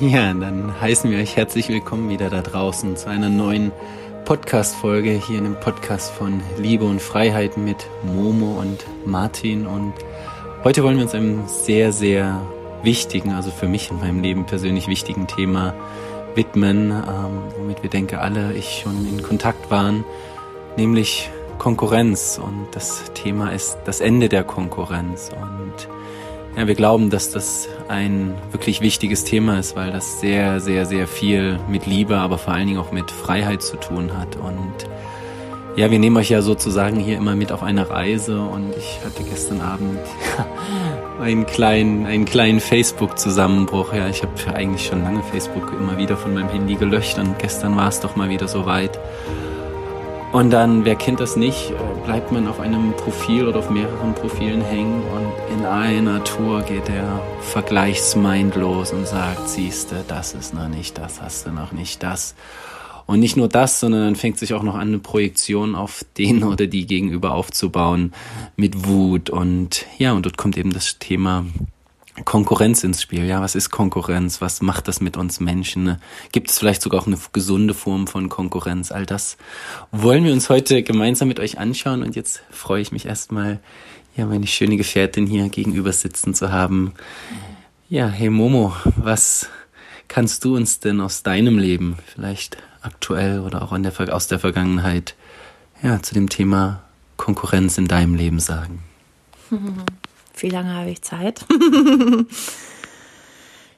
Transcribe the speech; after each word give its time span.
Ja, 0.00 0.32
dann 0.32 0.80
heißen 0.80 1.10
wir 1.10 1.18
euch 1.18 1.34
herzlich 1.34 1.68
willkommen 1.70 2.08
wieder 2.08 2.30
da 2.30 2.40
draußen 2.40 2.96
zu 2.96 3.10
einer 3.10 3.28
neuen 3.28 3.72
Podcast-Folge 4.26 5.10
hier 5.10 5.38
in 5.38 5.44
dem 5.44 5.58
Podcast 5.58 6.12
von 6.12 6.40
Liebe 6.56 6.84
und 6.84 7.02
Freiheit 7.02 7.56
mit 7.56 7.84
Momo 8.04 8.60
und 8.60 8.86
Martin. 9.04 9.66
Und 9.66 9.92
heute 10.62 10.84
wollen 10.84 10.98
wir 10.98 11.02
uns 11.02 11.16
einem 11.16 11.48
sehr, 11.48 11.92
sehr 11.92 12.40
wichtigen, 12.84 13.32
also 13.32 13.50
für 13.50 13.66
mich 13.66 13.90
in 13.90 13.98
meinem 13.98 14.22
Leben 14.22 14.46
persönlich 14.46 14.86
wichtigen 14.86 15.26
Thema 15.26 15.74
widmen, 16.36 16.92
ähm, 16.92 17.42
womit 17.58 17.82
wir 17.82 17.90
denke 17.90 18.20
alle 18.20 18.52
ich 18.52 18.82
schon 18.84 19.04
in 19.04 19.20
Kontakt 19.24 19.68
waren, 19.68 20.04
nämlich 20.76 21.28
Konkurrenz. 21.58 22.40
Und 22.40 22.68
das 22.70 23.02
Thema 23.14 23.50
ist 23.50 23.78
das 23.84 24.00
Ende 24.00 24.28
der 24.28 24.44
Konkurrenz. 24.44 25.30
Und 25.32 25.88
ja, 26.58 26.66
wir 26.66 26.74
glauben, 26.74 27.08
dass 27.08 27.30
das 27.30 27.68
ein 27.86 28.34
wirklich 28.50 28.80
wichtiges 28.80 29.22
Thema 29.22 29.60
ist, 29.60 29.76
weil 29.76 29.92
das 29.92 30.20
sehr, 30.20 30.58
sehr, 30.58 30.86
sehr 30.86 31.06
viel 31.06 31.56
mit 31.68 31.86
Liebe, 31.86 32.16
aber 32.16 32.36
vor 32.36 32.52
allen 32.52 32.66
Dingen 32.66 32.80
auch 32.80 32.90
mit 32.90 33.12
Freiheit 33.12 33.62
zu 33.62 33.76
tun 33.76 34.18
hat. 34.18 34.34
Und 34.34 34.74
ja, 35.76 35.88
wir 35.88 36.00
nehmen 36.00 36.16
euch 36.16 36.30
ja 36.30 36.42
sozusagen 36.42 36.98
hier 36.98 37.16
immer 37.16 37.36
mit 37.36 37.52
auf 37.52 37.62
eine 37.62 37.88
Reise 37.88 38.40
und 38.40 38.74
ich 38.76 38.98
hatte 39.04 39.22
gestern 39.22 39.60
Abend 39.60 40.00
einen 41.22 41.46
kleinen, 41.46 42.06
einen 42.06 42.24
kleinen 42.24 42.58
Facebook-Zusammenbruch. 42.58 43.92
Ja, 43.92 44.08
ich 44.08 44.24
habe 44.24 44.32
eigentlich 44.56 44.84
schon 44.84 45.04
lange 45.04 45.22
Facebook 45.22 45.72
immer 45.78 45.96
wieder 45.96 46.16
von 46.16 46.34
meinem 46.34 46.48
Handy 46.48 46.74
gelöscht 46.74 47.20
und 47.20 47.38
gestern 47.38 47.76
war 47.76 47.86
es 47.86 48.00
doch 48.00 48.16
mal 48.16 48.30
wieder 48.30 48.48
so 48.48 48.66
weit. 48.66 48.98
Und 50.30 50.50
dann, 50.50 50.84
wer 50.84 50.94
kennt 50.94 51.20
das 51.20 51.36
nicht, 51.36 51.72
bleibt 52.04 52.32
man 52.32 52.48
auf 52.48 52.60
einem 52.60 52.92
Profil 52.92 53.48
oder 53.48 53.60
auf 53.60 53.70
mehreren 53.70 54.14
Profilen 54.14 54.60
hängen 54.60 55.02
und 55.02 55.56
in 55.56 55.64
einer 55.64 56.22
Tour 56.22 56.62
geht 56.62 56.86
der 56.86 57.20
Vergleichsmind 57.40 58.54
los 58.54 58.92
und 58.92 59.06
sagt, 59.06 59.48
siehste, 59.48 60.04
das 60.06 60.34
ist 60.34 60.52
noch 60.52 60.68
nicht, 60.68 60.98
das 60.98 61.22
hast 61.22 61.46
du 61.46 61.50
noch 61.50 61.72
nicht, 61.72 62.02
das. 62.02 62.34
Und 63.06 63.20
nicht 63.20 63.38
nur 63.38 63.48
das, 63.48 63.80
sondern 63.80 64.02
dann 64.02 64.16
fängt 64.16 64.38
sich 64.38 64.52
auch 64.52 64.62
noch 64.62 64.74
an, 64.74 64.88
eine 64.88 64.98
Projektion 64.98 65.74
auf 65.74 66.04
den 66.18 66.44
oder 66.44 66.66
die 66.66 66.86
gegenüber 66.86 67.32
aufzubauen 67.32 68.12
mit 68.54 68.86
Wut 68.86 69.30
und 69.30 69.86
ja, 69.96 70.12
und 70.12 70.26
dort 70.26 70.36
kommt 70.36 70.58
eben 70.58 70.74
das 70.74 70.98
Thema 70.98 71.46
Konkurrenz 72.24 72.84
ins 72.84 73.02
Spiel. 73.02 73.24
Ja, 73.24 73.40
was 73.40 73.54
ist 73.54 73.70
Konkurrenz? 73.70 74.40
Was 74.40 74.62
macht 74.62 74.88
das 74.88 75.00
mit 75.00 75.16
uns 75.16 75.40
Menschen? 75.40 76.00
Gibt 76.32 76.50
es 76.50 76.58
vielleicht 76.58 76.82
sogar 76.82 77.02
auch 77.02 77.06
eine 77.06 77.18
gesunde 77.32 77.74
Form 77.74 78.06
von 78.06 78.28
Konkurrenz? 78.28 78.92
All 78.92 79.06
das 79.06 79.36
wollen 79.92 80.24
wir 80.24 80.32
uns 80.32 80.48
heute 80.48 80.82
gemeinsam 80.82 81.28
mit 81.28 81.40
euch 81.40 81.58
anschauen. 81.58 82.02
Und 82.02 82.16
jetzt 82.16 82.42
freue 82.50 82.82
ich 82.82 82.92
mich 82.92 83.06
erstmal, 83.06 83.60
ja, 84.16 84.26
meine 84.26 84.46
schöne 84.46 84.76
Gefährtin 84.76 85.26
hier 85.26 85.48
gegenüber 85.48 85.92
sitzen 85.92 86.34
zu 86.34 86.50
haben. 86.50 86.92
Ja, 87.88 88.08
hey 88.08 88.30
Momo, 88.30 88.74
was 88.96 89.48
kannst 90.08 90.44
du 90.44 90.56
uns 90.56 90.80
denn 90.80 91.00
aus 91.00 91.22
deinem 91.22 91.58
Leben, 91.58 91.98
vielleicht 92.06 92.56
aktuell 92.82 93.40
oder 93.40 93.62
auch 93.62 93.76
der, 93.78 94.14
aus 94.14 94.26
der 94.26 94.38
Vergangenheit, 94.38 95.14
ja, 95.82 96.02
zu 96.02 96.14
dem 96.14 96.28
Thema 96.28 96.82
Konkurrenz 97.16 97.78
in 97.78 97.86
deinem 97.86 98.14
Leben 98.14 98.40
sagen? 98.40 98.82
Wie 100.42 100.50
lange 100.50 100.74
habe 100.74 100.90
ich 100.90 101.02
Zeit? 101.02 101.44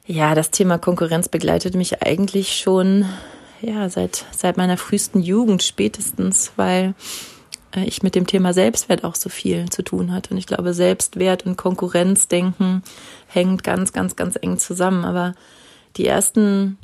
ja, 0.06 0.34
das 0.34 0.50
Thema 0.50 0.78
Konkurrenz 0.78 1.28
begleitet 1.28 1.74
mich 1.74 2.02
eigentlich 2.02 2.56
schon 2.56 3.04
ja, 3.62 3.88
seit, 3.88 4.24
seit 4.30 4.56
meiner 4.56 4.76
frühesten 4.76 5.20
Jugend 5.20 5.62
spätestens, 5.62 6.52
weil 6.56 6.94
äh, 7.74 7.84
ich 7.84 8.02
mit 8.02 8.14
dem 8.14 8.26
Thema 8.26 8.52
Selbstwert 8.52 9.04
auch 9.04 9.14
so 9.14 9.28
viel 9.28 9.68
zu 9.68 9.82
tun 9.82 10.12
hatte. 10.12 10.30
Und 10.30 10.38
ich 10.38 10.46
glaube, 10.46 10.74
Selbstwert 10.74 11.46
und 11.46 11.56
Konkurrenzdenken 11.56 12.82
hängt 13.26 13.64
ganz, 13.64 13.92
ganz, 13.92 14.16
ganz 14.16 14.38
eng 14.40 14.58
zusammen. 14.58 15.04
Aber 15.04 15.34
die 15.96 16.06
ersten 16.06 16.78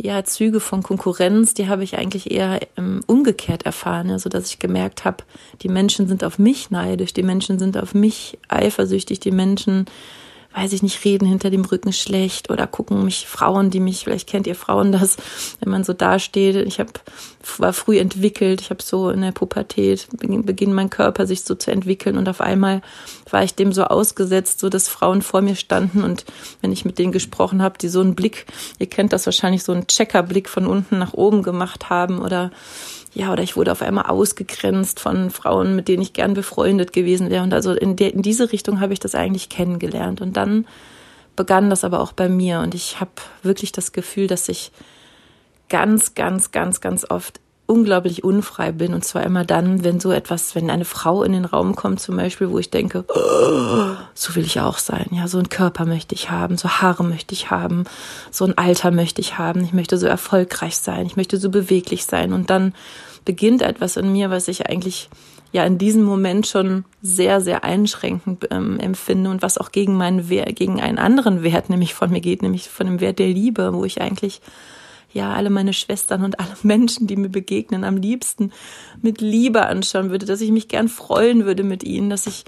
ja, 0.00 0.24
Züge 0.24 0.60
von 0.60 0.82
Konkurrenz, 0.82 1.54
die 1.54 1.68
habe 1.68 1.82
ich 1.82 1.98
eigentlich 1.98 2.30
eher 2.30 2.60
ähm, 2.76 3.00
umgekehrt 3.06 3.64
erfahren, 3.64 4.16
so 4.18 4.28
dass 4.28 4.48
ich 4.48 4.60
gemerkt 4.60 5.04
habe, 5.04 5.24
die 5.62 5.68
Menschen 5.68 6.06
sind 6.06 6.22
auf 6.22 6.38
mich 6.38 6.70
neidisch, 6.70 7.12
die 7.12 7.24
Menschen 7.24 7.58
sind 7.58 7.76
auf 7.76 7.94
mich 7.94 8.38
eifersüchtig, 8.48 9.18
die 9.18 9.32
Menschen 9.32 9.86
weiß 10.58 10.72
ich 10.72 10.82
nicht, 10.82 11.04
reden 11.04 11.24
hinter 11.24 11.50
dem 11.50 11.64
Rücken 11.64 11.92
schlecht 11.92 12.50
oder 12.50 12.66
gucken 12.66 13.04
mich 13.04 13.28
Frauen, 13.28 13.70
die 13.70 13.78
mich, 13.78 14.04
vielleicht 14.04 14.28
kennt 14.28 14.48
ihr 14.48 14.56
Frauen 14.56 14.90
das, 14.90 15.16
wenn 15.60 15.70
man 15.70 15.84
so 15.84 15.92
dasteht. 15.92 16.56
Ich 16.56 16.80
hab, 16.80 17.00
war 17.58 17.72
früh 17.72 17.98
entwickelt, 17.98 18.60
ich 18.60 18.70
habe 18.70 18.82
so 18.82 19.10
in 19.10 19.20
der 19.20 19.30
Pubertät, 19.30 20.08
beginn, 20.18 20.44
beginn 20.44 20.72
mein 20.72 20.90
Körper 20.90 21.26
sich 21.26 21.42
so 21.42 21.54
zu 21.54 21.70
entwickeln 21.70 22.18
und 22.18 22.28
auf 22.28 22.40
einmal 22.40 22.82
war 23.30 23.44
ich 23.44 23.54
dem 23.54 23.72
so 23.72 23.84
ausgesetzt, 23.84 24.58
so 24.58 24.68
dass 24.68 24.88
Frauen 24.88 25.22
vor 25.22 25.42
mir 25.42 25.54
standen 25.54 26.02
und 26.02 26.24
wenn 26.60 26.72
ich 26.72 26.84
mit 26.84 26.98
denen 26.98 27.12
gesprochen 27.12 27.62
habe, 27.62 27.78
die 27.78 27.88
so 27.88 28.00
einen 28.00 28.16
Blick, 28.16 28.46
ihr 28.80 28.88
kennt 28.88 29.12
das 29.12 29.26
wahrscheinlich, 29.26 29.62
so 29.62 29.72
einen 29.72 29.86
Checkerblick 29.86 30.48
von 30.48 30.66
unten 30.66 30.98
nach 30.98 31.14
oben 31.14 31.44
gemacht 31.44 31.88
haben 31.88 32.18
oder 32.18 32.50
ja, 33.14 33.32
oder 33.32 33.42
ich 33.42 33.56
wurde 33.56 33.72
auf 33.72 33.82
einmal 33.82 34.06
ausgegrenzt 34.06 35.00
von 35.00 35.30
Frauen, 35.30 35.74
mit 35.76 35.88
denen 35.88 36.02
ich 36.02 36.12
gern 36.12 36.34
befreundet 36.34 36.92
gewesen 36.92 37.30
wäre. 37.30 37.42
Und 37.42 37.54
also 37.54 37.72
in, 37.72 37.96
de, 37.96 38.10
in 38.10 38.22
diese 38.22 38.52
Richtung 38.52 38.80
habe 38.80 38.92
ich 38.92 39.00
das 39.00 39.14
eigentlich 39.14 39.48
kennengelernt. 39.48 40.20
Und 40.20 40.36
dann 40.36 40.66
begann 41.36 41.70
das 41.70 41.84
aber 41.84 42.00
auch 42.00 42.12
bei 42.12 42.28
mir. 42.28 42.60
Und 42.60 42.74
ich 42.74 43.00
habe 43.00 43.10
wirklich 43.42 43.72
das 43.72 43.92
Gefühl, 43.92 44.26
dass 44.26 44.48
ich 44.48 44.72
ganz, 45.68 46.14
ganz, 46.14 46.50
ganz, 46.52 46.80
ganz 46.80 47.06
oft 47.08 47.40
unglaublich 47.66 48.24
unfrei 48.24 48.72
bin. 48.72 48.94
Und 48.94 49.04
zwar 49.04 49.22
immer 49.24 49.44
dann, 49.44 49.84
wenn 49.84 50.00
so 50.00 50.10
etwas, 50.10 50.54
wenn 50.54 50.70
eine 50.70 50.84
Frau 50.86 51.22
in 51.22 51.32
den 51.32 51.44
Raum 51.44 51.76
kommt 51.76 52.00
zum 52.00 52.16
Beispiel, 52.16 52.50
wo 52.50 52.58
ich 52.58 52.70
denke, 52.70 53.04
oh, 53.08 53.96
so 54.20 54.34
will 54.34 54.44
ich 54.44 54.58
auch 54.58 54.78
sein. 54.78 55.06
Ja, 55.12 55.28
so 55.28 55.38
ein 55.38 55.48
Körper 55.48 55.84
möchte 55.84 56.12
ich 56.12 56.28
haben, 56.28 56.58
so 56.58 56.68
Haare 56.68 57.04
möchte 57.04 57.34
ich 57.34 57.52
haben, 57.52 57.84
so 58.32 58.44
ein 58.44 58.58
Alter 58.58 58.90
möchte 58.90 59.20
ich 59.20 59.38
haben. 59.38 59.62
Ich 59.62 59.72
möchte 59.72 59.96
so 59.96 60.08
erfolgreich 60.08 60.76
sein, 60.76 61.06
ich 61.06 61.14
möchte 61.14 61.36
so 61.36 61.50
beweglich 61.50 62.04
sein. 62.04 62.32
Und 62.32 62.50
dann 62.50 62.74
beginnt 63.24 63.62
etwas 63.62 63.96
in 63.96 64.10
mir, 64.10 64.28
was 64.28 64.48
ich 64.48 64.66
eigentlich 64.66 65.08
ja 65.52 65.64
in 65.64 65.78
diesem 65.78 66.02
Moment 66.02 66.48
schon 66.48 66.84
sehr, 67.00 67.40
sehr 67.40 67.62
einschränkend 67.62 68.48
ähm, 68.50 68.80
empfinde 68.80 69.30
und 69.30 69.40
was 69.40 69.56
auch 69.56 69.70
gegen 69.70 69.96
meinen 69.96 70.28
Wert, 70.28 70.56
gegen 70.56 70.80
einen 70.80 70.98
anderen 70.98 71.44
Wert 71.44 71.70
nämlich 71.70 71.94
von 71.94 72.10
mir 72.10 72.20
geht, 72.20 72.42
nämlich 72.42 72.68
von 72.68 72.88
dem 72.88 73.00
Wert 73.00 73.20
der 73.20 73.28
Liebe, 73.28 73.72
wo 73.72 73.84
ich 73.84 74.00
eigentlich 74.00 74.40
ja 75.12 75.32
alle 75.32 75.48
meine 75.48 75.72
Schwestern 75.72 76.24
und 76.24 76.40
alle 76.40 76.56
Menschen, 76.64 77.06
die 77.06 77.16
mir 77.16 77.28
begegnen, 77.28 77.84
am 77.84 77.96
liebsten 77.96 78.50
mit 79.00 79.20
Liebe 79.20 79.64
anschauen 79.66 80.10
würde, 80.10 80.26
dass 80.26 80.40
ich 80.40 80.50
mich 80.50 80.66
gern 80.66 80.88
freuen 80.88 81.44
würde 81.44 81.62
mit 81.62 81.84
ihnen, 81.84 82.10
dass 82.10 82.26
ich 82.26 82.44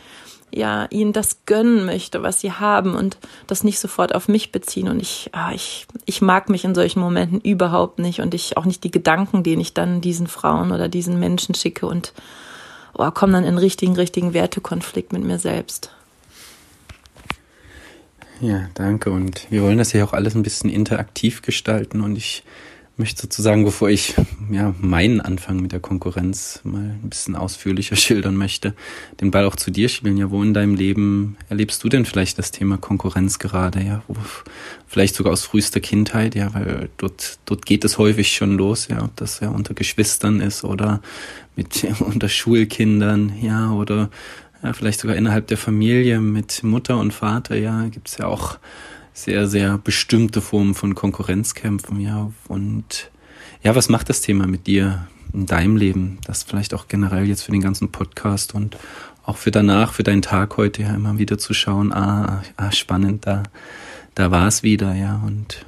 ja 0.52 0.86
ihnen 0.90 1.12
das 1.12 1.44
gönnen 1.46 1.84
möchte, 1.84 2.22
was 2.22 2.40
sie 2.40 2.52
haben 2.52 2.94
und 2.94 3.18
das 3.46 3.64
nicht 3.64 3.78
sofort 3.78 4.14
auf 4.14 4.28
mich 4.28 4.52
beziehen. 4.52 4.88
Und 4.88 5.00
ich, 5.00 5.30
ah, 5.32 5.52
ich, 5.52 5.86
ich 6.06 6.22
mag 6.22 6.48
mich 6.48 6.64
in 6.64 6.74
solchen 6.74 7.00
Momenten 7.00 7.40
überhaupt 7.40 7.98
nicht 7.98 8.20
und 8.20 8.34
ich 8.34 8.56
auch 8.56 8.64
nicht 8.64 8.84
die 8.84 8.90
Gedanken, 8.90 9.42
den 9.42 9.60
ich 9.60 9.74
dann 9.74 10.00
diesen 10.00 10.26
Frauen 10.26 10.72
oder 10.72 10.88
diesen 10.88 11.18
Menschen 11.18 11.54
schicke 11.54 11.86
und 11.86 12.12
oh, 12.94 13.10
komme 13.10 13.32
dann 13.34 13.44
in 13.44 13.58
richtigen, 13.58 13.94
richtigen 13.94 14.34
Wertekonflikt 14.34 15.12
mit 15.12 15.24
mir 15.24 15.38
selbst. 15.38 15.90
Ja, 18.40 18.68
danke. 18.74 19.10
Und 19.10 19.46
wir 19.50 19.62
wollen 19.62 19.78
das 19.78 19.92
ja 19.92 20.04
auch 20.04 20.12
alles 20.12 20.34
ein 20.34 20.42
bisschen 20.42 20.70
interaktiv 20.70 21.42
gestalten 21.42 22.00
und 22.00 22.16
ich 22.16 22.42
möchte 23.00 23.22
sozusagen, 23.22 23.64
bevor 23.64 23.88
ich 23.88 24.14
ja, 24.50 24.74
meinen 24.78 25.20
Anfang 25.20 25.58
mit 25.58 25.72
der 25.72 25.80
Konkurrenz 25.80 26.60
mal 26.62 26.82
ein 27.02 27.08
bisschen 27.08 27.34
ausführlicher 27.34 27.96
schildern 27.96 28.36
möchte, 28.36 28.74
den 29.20 29.32
Ball 29.32 29.46
auch 29.46 29.56
zu 29.56 29.72
dir 29.72 29.88
spielen. 29.88 30.16
Ja, 30.16 30.30
wo 30.30 30.42
in 30.42 30.54
deinem 30.54 30.76
Leben 30.76 31.36
erlebst 31.48 31.82
du 31.82 31.88
denn 31.88 32.04
vielleicht 32.04 32.38
das 32.38 32.52
Thema 32.52 32.76
Konkurrenz 32.76 33.38
gerade? 33.38 33.82
Ja, 33.82 34.02
vielleicht 34.86 35.16
sogar 35.16 35.32
aus 35.32 35.44
frühester 35.44 35.80
Kindheit, 35.80 36.36
ja, 36.36 36.54
weil 36.54 36.90
dort, 36.98 37.38
dort 37.46 37.66
geht 37.66 37.84
es 37.84 37.98
häufig 37.98 38.32
schon 38.32 38.56
los, 38.56 38.86
ja, 38.88 39.02
ob 39.02 39.16
das 39.16 39.40
ja 39.40 39.48
unter 39.48 39.74
Geschwistern 39.74 40.40
ist 40.40 40.62
oder 40.62 41.00
mit 41.56 41.84
unter 42.00 42.28
Schulkindern, 42.28 43.32
ja, 43.40 43.72
oder 43.72 44.10
ja, 44.62 44.74
vielleicht 44.74 45.00
sogar 45.00 45.16
innerhalb 45.16 45.46
der 45.46 45.56
Familie 45.56 46.20
mit 46.20 46.62
Mutter 46.62 46.98
und 46.98 47.12
Vater, 47.12 47.56
ja, 47.56 47.86
gibt's 47.86 48.18
ja 48.18 48.26
auch 48.26 48.58
sehr, 49.12 49.46
sehr 49.46 49.78
bestimmte 49.78 50.40
Formen 50.40 50.74
von 50.74 50.94
Konkurrenzkämpfen, 50.94 52.00
ja. 52.00 52.30
Und 52.48 53.10
ja, 53.62 53.74
was 53.74 53.88
macht 53.88 54.08
das 54.08 54.20
Thema 54.20 54.46
mit 54.46 54.66
dir 54.66 55.06
in 55.32 55.46
deinem 55.46 55.76
Leben? 55.76 56.18
Das 56.26 56.42
vielleicht 56.42 56.74
auch 56.74 56.88
generell 56.88 57.26
jetzt 57.26 57.42
für 57.42 57.52
den 57.52 57.60
ganzen 57.60 57.92
Podcast 57.92 58.54
und 58.54 58.76
auch 59.24 59.36
für 59.36 59.50
danach, 59.50 59.92
für 59.92 60.02
deinen 60.02 60.22
Tag 60.22 60.56
heute 60.56 60.82
ja 60.82 60.94
immer 60.94 61.18
wieder 61.18 61.38
zu 61.38 61.54
schauen, 61.54 61.92
ah, 61.92 62.42
ah 62.56 62.72
spannend, 62.72 63.26
da, 63.26 63.42
da 64.14 64.30
war 64.30 64.48
es 64.48 64.62
wieder, 64.62 64.94
ja. 64.94 65.22
Und 65.24 65.66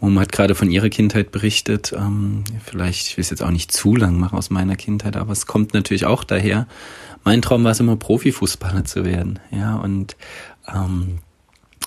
Mom 0.00 0.18
hat 0.18 0.32
gerade 0.32 0.54
von 0.54 0.70
ihrer 0.70 0.88
Kindheit 0.88 1.32
berichtet. 1.32 1.92
Ähm, 1.96 2.44
vielleicht, 2.64 3.08
ich 3.08 3.16
will 3.16 3.22
es 3.22 3.30
jetzt 3.30 3.42
auch 3.42 3.50
nicht 3.50 3.72
zu 3.72 3.96
lang 3.96 4.18
machen 4.18 4.38
aus 4.38 4.50
meiner 4.50 4.76
Kindheit, 4.76 5.16
aber 5.16 5.32
es 5.32 5.46
kommt 5.46 5.74
natürlich 5.74 6.06
auch 6.06 6.24
daher. 6.24 6.66
Mein 7.24 7.42
Traum 7.42 7.64
war 7.64 7.72
es 7.72 7.80
immer, 7.80 7.96
Profifußballer 7.96 8.84
zu 8.84 9.04
werden. 9.04 9.40
Ja, 9.50 9.76
und 9.76 10.16
ähm, 10.72 11.18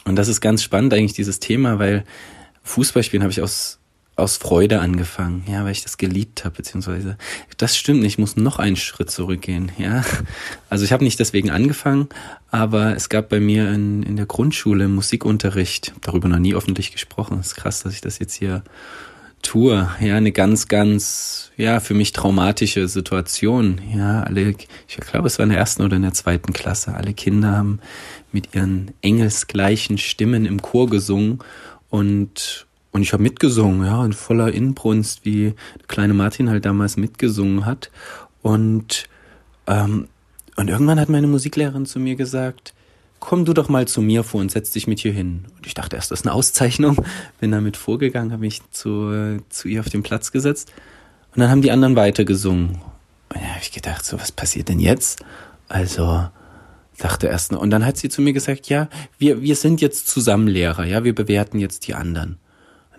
und 0.06 0.15
das 0.15 0.27
ist 0.27 0.42
ganz 0.42 0.63
spannend 0.63 0.94
eigentlich, 0.94 1.13
dieses 1.13 1.39
Thema, 1.39 1.80
weil 1.80 2.03
Fußballspielen 2.63 3.24
habe 3.24 3.31
ich 3.31 3.42
aus, 3.42 3.80
aus 4.15 4.38
Freude 4.38 4.80
angefangen, 4.80 5.44
ja, 5.48 5.63
weil 5.63 5.71
ich 5.71 5.83
das 5.83 5.98
geliebt 5.98 6.44
habe, 6.44 6.56
beziehungsweise 6.56 7.18
das 7.57 7.77
stimmt 7.77 8.01
nicht, 8.01 8.13
ich 8.13 8.18
muss 8.18 8.36
noch 8.36 8.59
einen 8.59 8.75
Schritt 8.75 9.09
zurückgehen, 9.12 9.71
ja. 9.77 10.03
Also 10.69 10.86
ich 10.86 10.94
habe 10.94 11.03
nicht 11.03 11.19
deswegen 11.19 11.50
angefangen, 11.50 12.09
aber 12.50 12.95
es 12.95 13.09
gab 13.09 13.30
bei 13.30 13.39
mir 13.39 13.71
in, 13.71 14.03
in 14.03 14.15
der 14.15 14.25
Grundschule 14.25 14.88
Musikunterricht, 14.88 15.94
darüber 16.01 16.30
noch 16.30 16.39
nie 16.39 16.54
öffentlich 16.56 16.92
gesprochen. 16.92 17.39
Es 17.39 17.47
ist 17.47 17.56
krass, 17.56 17.83
dass 17.83 17.94
ich 17.94 18.01
das 18.01 18.19
jetzt 18.19 18.33
hier 18.33 18.63
tue, 19.42 19.90
ja, 20.00 20.16
eine 20.16 20.32
ganz, 20.32 20.68
ganz, 20.68 21.52
ja, 21.58 21.80
für 21.80 21.94
mich 21.94 22.12
traumatische 22.12 22.88
Situation, 22.88 23.80
ja, 23.96 24.24
alle, 24.24 24.56
ich 24.88 24.98
glaube, 24.98 25.28
es 25.28 25.38
war 25.40 25.44
in 25.44 25.50
der 25.50 25.60
ersten 25.60 25.84
oder 25.84 25.96
in 25.96 26.02
der 26.02 26.14
zweiten 26.14 26.54
Klasse, 26.54 26.94
alle 26.94 27.14
Kinder 27.14 27.52
haben 27.52 27.80
mit 28.32 28.56
ihren 28.56 28.92
engelsgleichen 29.02 29.98
Stimmen 29.98 30.46
im 30.46 30.62
Chor 30.62 30.90
gesungen 30.90 31.40
und 31.90 32.68
und 32.92 33.04
ich 33.04 33.14
habe 33.14 33.24
mitgesungen, 33.24 33.86
ja, 33.86 34.04
in 34.04 34.14
voller 34.14 34.52
Inbrunst, 34.52 35.24
wie 35.24 35.54
kleine 35.88 36.14
Martin 36.14 36.50
halt 36.50 36.66
damals 36.66 36.98
mitgesungen 36.98 37.66
hat. 37.66 37.90
Und, 38.42 39.08
ähm, 39.66 40.10
und 40.58 40.70
irgendwann 40.70 41.00
hat 41.00 41.08
meine 41.08 41.28
Musiklehrerin 41.28 41.86
zu 41.86 42.00
mir 42.00 42.16
gesagt, 42.16 42.74
komm 43.21 43.45
du 43.45 43.53
doch 43.53 43.69
mal 43.69 43.88
zu 43.88 44.01
mir 44.01 44.25
vor 44.25 44.41
und 44.41 44.51
setz 44.51 44.71
dich 44.71 44.88
mit 44.88 45.00
hier 45.00 45.13
hin. 45.13 45.45
Und 45.56 45.65
ich 45.65 45.73
dachte 45.73 45.95
erst, 45.95 46.12
das 46.12 46.21
ist 46.21 46.25
eine 46.25 46.33
Auszeichnung. 46.33 46.97
Bin 47.39 47.51
damit 47.51 47.77
vorgegangen, 47.77 48.33
habe 48.33 48.41
mich 48.41 48.62
zu, 48.71 49.39
zu 49.47 49.69
ihr 49.69 49.79
auf 49.79 49.89
den 49.89 50.03
Platz 50.03 50.33
gesetzt. 50.33 50.73
Und 51.33 51.39
dann 51.39 51.50
haben 51.50 51.62
die 51.62 51.71
anderen 51.71 51.95
weitergesungen. 51.95 52.81
Und 53.29 53.41
da 53.41 53.47
habe 53.47 53.62
ich 53.62 53.71
gedacht, 53.71 54.03
so, 54.03 54.19
was 54.19 54.33
passiert 54.33 54.68
denn 54.68 54.79
jetzt? 54.79 55.23
Also, 55.69 56.27
dachte 56.97 57.27
erst, 57.27 57.53
und 57.53 57.69
dann 57.69 57.85
hat 57.85 57.97
sie 57.97 58.09
zu 58.09 58.21
mir 58.21 58.33
gesagt, 58.33 58.68
ja, 58.68 58.89
wir, 59.18 59.41
wir 59.41 59.56
sind 59.56 59.81
jetzt 59.81 60.07
zusammen 60.07 60.47
Lehrer, 60.47 60.85
ja, 60.85 61.03
wir 61.03 61.15
bewerten 61.15 61.59
jetzt 61.59 61.88
die 61.88 61.95
anderen. 61.95 62.38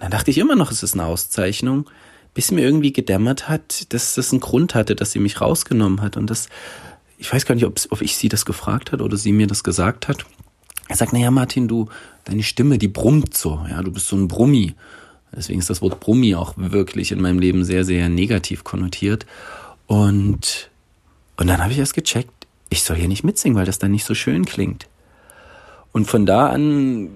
Dann 0.01 0.11
dachte 0.11 0.31
ich 0.31 0.39
immer 0.39 0.57
noch, 0.57 0.73
es 0.73 0.83
ist 0.83 0.95
eine 0.95 1.05
Auszeichnung, 1.05 1.89
bis 2.35 2.51
mir 2.51 2.63
irgendwie 2.63 2.93
gedämmert 2.93 3.49
hat, 3.49 3.93
dass 3.93 4.15
das 4.15 4.33
einen 4.33 4.41
Grund 4.41 4.75
hatte, 4.75 4.97
dass 4.97 5.13
sie 5.13 5.21
mich 5.21 5.41
rausgenommen 5.41 6.01
hat. 6.01 6.17
Und 6.17 6.29
das, 6.29 6.49
ich 7.23 7.33
weiß 7.33 7.47
gar 7.47 7.55
nicht, 7.55 7.65
ob, 7.65 8.03
ich 8.03 8.17
sie 8.17 8.29
das 8.29 8.45
gefragt 8.45 8.91
hat 8.91 9.01
oder 9.01 9.17
sie 9.17 9.31
mir 9.31 9.47
das 9.47 9.63
gesagt 9.63 10.09
hat. 10.09 10.27
Er 10.89 10.97
sagt, 10.97 11.13
naja, 11.13 11.31
Martin, 11.31 11.69
du, 11.69 11.89
deine 12.25 12.43
Stimme, 12.43 12.79
die 12.79 12.89
brummt 12.89 13.37
so, 13.37 13.65
ja, 13.71 13.81
du 13.81 13.93
bist 13.93 14.09
so 14.09 14.17
ein 14.17 14.27
Brummi. 14.27 14.75
Deswegen 15.35 15.61
ist 15.61 15.71
das 15.71 15.81
Wort 15.81 16.01
Brummi 16.01 16.35
auch 16.35 16.55
wirklich 16.57 17.13
in 17.13 17.23
meinem 17.23 17.39
Leben 17.39 17.65
sehr, 17.65 17.85
sehr 17.85 18.09
negativ 18.09 18.65
konnotiert. 18.65 19.25
Und, 19.87 20.69
und 21.37 21.47
dann 21.47 21.63
habe 21.63 21.73
ich 21.73 21.79
erst 21.79 21.95
gecheckt, 21.95 22.49
ich 22.71 22.83
soll 22.83 22.97
hier 22.97 23.07
nicht 23.07 23.23
mitsingen, 23.23 23.57
weil 23.57 23.67
das 23.67 23.79
dann 23.79 23.93
nicht 23.93 24.05
so 24.05 24.15
schön 24.15 24.45
klingt. 24.45 24.89
Und 25.93 26.07
von 26.07 26.27
da 26.27 26.49
an 26.49 27.09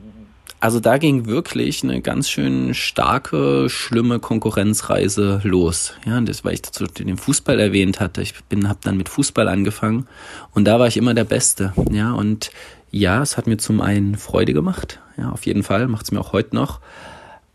also 0.60 0.80
da 0.80 0.98
ging 0.98 1.26
wirklich 1.26 1.82
eine 1.82 2.00
ganz 2.00 2.30
schön 2.30 2.74
starke, 2.74 3.68
schlimme 3.68 4.18
Konkurrenzreise 4.18 5.40
los. 5.44 5.94
Ja, 6.06 6.20
das, 6.20 6.44
weil 6.44 6.54
ich 6.54 6.62
dazu 6.62 6.86
den 6.86 7.16
Fußball 7.16 7.60
erwähnt 7.60 8.00
hatte. 8.00 8.22
Ich 8.22 8.34
bin, 8.44 8.68
habe 8.68 8.78
dann 8.82 8.96
mit 8.96 9.08
Fußball 9.08 9.48
angefangen 9.48 10.06
und 10.52 10.64
da 10.64 10.78
war 10.78 10.86
ich 10.86 10.96
immer 10.96 11.14
der 11.14 11.24
Beste. 11.24 11.72
Ja, 11.90 12.12
und 12.12 12.50
ja, 12.90 13.22
es 13.22 13.36
hat 13.36 13.46
mir 13.46 13.58
zum 13.58 13.80
einen 13.80 14.16
Freude 14.16 14.54
gemacht. 14.54 15.00
Ja, 15.18 15.30
auf 15.30 15.46
jeden 15.46 15.62
Fall 15.62 15.88
macht 15.88 16.06
es 16.06 16.12
mir 16.12 16.20
auch 16.20 16.32
heute 16.32 16.54
noch. 16.54 16.80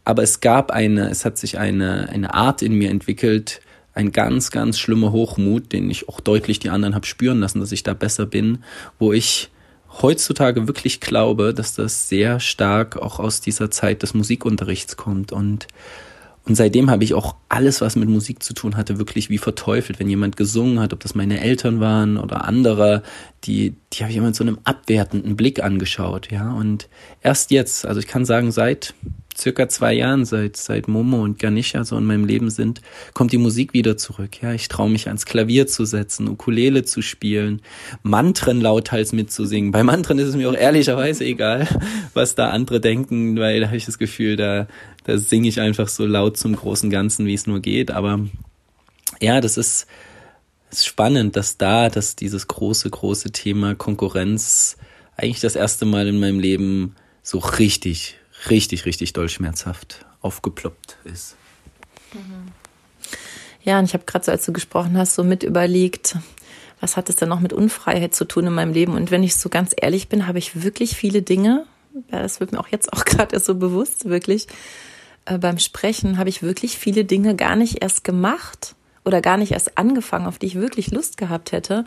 Aber 0.04 0.24
es 0.24 0.40
gab 0.40 0.72
eine, 0.72 1.10
es 1.10 1.26
hat 1.26 1.38
sich 1.38 1.58
eine 1.58 2.10
eine 2.10 2.34
Art 2.34 2.62
in 2.62 2.74
mir 2.74 2.90
entwickelt, 2.90 3.62
ein 3.94 4.12
ganz, 4.12 4.52
ganz 4.52 4.80
schlimmer 4.80 5.12
Hochmut, 5.12 5.74
den 5.74 5.90
ich 5.90 6.08
auch 6.08 6.20
deutlich 6.20 6.60
die 6.60 6.70
anderen 6.70 6.96
habe 6.96 7.06
spüren 7.06 7.40
lassen, 7.40 7.60
dass 7.60 7.72
ich 7.72 7.84
da 7.84 7.94
besser 7.94 8.26
bin, 8.26 8.64
wo 9.00 9.12
ich 9.12 9.50
heutzutage 10.02 10.68
wirklich 10.68 11.02
glaube, 11.02 11.54
dass 11.54 11.76
das 11.76 12.08
sehr 12.08 12.40
stark 12.40 12.98
auch 12.98 13.20
aus 13.20 13.42
dieser 13.42 13.72
Zeit 13.72 14.04
des 14.04 14.14
Musikunterrichts 14.14 14.98
kommt 14.98 15.32
und 15.32 15.68
und 16.44 16.56
seitdem 16.56 16.90
habe 16.90 17.04
ich 17.04 17.14
auch 17.14 17.36
alles, 17.50 17.82
was 17.82 17.96
mit 17.96 18.10
Musik 18.10 18.42
zu 18.42 18.54
tun 18.54 18.76
hatte, 18.76 18.98
wirklich 18.98 19.30
wie 19.30 19.38
verteufelt. 19.38 20.00
Wenn 20.00 20.10
jemand 20.10 20.38
gesungen 20.38 20.80
hat, 20.80 20.92
ob 20.92 21.00
das 21.00 21.14
meine 21.14 21.40
Eltern 21.40 21.80
waren 21.80 22.18
oder 22.18 22.46
andere, 22.46 23.04
die, 23.44 23.76
die 23.94 24.00
habe 24.00 24.12
ich 24.12 24.18
immer 24.18 24.28
mit 24.28 24.36
so 24.36 24.44
einem 24.44 24.58
abwertenden 24.64 25.36
Blick 25.36 25.64
angeschaut, 25.64 26.32
ja. 26.32 26.52
Und 26.52 26.90
erst 27.22 27.52
jetzt, 27.52 27.86
also 27.86 28.00
ich 28.00 28.08
kann 28.08 28.26
sagen, 28.26 28.52
seit 28.52 28.96
circa 29.42 29.68
zwei 29.68 29.94
Jahren, 29.94 30.24
seit, 30.24 30.56
seit 30.56 30.88
Momo 30.88 31.24
und 31.24 31.40
Ganesha 31.40 31.84
so 31.84 31.98
in 31.98 32.06
meinem 32.06 32.26
Leben 32.26 32.50
sind, 32.50 32.82
kommt 33.14 33.32
die 33.32 33.38
Musik 33.38 33.74
wieder 33.74 33.98
zurück. 33.98 34.42
Ja, 34.42 34.54
ich 34.54 34.68
traue 34.68 34.90
mich 34.90 35.08
ans 35.08 35.26
Klavier 35.26 35.68
zu 35.68 35.86
setzen, 35.86 36.30
Ukulele 36.30 36.84
zu 36.86 37.02
spielen, 37.02 37.62
Mantren 38.04 38.62
lauthals 38.62 39.12
mitzusingen. 39.14 39.72
Bei 39.72 39.84
Mantren 39.84 40.20
ist 40.20 40.28
es 40.28 40.36
mir 40.36 40.50
auch 40.50 40.56
ehrlicherweise 40.56 41.26
egal, 41.26 41.68
was 42.14 42.36
da 42.36 42.52
andere 42.52 42.80
denken, 42.80 43.38
weil 43.38 43.60
da 43.60 43.68
habe 43.68 43.78
ich 43.78 43.86
das 43.86 43.98
Gefühl, 43.98 44.36
da, 44.36 44.68
da 45.06 45.18
singe 45.18 45.48
ich 45.48 45.60
einfach 45.60 45.88
so 45.88 46.06
laut 46.06 46.38
zum 46.38 46.56
großen 46.56 46.90
Ganzen, 46.90 47.26
wie 47.26 47.34
es 47.34 47.48
nur 47.48 47.60
geht. 47.60 47.90
Aber 47.90 48.20
ja, 49.20 49.42
das 49.42 49.58
ist, 49.58 49.88
ist 50.72 50.86
spannend, 50.86 51.36
dass 51.36 51.58
da, 51.58 51.90
dass 51.90 52.16
dieses 52.16 52.48
große, 52.48 52.90
große 52.90 53.32
Thema 53.32 53.74
Konkurrenz 53.74 54.78
eigentlich 55.18 55.42
das 55.42 55.56
erste 55.56 55.86
Mal 55.86 56.08
in 56.08 56.20
meinem 56.20 56.40
Leben 56.40 56.96
so 57.24 57.40
richtig, 57.40 58.18
richtig, 58.50 58.86
richtig 58.86 59.14
doll 59.14 59.30
schmerzhaft 59.30 60.06
aufgeploppt 60.22 60.98
ist. 61.04 61.36
Mhm. 62.14 62.52
Ja, 63.64 63.80
und 63.80 63.86
ich 63.86 63.94
habe 63.94 64.06
gerade 64.06 64.26
so, 64.26 64.32
als 64.32 64.46
du 64.46 64.54
gesprochen 64.54 64.98
hast, 64.98 65.16
so 65.16 65.24
mit 65.24 65.44
überlegt, 65.44 66.18
was 66.80 66.98
hat 66.98 67.10
es 67.10 67.16
denn 67.16 67.30
noch 67.30 67.40
mit 67.40 67.54
Unfreiheit 67.54 68.16
zu 68.16 68.26
tun 68.26 68.48
in 68.48 68.54
meinem 68.54 68.74
Leben? 68.74 68.96
Und 68.96 69.12
wenn 69.12 69.24
ich 69.24 69.36
so 69.36 69.50
ganz 69.50 69.74
ehrlich 69.80 70.10
bin, 70.10 70.26
habe 70.26 70.40
ich 70.40 70.64
wirklich 70.64 70.96
viele 70.96 71.22
Dinge, 71.22 71.66
das 72.10 72.40
wird 72.40 72.52
mir 72.52 72.60
auch 72.60 72.70
jetzt 72.70 72.92
auch 72.92 73.06
gerade 73.06 73.40
so 73.40 73.56
bewusst, 73.56 74.06
wirklich, 74.06 74.48
äh, 75.26 75.38
beim 75.38 75.60
Sprechen 75.60 76.18
habe 76.18 76.30
ich 76.30 76.42
wirklich 76.42 76.78
viele 76.78 77.06
Dinge 77.06 77.36
gar 77.36 77.56
nicht 77.56 77.84
erst 77.84 78.04
gemacht 78.04 78.76
oder 79.06 79.22
gar 79.22 79.38
nicht 79.38 79.52
erst 79.52 79.78
angefangen, 79.78 80.26
auf 80.26 80.40
die 80.40 80.48
ich 80.48 80.56
wirklich 80.56 80.92
Lust 80.92 81.18
gehabt 81.18 81.52
hätte 81.52 81.86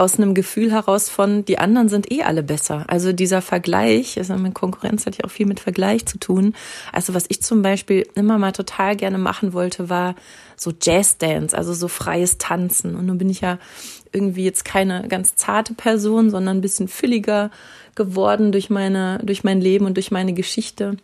aus 0.00 0.16
einem 0.16 0.34
Gefühl 0.34 0.72
heraus 0.72 1.10
von, 1.10 1.44
die 1.44 1.58
anderen 1.58 1.90
sind 1.90 2.10
eh 2.10 2.22
alle 2.22 2.42
besser. 2.42 2.84
Also 2.88 3.12
dieser 3.12 3.42
Vergleich, 3.42 4.16
also 4.16 4.34
mit 4.36 4.54
Konkurrenz 4.54 5.04
hat 5.04 5.18
ja 5.18 5.24
auch 5.24 5.30
viel 5.30 5.46
mit 5.46 5.60
Vergleich 5.60 6.06
zu 6.06 6.18
tun. 6.18 6.54
Also 6.90 7.12
was 7.12 7.26
ich 7.28 7.42
zum 7.42 7.60
Beispiel 7.60 8.06
immer 8.14 8.38
mal 8.38 8.52
total 8.52 8.96
gerne 8.96 9.18
machen 9.18 9.52
wollte, 9.52 9.90
war 9.90 10.14
so 10.56 10.72
Jazzdance, 10.80 11.56
also 11.56 11.74
so 11.74 11.86
freies 11.86 12.38
Tanzen. 12.38 12.96
Und 12.96 13.06
nun 13.06 13.18
bin 13.18 13.28
ich 13.28 13.42
ja 13.42 13.58
irgendwie 14.10 14.44
jetzt 14.44 14.64
keine 14.64 15.06
ganz 15.06 15.36
zarte 15.36 15.74
Person, 15.74 16.30
sondern 16.30 16.56
ein 16.56 16.62
bisschen 16.62 16.88
fülliger 16.88 17.50
geworden 17.94 18.52
durch 18.52 18.70
meine, 18.70 19.20
durch 19.22 19.44
mein 19.44 19.60
Leben 19.60 19.84
und 19.84 19.98
durch 19.98 20.10
meine 20.10 20.32
Geschichte 20.32 20.96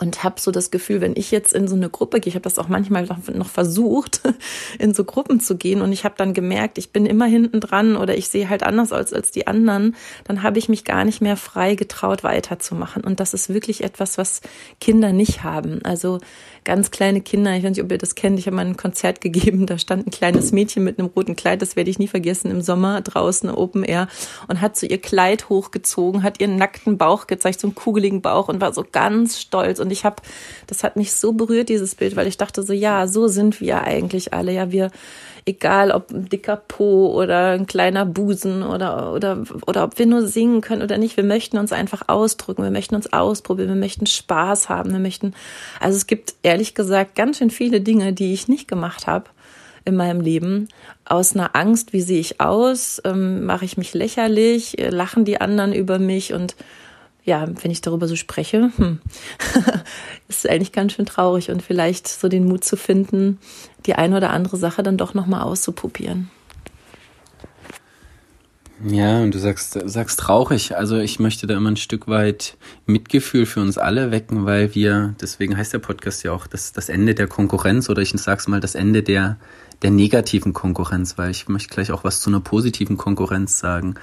und 0.00 0.24
habe 0.24 0.40
so 0.40 0.50
das 0.50 0.70
Gefühl, 0.70 1.00
wenn 1.00 1.14
ich 1.14 1.30
jetzt 1.30 1.52
in 1.52 1.68
so 1.68 1.76
eine 1.76 1.90
Gruppe 1.90 2.20
gehe, 2.20 2.30
ich 2.30 2.34
habe 2.34 2.42
das 2.42 2.58
auch 2.58 2.68
manchmal 2.68 3.06
noch 3.34 3.48
versucht, 3.48 4.22
in 4.78 4.94
so 4.94 5.04
Gruppen 5.04 5.40
zu 5.40 5.56
gehen 5.56 5.82
und 5.82 5.92
ich 5.92 6.04
habe 6.04 6.14
dann 6.16 6.34
gemerkt, 6.34 6.78
ich 6.78 6.90
bin 6.90 7.06
immer 7.06 7.26
hinten 7.26 7.60
dran 7.60 7.96
oder 7.96 8.16
ich 8.16 8.28
sehe 8.28 8.48
halt 8.48 8.62
anders 8.62 8.92
als 8.92 9.12
als 9.12 9.30
die 9.30 9.46
anderen, 9.46 9.94
dann 10.24 10.42
habe 10.42 10.58
ich 10.58 10.68
mich 10.68 10.84
gar 10.84 11.04
nicht 11.04 11.20
mehr 11.20 11.36
frei 11.36 11.74
getraut 11.74 12.24
weiterzumachen 12.24 13.04
und 13.04 13.20
das 13.20 13.34
ist 13.34 13.52
wirklich 13.52 13.84
etwas, 13.84 14.16
was 14.16 14.40
Kinder 14.80 15.12
nicht 15.12 15.44
haben. 15.44 15.80
Also 15.84 16.18
ganz 16.64 16.90
kleine 16.90 17.20
Kinder, 17.20 17.56
ich 17.56 17.62
weiß 17.62 17.70
nicht, 17.70 17.82
ob 17.82 17.90
ihr 17.90 17.98
das 17.98 18.14
kennt, 18.14 18.38
ich 18.38 18.46
habe 18.46 18.56
mal 18.56 18.66
ein 18.66 18.76
Konzert 18.76 19.20
gegeben, 19.20 19.66
da 19.66 19.78
stand 19.78 20.06
ein 20.06 20.10
kleines 20.10 20.52
Mädchen 20.52 20.84
mit 20.84 20.98
einem 20.98 21.08
roten 21.08 21.36
Kleid, 21.36 21.62
das 21.62 21.76
werde 21.76 21.90
ich 21.90 21.98
nie 21.98 22.08
vergessen, 22.08 22.50
im 22.50 22.60
Sommer 22.60 23.00
draußen 23.00 23.50
Open 23.50 23.84
Air 23.84 24.08
und 24.48 24.60
hat 24.60 24.76
so 24.76 24.86
ihr 24.86 25.00
Kleid 25.00 25.48
hochgezogen, 25.48 26.22
hat 26.22 26.40
ihren 26.40 26.56
nackten 26.56 26.98
Bauch 26.98 27.26
gezeigt, 27.26 27.60
so 27.60 27.66
einen 27.66 27.74
kugeligen 27.74 28.22
Bauch 28.22 28.48
und 28.48 28.60
war 28.60 28.72
so 28.72 28.84
ganz 28.90 29.40
stolz. 29.40 29.80
Und 29.80 29.90
ich 29.90 30.04
habe, 30.04 30.16
das 30.66 30.84
hat 30.84 30.96
mich 30.96 31.12
so 31.12 31.32
berührt, 31.32 31.68
dieses 31.68 31.94
Bild, 31.94 32.16
weil 32.16 32.26
ich 32.26 32.36
dachte 32.36 32.62
so, 32.62 32.72
ja, 32.72 33.06
so 33.06 33.28
sind 33.28 33.60
wir 33.60 33.82
eigentlich 33.82 34.32
alle, 34.32 34.52
ja, 34.52 34.70
wir 34.70 34.90
egal 35.50 35.90
ob 35.90 36.10
ein 36.10 36.28
dicker 36.28 36.56
Po 36.56 37.08
oder 37.08 37.52
ein 37.52 37.66
kleiner 37.66 38.06
Busen 38.06 38.62
oder, 38.62 39.12
oder, 39.12 39.44
oder 39.66 39.84
ob 39.84 39.98
wir 39.98 40.06
nur 40.06 40.26
singen 40.26 40.60
können 40.60 40.82
oder 40.82 40.98
nicht. 40.98 41.16
Wir 41.16 41.24
möchten 41.24 41.58
uns 41.58 41.72
einfach 41.72 42.08
ausdrücken, 42.08 42.62
wir 42.62 42.70
möchten 42.70 42.94
uns 42.94 43.12
ausprobieren, 43.12 43.68
wir 43.68 43.76
möchten 43.76 44.06
Spaß 44.06 44.68
haben, 44.68 44.92
wir 44.92 44.98
möchten, 44.98 45.34
also 45.80 45.96
es 45.96 46.06
gibt 46.06 46.34
ehrlich 46.42 46.74
gesagt 46.74 47.14
ganz 47.14 47.38
schön 47.38 47.50
viele 47.50 47.80
Dinge, 47.80 48.12
die 48.12 48.32
ich 48.32 48.48
nicht 48.48 48.68
gemacht 48.68 49.06
habe 49.06 49.26
in 49.84 49.96
meinem 49.96 50.20
Leben. 50.20 50.68
Aus 51.04 51.34
einer 51.34 51.56
Angst, 51.56 51.92
wie 51.92 52.02
sehe 52.02 52.20
ich 52.20 52.40
aus, 52.40 53.00
ähm, 53.04 53.44
mache 53.44 53.64
ich 53.64 53.76
mich 53.76 53.94
lächerlich, 53.94 54.76
lachen 54.78 55.24
die 55.24 55.40
anderen 55.40 55.72
über 55.72 55.98
mich? 55.98 56.32
Und 56.32 56.54
ja, 57.24 57.46
wenn 57.62 57.70
ich 57.70 57.80
darüber 57.80 58.08
so 58.08 58.16
spreche, 58.16 58.70
hm, 58.76 59.00
ist 60.28 60.48
eigentlich 60.48 60.72
ganz 60.72 60.92
schön 60.92 61.06
traurig 61.06 61.50
und 61.50 61.62
vielleicht 61.62 62.08
so 62.08 62.28
den 62.28 62.46
Mut 62.46 62.64
zu 62.64 62.76
finden, 62.76 63.38
die 63.86 63.94
eine 63.94 64.16
oder 64.16 64.30
andere 64.30 64.56
Sache 64.56 64.82
dann 64.82 64.96
doch 64.96 65.14
nochmal 65.14 65.42
auszuprobieren. 65.42 66.30
Ja, 68.82 69.20
und 69.22 69.34
du 69.34 69.38
sagst, 69.38 69.78
sagst 69.84 70.20
traurig. 70.20 70.74
Also 70.74 70.96
ich 70.96 71.20
möchte 71.20 71.46
da 71.46 71.54
immer 71.54 71.70
ein 71.70 71.76
Stück 71.76 72.08
weit 72.08 72.56
Mitgefühl 72.86 73.44
für 73.44 73.60
uns 73.60 73.76
alle 73.76 74.10
wecken, 74.10 74.46
weil 74.46 74.74
wir, 74.74 75.14
deswegen 75.20 75.54
heißt 75.54 75.74
der 75.74 75.80
Podcast 75.80 76.22
ja 76.22 76.32
auch 76.32 76.46
das, 76.46 76.72
das 76.72 76.88
Ende 76.88 77.14
der 77.14 77.26
Konkurrenz 77.26 77.90
oder 77.90 78.00
ich 78.00 78.12
sag's 78.16 78.48
mal, 78.48 78.60
das 78.60 78.74
Ende 78.74 79.02
der, 79.02 79.36
der 79.82 79.90
negativen 79.90 80.54
Konkurrenz, 80.54 81.18
weil 81.18 81.30
ich 81.30 81.46
möchte 81.46 81.74
gleich 81.74 81.92
auch 81.92 82.04
was 82.04 82.20
zu 82.20 82.30
einer 82.30 82.40
positiven 82.40 82.96
Konkurrenz 82.96 83.58
sagen. 83.58 83.96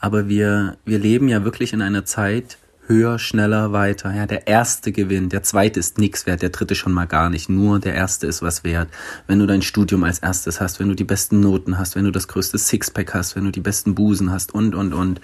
Aber 0.00 0.28
wir, 0.28 0.78
wir 0.86 0.98
leben 0.98 1.28
ja 1.28 1.44
wirklich 1.44 1.74
in 1.74 1.82
einer 1.82 2.06
Zeit, 2.06 2.56
höher, 2.92 3.18
schneller, 3.18 3.72
weiter. 3.72 4.14
Ja, 4.14 4.26
der 4.26 4.46
erste 4.46 4.92
gewinnt, 4.92 5.32
der 5.32 5.42
zweite 5.42 5.80
ist 5.80 5.98
nix 5.98 6.26
wert, 6.26 6.42
der 6.42 6.50
dritte 6.50 6.74
schon 6.74 6.92
mal 6.92 7.06
gar 7.06 7.30
nicht. 7.30 7.48
Nur 7.48 7.80
der 7.80 7.94
erste 7.94 8.26
ist 8.26 8.42
was 8.42 8.64
wert. 8.64 8.88
Wenn 9.26 9.38
du 9.38 9.46
dein 9.46 9.62
Studium 9.62 10.04
als 10.04 10.18
erstes 10.18 10.60
hast, 10.60 10.78
wenn 10.78 10.88
du 10.88 10.94
die 10.94 11.04
besten 11.04 11.40
Noten 11.40 11.78
hast, 11.78 11.96
wenn 11.96 12.04
du 12.04 12.10
das 12.10 12.28
größte 12.28 12.58
Sixpack 12.58 13.14
hast, 13.14 13.34
wenn 13.34 13.44
du 13.44 13.50
die 13.50 13.60
besten 13.60 13.94
Busen 13.94 14.30
hast 14.30 14.54
und, 14.54 14.74
und, 14.74 14.92
und. 14.92 15.20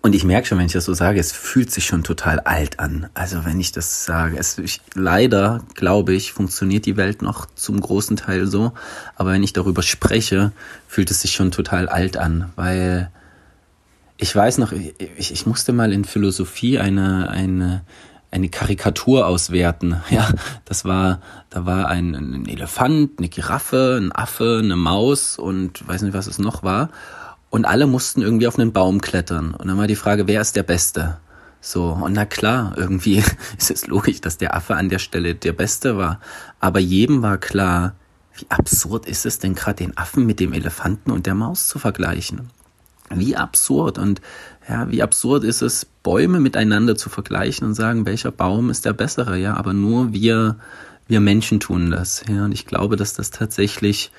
Und 0.00 0.14
ich 0.14 0.24
merke 0.24 0.46
schon, 0.46 0.58
wenn 0.58 0.66
ich 0.66 0.72
das 0.72 0.84
so 0.84 0.94
sage, 0.94 1.18
es 1.18 1.32
fühlt 1.32 1.70
sich 1.70 1.86
schon 1.86 2.04
total 2.04 2.40
alt 2.40 2.78
an. 2.78 3.08
Also 3.14 3.44
wenn 3.44 3.58
ich 3.58 3.72
das 3.72 4.04
sage, 4.04 4.36
es, 4.38 4.58
ich, 4.58 4.80
leider 4.94 5.62
glaube 5.74 6.12
ich, 6.14 6.32
funktioniert 6.32 6.84
die 6.86 6.96
Welt 6.96 7.22
noch 7.22 7.46
zum 7.54 7.80
großen 7.80 8.16
Teil 8.16 8.46
so. 8.46 8.72
Aber 9.16 9.32
wenn 9.32 9.42
ich 9.42 9.54
darüber 9.54 9.82
spreche, 9.82 10.52
fühlt 10.88 11.10
es 11.10 11.22
sich 11.22 11.32
schon 11.32 11.50
total 11.50 11.88
alt 11.88 12.16
an, 12.16 12.52
weil 12.56 13.10
ich 14.16 14.34
weiß 14.34 14.58
noch, 14.58 14.72
ich, 14.72 15.32
ich 15.32 15.46
musste 15.46 15.72
mal 15.72 15.92
in 15.92 16.04
Philosophie 16.04 16.78
eine, 16.78 17.30
eine, 17.30 17.82
eine 18.30 18.48
Karikatur 18.48 19.26
auswerten. 19.26 20.00
Ja, 20.10 20.28
das 20.64 20.84
war, 20.84 21.20
da 21.50 21.66
war 21.66 21.88
ein, 21.88 22.14
ein 22.14 22.48
Elefant, 22.48 23.18
eine 23.18 23.28
Giraffe, 23.28 23.98
ein 24.00 24.12
Affe, 24.12 24.60
eine 24.62 24.76
Maus 24.76 25.38
und 25.38 25.86
weiß 25.86 26.02
nicht, 26.02 26.14
was 26.14 26.26
es 26.26 26.38
noch 26.38 26.62
war. 26.62 26.90
Und 27.50 27.64
alle 27.64 27.86
mussten 27.86 28.22
irgendwie 28.22 28.48
auf 28.48 28.58
einen 28.58 28.72
Baum 28.72 29.00
klettern. 29.00 29.54
Und 29.54 29.68
dann 29.68 29.78
war 29.78 29.86
die 29.86 29.96
Frage, 29.96 30.26
wer 30.26 30.40
ist 30.40 30.56
der 30.56 30.64
Beste? 30.64 31.18
So, 31.60 31.90
und 31.90 32.12
na 32.12 32.26
klar, 32.26 32.74
irgendwie 32.76 33.22
ist 33.58 33.70
es 33.70 33.86
logisch, 33.86 34.20
dass 34.20 34.38
der 34.38 34.54
Affe 34.54 34.76
an 34.76 34.88
der 34.88 34.98
Stelle 34.98 35.34
der 35.34 35.52
Beste 35.52 35.96
war. 35.96 36.20
Aber 36.60 36.78
jedem 36.78 37.22
war 37.22 37.38
klar, 37.38 37.94
wie 38.36 38.46
absurd 38.48 39.06
ist 39.06 39.26
es 39.26 39.38
denn 39.38 39.54
gerade, 39.54 39.76
den 39.76 39.96
Affen 39.96 40.26
mit 40.26 40.40
dem 40.40 40.52
Elefanten 40.52 41.10
und 41.10 41.26
der 41.26 41.34
Maus 41.34 41.68
zu 41.68 41.78
vergleichen? 41.78 42.50
Wie 43.18 43.36
absurd 43.36 43.98
und 43.98 44.20
ja, 44.68 44.90
wie 44.90 45.02
absurd 45.02 45.44
ist 45.44 45.62
es, 45.62 45.84
Bäume 45.84 46.40
miteinander 46.40 46.96
zu 46.96 47.10
vergleichen 47.10 47.66
und 47.66 47.74
sagen, 47.74 48.06
welcher 48.06 48.30
Baum 48.30 48.70
ist 48.70 48.84
der 48.84 48.92
bessere, 48.92 49.38
ja, 49.38 49.56
aber 49.56 49.72
nur 49.72 50.12
wir, 50.12 50.56
wir 51.06 51.20
Menschen 51.20 51.60
tun 51.60 51.90
das, 51.90 52.22
ja, 52.28 52.44
und 52.44 52.52
ich 52.52 52.66
glaube, 52.66 52.96
dass 52.96 53.14
das 53.14 53.30
tatsächlich 53.30 54.10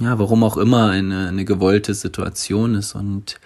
ja, 0.00 0.18
warum 0.18 0.42
auch 0.42 0.56
immer 0.56 0.88
eine, 0.88 1.28
eine 1.28 1.44
gewollte 1.44 1.94
Situation 1.94 2.74
ist. 2.74 2.94
Und 2.94 3.38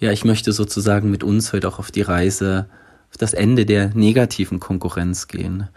ja, 0.00 0.10
ich 0.10 0.24
möchte 0.24 0.52
sozusagen 0.52 1.10
mit 1.10 1.22
uns 1.22 1.52
heute 1.52 1.68
auch 1.68 1.78
auf 1.78 1.92
die 1.92 2.02
Reise, 2.02 2.66
auf 3.10 3.16
das 3.16 3.32
Ende 3.32 3.64
der 3.64 3.94
negativen 3.94 4.60
Konkurrenz 4.60 5.28
gehen. 5.28 5.68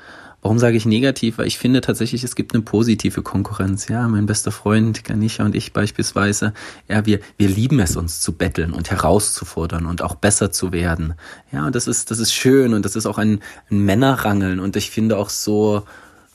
Warum 0.43 0.59
sage 0.59 0.75
ich 0.75 0.85
negativ? 0.85 1.37
Weil 1.37 1.47
ich 1.47 1.57
finde 1.57 1.79
tatsächlich, 1.79 2.21
es 2.25 2.35
gibt 2.35 2.53
eine 2.53 2.63
positive 2.63 3.21
Konkurrenz. 3.21 3.87
Ja, 3.87 4.09
mein 4.09 4.25
bester 4.25 4.51
Freund 4.51 5.05
Ganisha 5.05 5.45
und 5.45 5.55
ich 5.55 5.71
beispielsweise, 5.71 6.53
ja, 6.89 7.05
wir, 7.05 7.21
wir 7.37 7.47
lieben 7.47 7.79
es, 7.79 7.95
uns 7.95 8.19
zu 8.19 8.33
betteln 8.33 8.73
und 8.73 8.91
herauszufordern 8.91 9.85
und 9.85 10.01
auch 10.01 10.15
besser 10.15 10.51
zu 10.51 10.73
werden. 10.73 11.13
Ja, 11.53 11.71
das 11.71 11.87
ist, 11.87 12.11
das 12.11 12.19
ist 12.19 12.33
schön 12.33 12.73
und 12.73 12.83
das 12.83 12.97
ist 12.97 13.05
auch 13.05 13.17
ein, 13.17 13.39
ein 13.71 13.79
Männerrangeln 13.85 14.59
und 14.59 14.75
ich 14.75 14.91
finde 14.91 15.17
auch 15.17 15.29
so, 15.29 15.83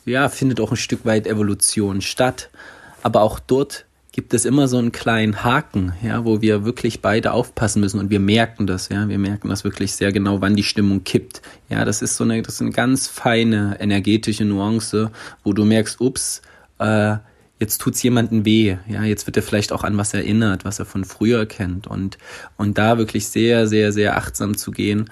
ja, 0.06 0.30
findet 0.30 0.58
auch 0.60 0.70
ein 0.70 0.78
Stück 0.78 1.04
weit 1.04 1.26
Evolution 1.26 2.00
statt. 2.00 2.48
Aber 3.02 3.20
auch 3.20 3.38
dort 3.38 3.84
gibt 4.18 4.34
es 4.34 4.44
immer 4.44 4.66
so 4.66 4.78
einen 4.78 4.90
kleinen 4.90 5.44
Haken, 5.44 5.92
ja, 6.02 6.24
wo 6.24 6.40
wir 6.40 6.64
wirklich 6.64 7.00
beide 7.02 7.30
aufpassen 7.30 7.78
müssen 7.78 8.00
und 8.00 8.10
wir 8.10 8.18
merken 8.18 8.66
das, 8.66 8.88
ja, 8.88 9.08
wir 9.08 9.16
merken 9.16 9.48
das 9.48 9.62
wirklich 9.62 9.92
sehr 9.92 10.10
genau, 10.10 10.40
wann 10.40 10.56
die 10.56 10.64
Stimmung 10.64 11.04
kippt. 11.04 11.40
Ja, 11.68 11.84
das 11.84 12.02
ist 12.02 12.16
so 12.16 12.24
eine, 12.24 12.42
das 12.42 12.54
ist 12.54 12.62
eine 12.62 12.72
ganz 12.72 13.06
feine 13.06 13.76
energetische 13.78 14.44
Nuance, 14.44 15.12
wo 15.44 15.52
du 15.52 15.64
merkst, 15.64 16.00
ups, 16.00 16.42
äh, 16.80 17.18
jetzt 17.60 17.80
tut's 17.80 18.02
jemandem 18.02 18.44
weh, 18.44 18.78
ja, 18.88 19.04
jetzt 19.04 19.28
wird 19.28 19.36
er 19.36 19.44
vielleicht 19.44 19.70
auch 19.70 19.84
an 19.84 19.96
was 19.96 20.12
erinnert, 20.12 20.64
was 20.64 20.80
er 20.80 20.84
von 20.84 21.04
früher 21.04 21.46
kennt. 21.46 21.86
Und 21.86 22.18
und 22.56 22.76
da 22.76 22.98
wirklich 22.98 23.28
sehr, 23.28 23.68
sehr, 23.68 23.92
sehr 23.92 24.16
achtsam 24.16 24.56
zu 24.56 24.72
gehen 24.72 25.10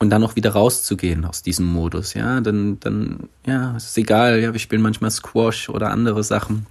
und 0.00 0.10
dann 0.10 0.24
auch 0.24 0.34
wieder 0.34 0.50
rauszugehen 0.50 1.24
aus 1.24 1.44
diesem 1.44 1.66
Modus, 1.66 2.14
ja, 2.14 2.40
dann, 2.40 2.80
dann, 2.80 3.28
ja, 3.46 3.76
ist 3.76 3.96
egal, 3.96 4.40
ja, 4.40 4.52
wir 4.52 4.58
spielen 4.58 4.82
manchmal 4.82 5.12
Squash 5.12 5.68
oder 5.68 5.92
andere 5.92 6.24
Sachen 6.24 6.66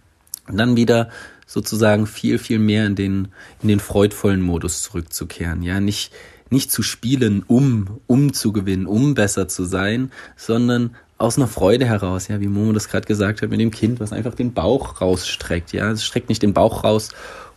und 0.48 0.58
dann 0.58 0.76
wieder 0.76 1.10
sozusagen 1.46 2.08
viel, 2.08 2.40
viel 2.40 2.60
mehr 2.60 2.86
in 2.86 2.96
den, 2.96 3.28
in 3.62 3.68
den 3.68 3.80
freudvollen 3.80 4.42
Modus 4.42 4.82
zurückzukehren. 4.82 5.62
Ja, 5.62 5.80
nicht, 5.80 6.12
nicht 6.50 6.72
zu 6.72 6.82
spielen, 6.84 7.44
um, 7.48 8.00
um 8.08 8.34
zu 8.34 8.52
gewinnen, 8.52 8.86
um 8.86 9.14
besser 9.14 9.48
zu 9.48 9.64
sein, 9.64 10.12
sondern 10.36 10.96
aus 11.18 11.38
einer 11.38 11.48
Freude 11.48 11.86
heraus, 11.86 12.28
ja, 12.28 12.42
wie 12.42 12.48
Momo 12.48 12.74
das 12.74 12.90
gerade 12.90 13.08
gesagt 13.08 13.42
hat, 13.42 13.50
mit 13.50 13.60
dem 13.60 13.72
Kind, 13.72 14.00
was 14.00 14.12
einfach 14.12 14.36
den 14.36 14.54
Bauch 14.54 15.00
rausstreckt, 15.00 15.72
ja, 15.72 15.92
es 15.92 16.04
streckt 16.04 16.30
nicht 16.30 16.42
den 16.42 16.54
Bauch 16.54 16.84
raus, 16.84 17.10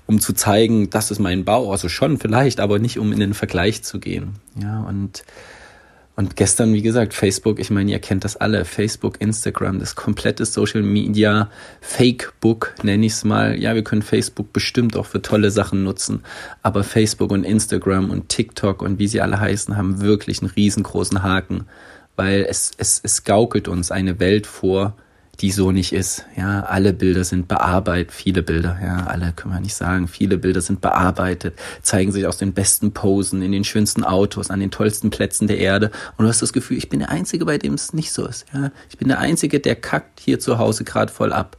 um 0.06 0.20
zu 0.20 0.34
zeigen, 0.34 0.90
das 0.90 1.10
ist 1.10 1.18
mein 1.18 1.44
Bauch, 1.44 1.72
also 1.72 1.88
schon 1.88 2.18
vielleicht, 2.18 2.60
aber 2.60 2.78
nicht 2.78 2.98
um 2.98 3.12
in 3.12 3.18
den 3.18 3.34
Vergleich 3.34 3.82
zu 3.82 3.98
gehen, 3.98 4.34
ja, 4.60 4.80
und 4.82 5.24
und 6.16 6.34
gestern, 6.34 6.72
wie 6.72 6.80
gesagt, 6.80 7.12
Facebook, 7.12 7.60
ich 7.60 7.70
meine, 7.70 7.90
ihr 7.90 7.98
kennt 7.98 8.24
das 8.24 8.36
alle, 8.36 8.64
Facebook, 8.64 9.20
Instagram, 9.20 9.78
das 9.78 9.96
komplette 9.96 10.46
Social 10.46 10.82
Media, 10.82 11.50
Fake-Book 11.82 12.74
nenne 12.82 13.04
ich 13.04 13.12
es 13.12 13.24
mal. 13.24 13.60
Ja, 13.60 13.74
wir 13.74 13.84
können 13.84 14.00
Facebook 14.00 14.50
bestimmt 14.54 14.96
auch 14.96 15.04
für 15.04 15.20
tolle 15.20 15.50
Sachen 15.50 15.84
nutzen, 15.84 16.22
aber 16.62 16.84
Facebook 16.84 17.30
und 17.30 17.44
Instagram 17.44 18.08
und 18.08 18.30
TikTok 18.30 18.80
und 18.80 18.98
wie 18.98 19.08
sie 19.08 19.20
alle 19.20 19.38
heißen, 19.38 19.76
haben 19.76 20.00
wirklich 20.00 20.40
einen 20.40 20.50
riesengroßen 20.50 21.22
Haken, 21.22 21.66
weil 22.16 22.46
es, 22.48 22.70
es, 22.78 22.98
es 23.04 23.24
gaukelt 23.24 23.68
uns 23.68 23.90
eine 23.90 24.18
Welt 24.18 24.46
vor, 24.46 24.96
die 25.40 25.50
so 25.50 25.70
nicht 25.70 25.92
ist. 25.92 26.24
Ja, 26.36 26.60
alle 26.60 26.92
Bilder 26.92 27.24
sind 27.24 27.48
bearbeitet, 27.48 28.12
viele 28.12 28.42
Bilder, 28.42 28.78
ja, 28.82 29.06
alle 29.06 29.32
können 29.32 29.54
wir 29.54 29.60
nicht 29.60 29.74
sagen, 29.74 30.08
viele 30.08 30.38
Bilder 30.38 30.60
sind 30.60 30.80
bearbeitet, 30.80 31.58
zeigen 31.82 32.12
sich 32.12 32.26
aus 32.26 32.38
den 32.38 32.52
besten 32.52 32.92
Posen, 32.92 33.42
in 33.42 33.52
den 33.52 33.64
schönsten 33.64 34.04
Autos, 34.04 34.50
an 34.50 34.60
den 34.60 34.70
tollsten 34.70 35.10
Plätzen 35.10 35.46
der 35.46 35.58
Erde. 35.58 35.90
Und 36.16 36.24
du 36.24 36.28
hast 36.28 36.42
das 36.42 36.52
Gefühl, 36.52 36.78
ich 36.78 36.88
bin 36.88 37.00
der 37.00 37.10
Einzige, 37.10 37.44
bei 37.44 37.58
dem 37.58 37.74
es 37.74 37.92
nicht 37.92 38.12
so 38.12 38.26
ist. 38.26 38.46
Ja, 38.52 38.70
ich 38.88 38.98
bin 38.98 39.08
der 39.08 39.18
Einzige, 39.18 39.60
der 39.60 39.76
kackt 39.76 40.20
hier 40.20 40.40
zu 40.40 40.58
Hause 40.58 40.84
gerade 40.84 41.12
voll 41.12 41.32
ab. 41.32 41.56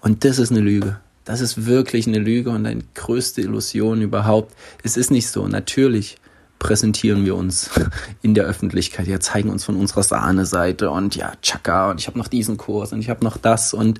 Und 0.00 0.24
das 0.24 0.38
ist 0.38 0.50
eine 0.50 0.60
Lüge. 0.60 0.98
Das 1.24 1.40
ist 1.40 1.66
wirklich 1.66 2.06
eine 2.06 2.18
Lüge 2.18 2.50
und 2.50 2.66
eine 2.66 2.82
größte 2.94 3.42
Illusion 3.42 4.02
überhaupt. 4.02 4.54
Es 4.82 4.96
ist 4.96 5.10
nicht 5.10 5.28
so. 5.28 5.46
Natürlich 5.46 6.16
präsentieren 6.60 7.24
wir 7.24 7.34
uns 7.34 7.70
in 8.22 8.34
der 8.34 8.44
Öffentlichkeit, 8.44 9.08
ja, 9.08 9.18
zeigen 9.18 9.50
uns 9.50 9.64
von 9.64 9.74
unserer 9.74 10.04
Sahneseite 10.04 10.90
und 10.90 11.16
ja, 11.16 11.32
tschakka 11.42 11.90
und 11.90 11.98
ich 11.98 12.06
habe 12.06 12.16
noch 12.16 12.28
diesen 12.28 12.56
Kurs 12.56 12.92
und 12.92 13.00
ich 13.00 13.10
habe 13.10 13.24
noch 13.24 13.36
das. 13.36 13.74
Und 13.74 13.98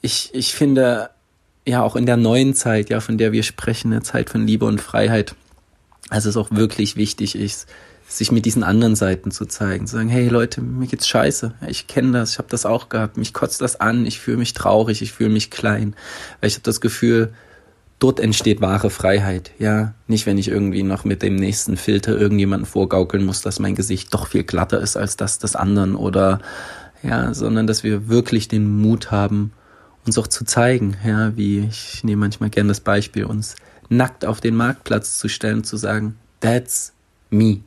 ich, 0.00 0.30
ich 0.32 0.54
finde, 0.54 1.10
ja, 1.66 1.82
auch 1.82 1.96
in 1.96 2.06
der 2.06 2.16
neuen 2.16 2.54
Zeit, 2.54 2.88
ja, 2.88 3.00
von 3.00 3.18
der 3.18 3.32
wir 3.32 3.42
sprechen, 3.42 3.90
der 3.90 4.02
Zeit 4.02 4.30
von 4.30 4.46
Liebe 4.46 4.64
und 4.64 4.80
Freiheit, 4.80 5.34
also 6.08 6.30
es 6.30 6.36
auch 6.38 6.50
wirklich 6.50 6.96
wichtig 6.96 7.34
ist, 7.34 7.68
sich 8.08 8.32
mit 8.32 8.44
diesen 8.44 8.64
anderen 8.64 8.96
Seiten 8.96 9.30
zu 9.30 9.46
zeigen, 9.46 9.86
zu 9.86 9.96
sagen, 9.96 10.08
hey 10.08 10.28
Leute, 10.28 10.62
mir 10.62 10.86
geht's 10.86 11.06
scheiße, 11.06 11.54
ich 11.68 11.86
kenne 11.86 12.12
das, 12.12 12.32
ich 12.32 12.38
habe 12.38 12.48
das 12.48 12.66
auch 12.66 12.88
gehabt, 12.88 13.16
mich 13.16 13.34
kotzt 13.34 13.60
das 13.60 13.80
an, 13.80 14.06
ich 14.06 14.18
fühle 14.18 14.38
mich 14.38 14.52
traurig, 14.52 15.02
ich 15.02 15.12
fühle 15.12 15.30
mich 15.30 15.50
klein, 15.50 15.94
weil 16.40 16.48
ich 16.48 16.54
habe 16.54 16.64
das 16.64 16.80
Gefühl, 16.80 17.32
dort 18.00 18.18
entsteht 18.18 18.60
wahre 18.60 18.90
Freiheit, 18.90 19.52
ja. 19.58 19.94
Nicht, 20.08 20.26
wenn 20.26 20.38
ich 20.38 20.48
irgendwie 20.48 20.82
noch 20.82 21.04
mit 21.04 21.22
dem 21.22 21.36
nächsten 21.36 21.76
Filter 21.76 22.18
irgendjemanden 22.18 22.66
vorgaukeln 22.66 23.24
muss, 23.24 23.42
dass 23.42 23.60
mein 23.60 23.76
Gesicht 23.76 24.12
doch 24.12 24.26
viel 24.26 24.42
glatter 24.42 24.80
ist 24.80 24.96
als 24.96 25.16
das 25.16 25.38
des 25.38 25.54
anderen 25.54 25.94
oder, 25.94 26.40
ja, 27.02 27.32
sondern 27.32 27.68
dass 27.68 27.84
wir 27.84 28.08
wirklich 28.08 28.48
den 28.48 28.80
Mut 28.80 29.12
haben, 29.12 29.52
uns 30.06 30.18
auch 30.18 30.26
zu 30.26 30.44
zeigen, 30.44 30.96
ja, 31.06 31.36
wie 31.36 31.60
ich 31.60 32.02
nehme 32.02 32.20
manchmal 32.20 32.50
gern 32.50 32.68
das 32.68 32.80
Beispiel, 32.80 33.24
uns 33.24 33.54
nackt 33.90 34.24
auf 34.24 34.40
den 34.40 34.56
Marktplatz 34.56 35.18
zu 35.18 35.28
stellen, 35.28 35.62
zu 35.62 35.76
sagen, 35.76 36.16
that's 36.40 36.94
me, 37.28 37.60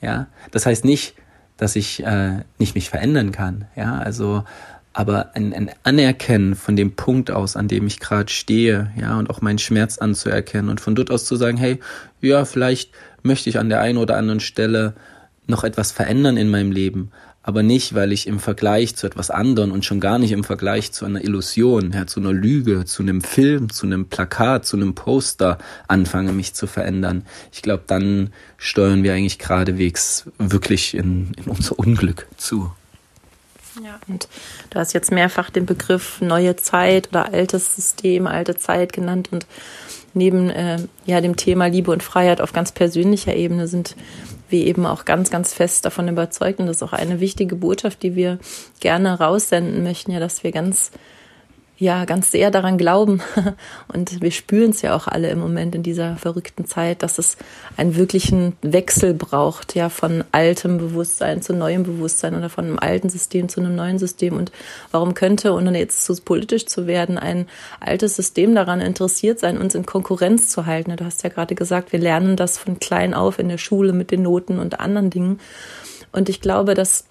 ja. 0.00 0.28
Das 0.52 0.64
heißt 0.64 0.84
nicht, 0.84 1.14
dass 1.56 1.74
ich 1.74 2.04
äh, 2.04 2.44
nicht 2.58 2.76
mich 2.76 2.88
verändern 2.88 3.32
kann, 3.32 3.66
ja, 3.74 3.98
also 3.98 4.44
aber 4.92 5.34
ein, 5.34 5.52
ein 5.52 5.70
Anerkennen 5.82 6.54
von 6.54 6.76
dem 6.76 6.92
Punkt 6.92 7.30
aus, 7.30 7.56
an 7.56 7.68
dem 7.68 7.86
ich 7.86 8.00
gerade 8.00 8.30
stehe, 8.30 8.90
ja, 8.96 9.18
und 9.18 9.30
auch 9.30 9.40
meinen 9.40 9.58
Schmerz 9.58 9.98
anzuerkennen 9.98 10.70
und 10.70 10.80
von 10.80 10.94
dort 10.94 11.10
aus 11.10 11.24
zu 11.24 11.36
sagen, 11.36 11.56
hey, 11.56 11.80
ja, 12.20 12.44
vielleicht 12.44 12.90
möchte 13.22 13.48
ich 13.48 13.58
an 13.58 13.68
der 13.68 13.80
einen 13.80 13.98
oder 13.98 14.16
anderen 14.16 14.40
Stelle 14.40 14.94
noch 15.46 15.64
etwas 15.64 15.92
verändern 15.92 16.36
in 16.36 16.50
meinem 16.50 16.72
Leben, 16.72 17.10
aber 17.42 17.62
nicht, 17.62 17.94
weil 17.94 18.12
ich 18.12 18.26
im 18.26 18.38
Vergleich 18.38 18.94
zu 18.94 19.06
etwas 19.06 19.30
anderem 19.30 19.72
und 19.72 19.84
schon 19.84 19.98
gar 19.98 20.18
nicht 20.18 20.30
im 20.30 20.44
Vergleich 20.44 20.92
zu 20.92 21.04
einer 21.04 21.24
Illusion, 21.24 21.92
ja, 21.92 22.06
zu 22.06 22.20
einer 22.20 22.32
Lüge, 22.32 22.84
zu 22.84 23.02
einem 23.02 23.20
Film, 23.20 23.70
zu 23.70 23.86
einem 23.86 24.06
Plakat, 24.06 24.64
zu 24.64 24.76
einem 24.76 24.94
Poster 24.94 25.58
anfange, 25.88 26.32
mich 26.32 26.54
zu 26.54 26.66
verändern. 26.66 27.24
Ich 27.50 27.62
glaube, 27.62 27.84
dann 27.86 28.32
steuern 28.58 29.02
wir 29.02 29.14
eigentlich 29.14 29.38
geradewegs 29.38 30.26
wirklich 30.38 30.94
in, 30.94 31.32
in 31.36 31.44
unser 31.44 31.78
Unglück 31.78 32.28
zu. 32.36 32.70
Ja. 33.82 33.98
Und 34.08 34.28
du 34.70 34.78
hast 34.78 34.92
jetzt 34.92 35.12
mehrfach 35.12 35.50
den 35.50 35.66
Begriff 35.66 36.20
neue 36.20 36.56
Zeit 36.56 37.08
oder 37.08 37.32
altes 37.32 37.76
System, 37.76 38.26
alte 38.26 38.56
Zeit 38.56 38.92
genannt 38.92 39.30
und 39.32 39.46
neben 40.14 40.50
äh, 40.50 40.78
ja 41.06 41.20
dem 41.20 41.36
Thema 41.36 41.66
Liebe 41.66 41.90
und 41.90 42.02
Freiheit 42.02 42.40
auf 42.40 42.52
ganz 42.52 42.72
persönlicher 42.72 43.34
Ebene 43.34 43.66
sind 43.66 43.96
wir 44.50 44.66
eben 44.66 44.84
auch 44.84 45.04
ganz, 45.04 45.30
ganz 45.30 45.54
fest 45.54 45.84
davon 45.84 46.08
überzeugt 46.08 46.60
und 46.60 46.66
das 46.66 46.76
ist 46.76 46.82
auch 46.82 46.92
eine 46.92 47.20
wichtige 47.20 47.56
Botschaft, 47.56 48.02
die 48.02 48.14
wir 48.14 48.38
gerne 48.80 49.18
raussenden 49.18 49.82
möchten, 49.82 50.12
ja, 50.12 50.20
dass 50.20 50.44
wir 50.44 50.52
ganz 50.52 50.90
ja 51.82 52.04
ganz 52.04 52.30
sehr 52.30 52.50
daran 52.50 52.78
glauben. 52.78 53.20
Und 53.92 54.22
wir 54.22 54.30
spüren 54.30 54.70
es 54.70 54.82
ja 54.82 54.94
auch 54.94 55.08
alle 55.08 55.30
im 55.30 55.40
Moment 55.40 55.74
in 55.74 55.82
dieser 55.82 56.16
verrückten 56.16 56.64
Zeit, 56.64 57.02
dass 57.02 57.18
es 57.18 57.36
einen 57.76 57.96
wirklichen 57.96 58.56
Wechsel 58.62 59.14
braucht, 59.14 59.74
ja 59.74 59.88
von 59.88 60.22
altem 60.30 60.78
Bewusstsein 60.78 61.42
zu 61.42 61.52
neuem 61.52 61.82
Bewusstsein 61.82 62.36
oder 62.36 62.48
von 62.48 62.66
einem 62.66 62.78
alten 62.78 63.08
System 63.08 63.48
zu 63.48 63.60
einem 63.60 63.74
neuen 63.74 63.98
System. 63.98 64.36
Und 64.36 64.52
warum 64.92 65.14
könnte 65.14 65.52
ohne 65.52 65.76
jetzt 65.76 66.04
zu 66.04 66.14
politisch 66.14 66.66
zu 66.66 66.86
werden 66.86 67.18
ein 67.18 67.46
altes 67.80 68.14
System 68.14 68.54
daran 68.54 68.80
interessiert 68.80 69.40
sein, 69.40 69.58
uns 69.58 69.74
in 69.74 69.84
Konkurrenz 69.84 70.48
zu 70.48 70.66
halten? 70.66 70.96
Du 70.96 71.04
hast 71.04 71.24
ja 71.24 71.30
gerade 71.30 71.56
gesagt, 71.56 71.92
wir 71.92 71.98
lernen 71.98 72.36
das 72.36 72.58
von 72.58 72.78
klein 72.78 73.12
auf 73.12 73.40
in 73.40 73.48
der 73.48 73.58
Schule 73.58 73.92
mit 73.92 74.12
den 74.12 74.22
Noten 74.22 74.60
und 74.60 74.78
anderen 74.78 75.10
Dingen. 75.10 75.40
Und 76.12 76.28
ich 76.28 76.40
glaube, 76.40 76.74
dass 76.74 77.06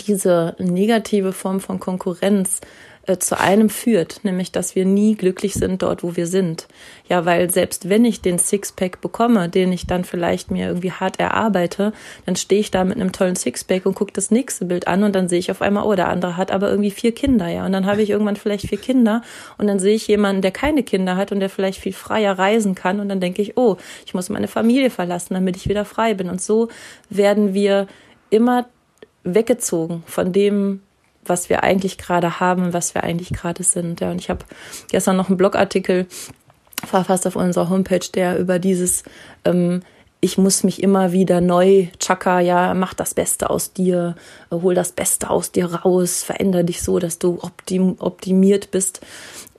diese 0.00 0.54
negative 0.58 1.32
Form 1.32 1.60
von 1.60 1.78
Konkurrenz 1.78 2.60
äh, 3.08 3.18
zu 3.18 3.38
einem 3.38 3.70
führt, 3.70 4.20
nämlich 4.24 4.52
dass 4.52 4.74
wir 4.74 4.84
nie 4.84 5.16
glücklich 5.16 5.54
sind 5.54 5.82
dort, 5.82 6.02
wo 6.02 6.16
wir 6.16 6.26
sind. 6.26 6.68
Ja, 7.08 7.24
weil 7.24 7.50
selbst 7.50 7.88
wenn 7.88 8.04
ich 8.04 8.20
den 8.20 8.38
Sixpack 8.38 9.00
bekomme, 9.00 9.48
den 9.48 9.72
ich 9.72 9.86
dann 9.86 10.04
vielleicht 10.04 10.50
mir 10.50 10.66
irgendwie 10.66 10.92
hart 10.92 11.18
erarbeite, 11.18 11.92
dann 12.26 12.36
stehe 12.36 12.60
ich 12.60 12.70
da 12.70 12.84
mit 12.84 12.96
einem 12.96 13.12
tollen 13.12 13.36
Sixpack 13.36 13.86
und 13.86 13.94
gucke 13.94 14.12
das 14.12 14.30
nächste 14.30 14.66
Bild 14.66 14.86
an 14.86 15.02
und 15.02 15.14
dann 15.14 15.28
sehe 15.28 15.38
ich 15.38 15.50
auf 15.50 15.62
einmal, 15.62 15.84
oh, 15.84 15.94
der 15.94 16.08
andere 16.08 16.36
hat 16.36 16.50
aber 16.50 16.70
irgendwie 16.70 16.90
vier 16.90 17.12
Kinder, 17.12 17.48
ja. 17.48 17.64
Und 17.64 17.72
dann 17.72 17.86
habe 17.86 18.02
ich 18.02 18.10
irgendwann 18.10 18.36
vielleicht 18.36 18.68
vier 18.68 18.78
Kinder 18.78 19.22
und 19.56 19.66
dann 19.66 19.78
sehe 19.78 19.94
ich 19.94 20.06
jemanden, 20.06 20.42
der 20.42 20.50
keine 20.50 20.82
Kinder 20.82 21.16
hat 21.16 21.32
und 21.32 21.40
der 21.40 21.50
vielleicht 21.50 21.80
viel 21.80 21.92
freier 21.92 22.38
reisen 22.38 22.74
kann 22.74 23.00
und 23.00 23.08
dann 23.08 23.20
denke 23.20 23.42
ich, 23.42 23.56
oh, 23.56 23.76
ich 24.06 24.14
muss 24.14 24.28
meine 24.28 24.48
Familie 24.48 24.90
verlassen, 24.90 25.34
damit 25.34 25.56
ich 25.56 25.68
wieder 25.68 25.84
frei 25.84 26.14
bin. 26.14 26.28
Und 26.28 26.42
so 26.42 26.68
werden 27.10 27.54
wir 27.54 27.86
immer 28.30 28.66
weggezogen 29.24 30.02
von 30.06 30.32
dem, 30.32 30.80
was 31.28 31.48
wir 31.48 31.62
eigentlich 31.62 31.98
gerade 31.98 32.40
haben, 32.40 32.72
was 32.72 32.94
wir 32.94 33.04
eigentlich 33.04 33.30
gerade 33.30 33.62
sind. 33.62 34.00
Ja, 34.00 34.10
und 34.10 34.20
ich 34.20 34.30
habe 34.30 34.44
gestern 34.90 35.16
noch 35.16 35.28
einen 35.28 35.36
Blogartikel 35.36 36.06
verfasst 36.84 37.26
auf 37.26 37.36
unserer 37.36 37.68
Homepage, 37.68 38.06
der 38.14 38.38
über 38.38 38.58
dieses 38.58 39.02
ähm, 39.44 39.82
ich 40.20 40.38
muss 40.38 40.64
mich 40.64 40.82
immer 40.82 41.12
wieder 41.12 41.40
neu, 41.40 41.86
Chaka, 41.98 42.40
ja, 42.40 42.74
mach 42.74 42.94
das 42.94 43.14
Beste 43.14 43.50
aus 43.50 43.72
dir, 43.72 44.16
hol 44.50 44.74
das 44.74 44.92
Beste 44.92 45.30
aus 45.30 45.52
dir 45.52 45.66
raus, 45.66 46.22
veränder 46.22 46.64
dich 46.64 46.82
so, 46.82 46.98
dass 46.98 47.18
du 47.18 47.38
optim, 47.40 47.96
optimiert 47.98 48.70
bist 48.70 49.00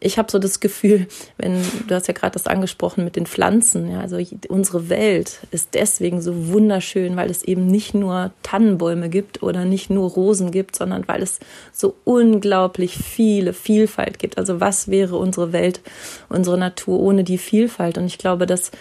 ich 0.02 0.18
habe 0.18 0.32
so 0.32 0.40
das 0.40 0.60
Gefühl, 0.60 1.08
wenn 1.38 1.62
du 1.88 1.96
hast 1.96 2.08
ja 2.08 2.14
gerade 2.14 2.34
das 2.34 2.48
angesprochen 2.48 3.04
mit 3.04 3.16
den 3.16 3.26
Pflanzen, 3.26 3.92
ja, 3.92 4.00
also 4.00 4.18
unsere 4.48 4.90
Welt 4.90 5.40
ist 5.52 5.74
deswegen 5.74 6.22
so 6.22 6.48
wunderschön, 6.48 7.18
weil 7.18 7.30
es 7.30 7.44
eben 7.44 7.68
nicht 7.68 7.94
nur 7.94 8.32
Tannenbäume 8.44 9.10
gibt 9.10 9.44
oder 9.44 9.66
nicht 9.66 9.90
nur 9.90 10.10
Rosen 10.10 10.52
gibt, 10.52 10.76
sondern 10.76 11.08
weil 11.08 11.22
es 11.22 11.40
so 11.74 11.96
unglaublich 12.06 12.98
viele 12.98 13.54
Vielfalt 13.54 14.20
gibt. 14.20 14.38
Also 14.38 14.62
was 14.62 14.88
wäre 14.88 15.18
unsere 15.18 15.52
Welt, 15.52 15.82
unsere 16.30 16.58
Natur 16.58 17.00
ohne 17.00 17.24
die 17.26 17.38
Vielfalt? 17.38 17.98
Und 17.98 18.06
ich 18.06 18.18
glaube, 18.18 18.46
dass 18.46 18.72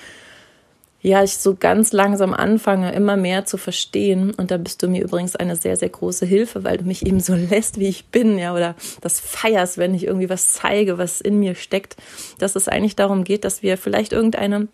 ja, 1.01 1.23
ich 1.23 1.37
so 1.37 1.55
ganz 1.55 1.93
langsam 1.93 2.35
anfange, 2.35 2.93
immer 2.93 3.17
mehr 3.17 3.45
zu 3.45 3.57
verstehen. 3.57 4.33
Und 4.35 4.51
da 4.51 4.57
bist 4.57 4.83
du 4.83 4.89
mir 4.89 5.03
übrigens 5.03 5.37
eine 5.37 5.55
sehr, 5.55 5.77
sehr 5.77 5.89
große 5.89 6.27
Hilfe, 6.27 6.65
weil 6.65 6.79
du 6.79 6.85
mich 6.85 7.07
eben 7.07 7.21
so 7.21 7.35
lässt, 7.35 7.79
wie 7.79 7.89
ich 7.89 8.07
bin, 8.07 8.37
ja, 8.37 8.55
oder 8.55 8.75
das 9.01 9.21
feierst, 9.21 9.79
wenn 9.79 9.95
ich 9.95 10.05
irgendwie 10.05 10.29
was 10.29 10.53
zeige, 10.53 10.99
was 10.99 11.21
in 11.21 11.39
mir 11.39 11.55
steckt, 11.55 11.97
dass 12.39 12.57
es 12.57 12.69
eigentlich 12.69 12.97
darum 12.97 13.23
geht, 13.23 13.45
dass 13.45 13.63
wir 13.63 13.79
vielleicht 13.79 14.13
irgendeine, 14.13 14.67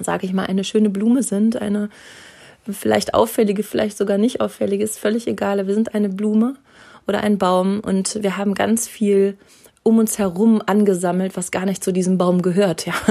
sage 0.00 0.26
ich 0.26 0.32
mal, 0.32 0.46
eine 0.46 0.62
schöne 0.62 0.90
Blume 0.90 1.24
sind, 1.24 1.60
eine 1.60 1.90
vielleicht 2.70 3.12
auffällige, 3.12 3.62
vielleicht 3.62 3.98
sogar 3.98 4.16
nicht 4.16 4.40
auffällige, 4.40 4.84
ist 4.84 4.98
völlig 4.98 5.26
egal. 5.26 5.66
Wir 5.66 5.74
sind 5.74 5.94
eine 5.94 6.08
Blume 6.08 6.54
oder 7.06 7.20
ein 7.20 7.36
Baum 7.36 7.80
und 7.80 8.22
wir 8.22 8.36
haben 8.36 8.54
ganz 8.54 8.88
viel 8.88 9.36
um 9.84 9.98
uns 9.98 10.18
herum 10.18 10.62
angesammelt, 10.64 11.36
was 11.36 11.50
gar 11.50 11.66
nicht 11.66 11.84
zu 11.84 11.92
diesem 11.92 12.16
Baum 12.18 12.42
gehört, 12.42 12.86
ja. 12.86 12.94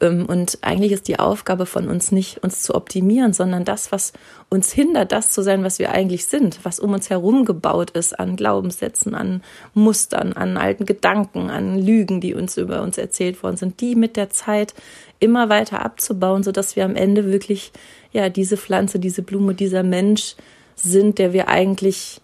Ähm, 0.00 0.26
und 0.26 0.58
eigentlich 0.60 0.92
ist 0.92 1.08
die 1.08 1.18
Aufgabe 1.18 1.66
von 1.66 1.88
uns 1.88 2.12
nicht, 2.12 2.44
uns 2.44 2.62
zu 2.62 2.76
optimieren, 2.76 3.32
sondern 3.32 3.64
das, 3.64 3.90
was 3.90 4.12
uns 4.48 4.70
hindert, 4.70 5.10
das 5.10 5.32
zu 5.32 5.42
sein, 5.42 5.64
was 5.64 5.80
wir 5.80 5.90
eigentlich 5.90 6.26
sind, 6.26 6.60
was 6.62 6.78
um 6.78 6.92
uns 6.92 7.10
herum 7.10 7.44
gebaut 7.44 7.90
ist 7.90 8.16
an 8.16 8.36
Glaubenssätzen, 8.36 9.16
an 9.16 9.42
Mustern, 9.74 10.34
an 10.34 10.56
alten 10.56 10.86
Gedanken, 10.86 11.50
an 11.50 11.84
Lügen, 11.84 12.20
die 12.20 12.34
uns 12.34 12.56
über 12.56 12.82
uns 12.82 12.96
erzählt 12.96 13.42
worden 13.42 13.56
sind, 13.56 13.80
die 13.80 13.96
mit 13.96 14.16
der 14.16 14.30
Zeit 14.30 14.72
immer 15.18 15.48
weiter 15.48 15.84
abzubauen, 15.84 16.44
so 16.44 16.52
dass 16.52 16.76
wir 16.76 16.84
am 16.84 16.94
Ende 16.94 17.32
wirklich, 17.32 17.72
ja, 18.12 18.28
diese 18.28 18.56
Pflanze, 18.56 19.00
diese 19.00 19.22
Blume, 19.22 19.54
dieser 19.54 19.82
Mensch 19.82 20.36
sind, 20.76 21.18
der 21.18 21.32
wir 21.32 21.48
eigentlich 21.48 22.20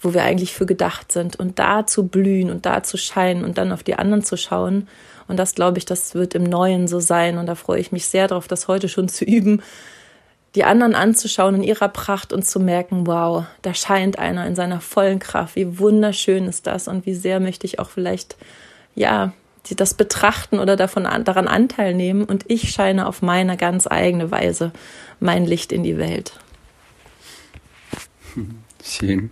wo 0.00 0.14
wir 0.14 0.22
eigentlich 0.22 0.52
für 0.52 0.66
gedacht 0.66 1.12
sind 1.12 1.36
und 1.36 1.58
da 1.58 1.86
zu 1.86 2.06
blühen 2.06 2.50
und 2.50 2.66
da 2.66 2.82
zu 2.82 2.96
scheinen 2.96 3.44
und 3.44 3.58
dann 3.58 3.72
auf 3.72 3.82
die 3.82 3.94
anderen 3.94 4.22
zu 4.22 4.36
schauen. 4.36 4.88
Und 5.26 5.36
das 5.36 5.54
glaube 5.54 5.78
ich, 5.78 5.84
das 5.84 6.14
wird 6.14 6.34
im 6.34 6.44
Neuen 6.44 6.88
so 6.88 7.00
sein. 7.00 7.38
Und 7.38 7.46
da 7.46 7.54
freue 7.54 7.80
ich 7.80 7.92
mich 7.92 8.06
sehr 8.06 8.28
darauf, 8.28 8.48
das 8.48 8.68
heute 8.68 8.88
schon 8.88 9.08
zu 9.08 9.24
üben, 9.26 9.62
die 10.54 10.64
anderen 10.64 10.94
anzuschauen 10.94 11.56
in 11.56 11.62
ihrer 11.62 11.88
Pracht 11.88 12.32
und 12.32 12.44
zu 12.44 12.58
merken, 12.58 13.06
wow, 13.06 13.44
da 13.62 13.74
scheint 13.74 14.18
einer 14.18 14.46
in 14.46 14.54
seiner 14.54 14.80
vollen 14.80 15.18
Kraft. 15.18 15.56
Wie 15.56 15.78
wunderschön 15.78 16.46
ist 16.46 16.66
das 16.66 16.88
und 16.88 17.04
wie 17.04 17.14
sehr 17.14 17.38
möchte 17.38 17.66
ich 17.66 17.78
auch 17.78 17.90
vielleicht, 17.90 18.36
ja, 18.94 19.32
das 19.76 19.92
betrachten 19.92 20.60
oder 20.60 20.76
davon 20.76 21.04
daran 21.24 21.46
Anteil 21.46 21.92
nehmen 21.94 22.24
und 22.24 22.44
ich 22.48 22.70
scheine 22.70 23.06
auf 23.06 23.20
meine 23.20 23.58
ganz 23.58 23.86
eigene 23.86 24.30
Weise 24.30 24.72
mein 25.20 25.44
Licht 25.44 25.72
in 25.72 25.82
die 25.82 25.98
Welt. 25.98 26.32
Schön. 28.82 29.30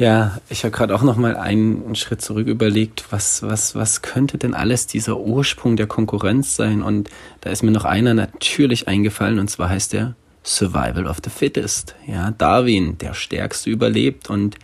Ja, 0.00 0.40
ich 0.48 0.64
habe 0.64 0.74
gerade 0.74 0.94
auch 0.94 1.02
noch 1.02 1.18
mal 1.18 1.36
einen 1.36 1.94
Schritt 1.94 2.22
zurück 2.22 2.46
überlegt, 2.46 3.04
was, 3.10 3.42
was, 3.42 3.74
was 3.74 4.00
könnte 4.00 4.38
denn 4.38 4.54
alles 4.54 4.86
dieser 4.86 5.20
Ursprung 5.20 5.76
der 5.76 5.86
Konkurrenz 5.86 6.56
sein? 6.56 6.82
Und 6.82 7.10
da 7.42 7.50
ist 7.50 7.62
mir 7.62 7.70
noch 7.70 7.84
einer 7.84 8.14
natürlich 8.14 8.88
eingefallen, 8.88 9.38
und 9.38 9.48
zwar 9.50 9.68
heißt 9.68 9.92
der 9.92 10.14
Survival 10.42 11.06
of 11.06 11.18
the 11.22 11.28
Fittest. 11.28 11.96
Ja, 12.06 12.30
Darwin, 12.30 12.96
der 12.96 13.12
Stärkste 13.12 13.68
überlebt. 13.68 14.30
Und 14.30 14.56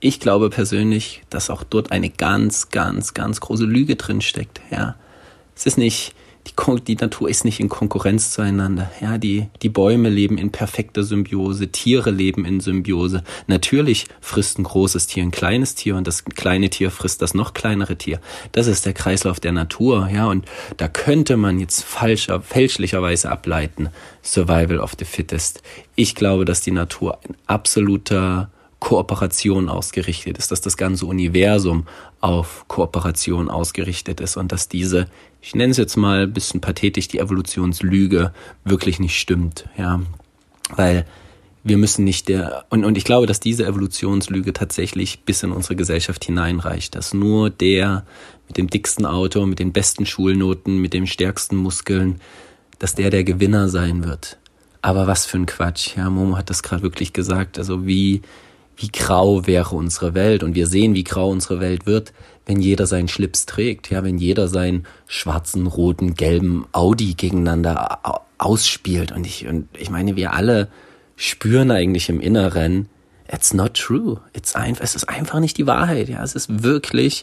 ich 0.00 0.20
glaube 0.20 0.48
persönlich, 0.48 1.22
dass 1.28 1.50
auch 1.50 1.64
dort 1.64 1.92
eine 1.92 2.08
ganz, 2.08 2.70
ganz, 2.70 3.12
ganz 3.12 3.40
große 3.40 3.66
Lüge 3.66 3.96
drin 3.96 4.22
steckt. 4.22 4.62
Ja, 4.70 4.94
es 5.54 5.66
ist 5.66 5.76
nicht 5.76 6.14
die, 6.48 6.80
die 6.84 6.96
Natur 6.96 7.28
ist 7.28 7.44
nicht 7.44 7.60
in 7.60 7.68
Konkurrenz 7.68 8.32
zueinander. 8.32 8.90
Ja, 9.00 9.18
die, 9.18 9.48
die 9.62 9.68
Bäume 9.68 10.08
leben 10.08 10.38
in 10.38 10.50
perfekter 10.50 11.02
Symbiose, 11.02 11.68
Tiere 11.68 12.10
leben 12.10 12.44
in 12.44 12.60
Symbiose. 12.60 13.22
Natürlich 13.46 14.06
frisst 14.20 14.58
ein 14.58 14.64
großes 14.64 15.06
Tier 15.06 15.22
ein 15.22 15.30
kleines 15.30 15.74
Tier 15.74 15.96
und 15.96 16.06
das 16.06 16.24
kleine 16.24 16.70
Tier 16.70 16.90
frisst 16.90 17.22
das 17.22 17.34
noch 17.34 17.54
kleinere 17.54 17.96
Tier. 17.96 18.20
Das 18.52 18.66
ist 18.66 18.86
der 18.86 18.92
Kreislauf 18.92 19.40
der 19.40 19.52
Natur, 19.52 20.08
ja, 20.12 20.26
und 20.26 20.44
da 20.76 20.88
könnte 20.88 21.36
man 21.36 21.58
jetzt 21.58 21.84
falscher, 21.84 22.40
fälschlicherweise 22.40 23.30
ableiten, 23.30 23.88
Survival 24.22 24.78
of 24.78 24.94
the 24.98 25.04
Fittest. 25.04 25.62
Ich 25.94 26.14
glaube, 26.14 26.44
dass 26.44 26.60
die 26.60 26.70
Natur 26.70 27.18
ein 27.28 27.36
absoluter 27.46 28.50
Kooperation 28.80 29.68
ausgerichtet 29.68 30.38
ist, 30.38 30.52
dass 30.52 30.60
das 30.60 30.76
ganze 30.76 31.06
Universum 31.06 31.86
auf 32.20 32.64
Kooperation 32.68 33.50
ausgerichtet 33.50 34.20
ist 34.20 34.36
und 34.36 34.52
dass 34.52 34.68
diese, 34.68 35.08
ich 35.40 35.54
nenne 35.54 35.70
es 35.70 35.76
jetzt 35.76 35.96
mal 35.96 36.22
ein 36.22 36.32
bisschen 36.32 36.60
pathetisch, 36.60 37.08
die 37.08 37.18
Evolutionslüge 37.18 38.32
wirklich 38.64 38.98
nicht 38.98 39.18
stimmt, 39.18 39.68
ja, 39.76 40.00
weil 40.74 41.06
wir 41.64 41.76
müssen 41.76 42.04
nicht 42.04 42.28
der, 42.28 42.64
und, 42.70 42.84
und 42.84 42.96
ich 42.96 43.04
glaube, 43.04 43.26
dass 43.26 43.40
diese 43.40 43.66
Evolutionslüge 43.66 44.52
tatsächlich 44.52 45.20
bis 45.24 45.42
in 45.42 45.52
unsere 45.52 45.76
Gesellschaft 45.76 46.24
hineinreicht, 46.24 46.94
dass 46.94 47.14
nur 47.14 47.50
der 47.50 48.04
mit 48.46 48.56
dem 48.56 48.68
dicksten 48.68 49.04
Auto, 49.04 49.44
mit 49.44 49.58
den 49.58 49.72
besten 49.72 50.06
Schulnoten, 50.06 50.78
mit 50.78 50.94
den 50.94 51.06
stärksten 51.06 51.56
Muskeln, 51.56 52.20
dass 52.78 52.94
der 52.94 53.10
der 53.10 53.24
Gewinner 53.24 53.68
sein 53.68 54.04
wird. 54.04 54.38
Aber 54.80 55.06
was 55.06 55.26
für 55.26 55.38
ein 55.38 55.46
Quatsch, 55.46 55.96
ja, 55.96 56.08
Momo 56.08 56.36
hat 56.36 56.50
das 56.50 56.62
gerade 56.62 56.82
wirklich 56.82 57.12
gesagt, 57.12 57.58
also 57.58 57.86
wie, 57.86 58.22
wie 58.76 58.88
grau 58.88 59.46
wäre 59.46 59.74
unsere 59.74 60.14
Welt. 60.14 60.42
Und 60.42 60.54
wir 60.54 60.66
sehen, 60.66 60.94
wie 60.94 61.04
grau 61.04 61.30
unsere 61.30 61.60
Welt 61.60 61.84
wird, 61.84 62.12
wenn 62.48 62.60
jeder 62.62 62.86
seinen 62.86 63.08
Schlips 63.08 63.44
trägt, 63.44 63.90
ja, 63.90 64.02
wenn 64.02 64.16
jeder 64.16 64.48
seinen 64.48 64.86
schwarzen, 65.06 65.66
roten, 65.66 66.14
gelben 66.14 66.64
Audi 66.72 67.12
gegeneinander 67.12 68.00
ausspielt. 68.38 69.12
Und 69.12 69.26
ich, 69.26 69.46
und 69.46 69.68
ich 69.76 69.90
meine, 69.90 70.16
wir 70.16 70.32
alle 70.32 70.68
spüren 71.14 71.70
eigentlich 71.70 72.08
im 72.08 72.20
Inneren, 72.20 72.88
it's 73.30 73.52
not 73.52 73.74
true. 73.74 74.20
It's 74.32 74.56
einfach, 74.56 74.82
es 74.82 74.94
ist 74.94 75.10
einfach 75.10 75.40
nicht 75.40 75.58
die 75.58 75.66
Wahrheit, 75.66 76.08
ja, 76.08 76.24
es 76.24 76.34
ist 76.34 76.62
wirklich, 76.62 77.22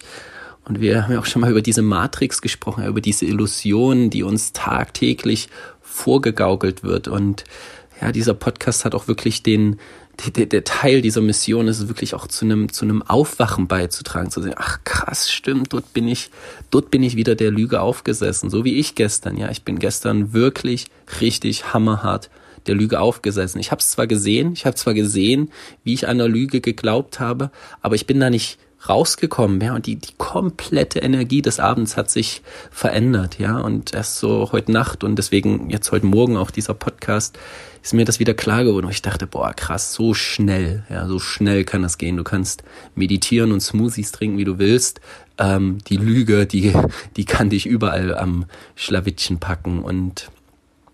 und 0.64 0.80
wir 0.80 1.04
haben 1.04 1.14
ja 1.14 1.20
auch 1.20 1.26
schon 1.26 1.42
mal 1.42 1.50
über 1.50 1.64
diese 1.64 1.82
Matrix 1.82 2.40
gesprochen, 2.40 2.86
über 2.86 3.02
diese 3.02 3.26
Illusion, 3.26 4.12
die 4.12 4.22
uns 4.22 4.54
tagtäglich 4.54 5.50
vorgegaukelt 5.82 6.84
wird. 6.84 7.08
Und 7.08 7.46
ja, 8.00 8.12
dieser 8.12 8.36
Podcast 8.36 8.86
hat 8.86 8.94
auch 8.94 9.08
wirklich 9.08 9.42
den, 9.42 9.80
der, 10.36 10.46
der 10.46 10.64
Teil 10.64 11.02
dieser 11.02 11.22
Mission 11.22 11.68
ist 11.68 11.88
wirklich 11.88 12.14
auch 12.14 12.28
zu 12.28 12.46
einem 12.46 12.72
zu 12.72 12.86
einem 12.86 13.02
Aufwachen 13.02 13.68
beizutragen, 13.68 14.32
zu 14.32 14.42
sagen, 14.42 14.56
ach 14.58 14.80
krass, 14.84 15.32
stimmt, 15.32 15.74
dort 15.74 15.94
bin 15.94 16.08
ich, 16.08 16.30
dort 16.72 16.92
bin 16.92 17.04
ich 17.04 17.16
wieder 17.16 17.36
der 17.36 17.52
Lüge 17.52 17.82
aufgesessen, 17.82 18.50
so 18.50 18.64
wie 18.66 18.76
ich 18.76 18.96
gestern, 18.96 19.38
ja, 19.38 19.50
ich 19.50 19.64
bin 19.64 19.80
gestern 19.80 20.34
wirklich 20.34 20.88
richtig 21.22 21.74
hammerhart 21.74 22.30
der 22.68 22.76
Lüge 22.76 23.00
aufgesessen. 23.00 23.60
Ich 23.60 23.72
habe 23.72 23.80
es 23.80 23.92
zwar 23.92 24.08
gesehen, 24.08 24.54
ich 24.54 24.66
habe 24.66 24.76
zwar 24.76 24.94
gesehen, 24.94 25.52
wie 25.84 25.94
ich 25.94 26.08
einer 26.08 26.28
Lüge 26.28 26.62
geglaubt 26.62 27.20
habe, 27.20 27.52
aber 27.82 27.96
ich 27.96 28.08
bin 28.08 28.20
da 28.20 28.30
nicht 28.30 28.58
rausgekommen, 28.90 29.62
ja, 29.62 29.76
und 29.76 29.86
die, 29.86 29.96
die 29.96 30.14
komplette 30.18 31.00
Energie 31.00 31.42
des 31.42 31.60
Abends 31.60 31.98
hat 31.98 32.10
sich 32.10 32.42
verändert, 32.72 33.40
ja, 33.40 33.60
und 33.60 33.94
erst 33.94 34.18
so 34.18 34.52
heute 34.52 34.72
Nacht 34.72 35.04
und 35.04 35.18
deswegen 35.18 35.70
jetzt 35.70 35.92
heute 35.92 36.06
Morgen 36.06 36.38
auch 36.38 36.52
dieser 36.52 36.74
Podcast 36.74 37.38
ist 37.86 37.94
mir 37.94 38.06
das 38.06 38.20
wieder 38.20 38.34
klar 38.34 38.64
geworden. 38.64 38.86
Und 38.86 38.92
ich 38.92 39.04
dachte, 39.04 39.28
boah, 39.28 39.54
krass, 39.54 39.94
so 39.94 40.16
schnell, 40.16 40.84
ja, 40.90 41.06
so 41.08 41.20
schnell 41.20 41.66
kann 41.66 41.84
das 41.84 42.00
gehen. 42.00 42.18
Du 42.18 42.24
kannst 42.24 42.64
meditieren 42.96 43.52
und 43.52 43.62
Smoothies 43.62 44.12
trinken, 44.12 44.40
wie 44.40 44.44
du 44.44 44.58
willst. 44.58 45.02
Ähm, 45.38 45.78
die 45.88 45.98
Lüge, 45.98 46.48
die, 46.48 46.74
die 47.16 47.26
kann 47.26 47.52
dich 47.52 47.68
überall 47.68 48.16
am 48.18 48.46
Schlawittchen 48.76 49.40
packen 49.40 49.84
und 49.84 50.32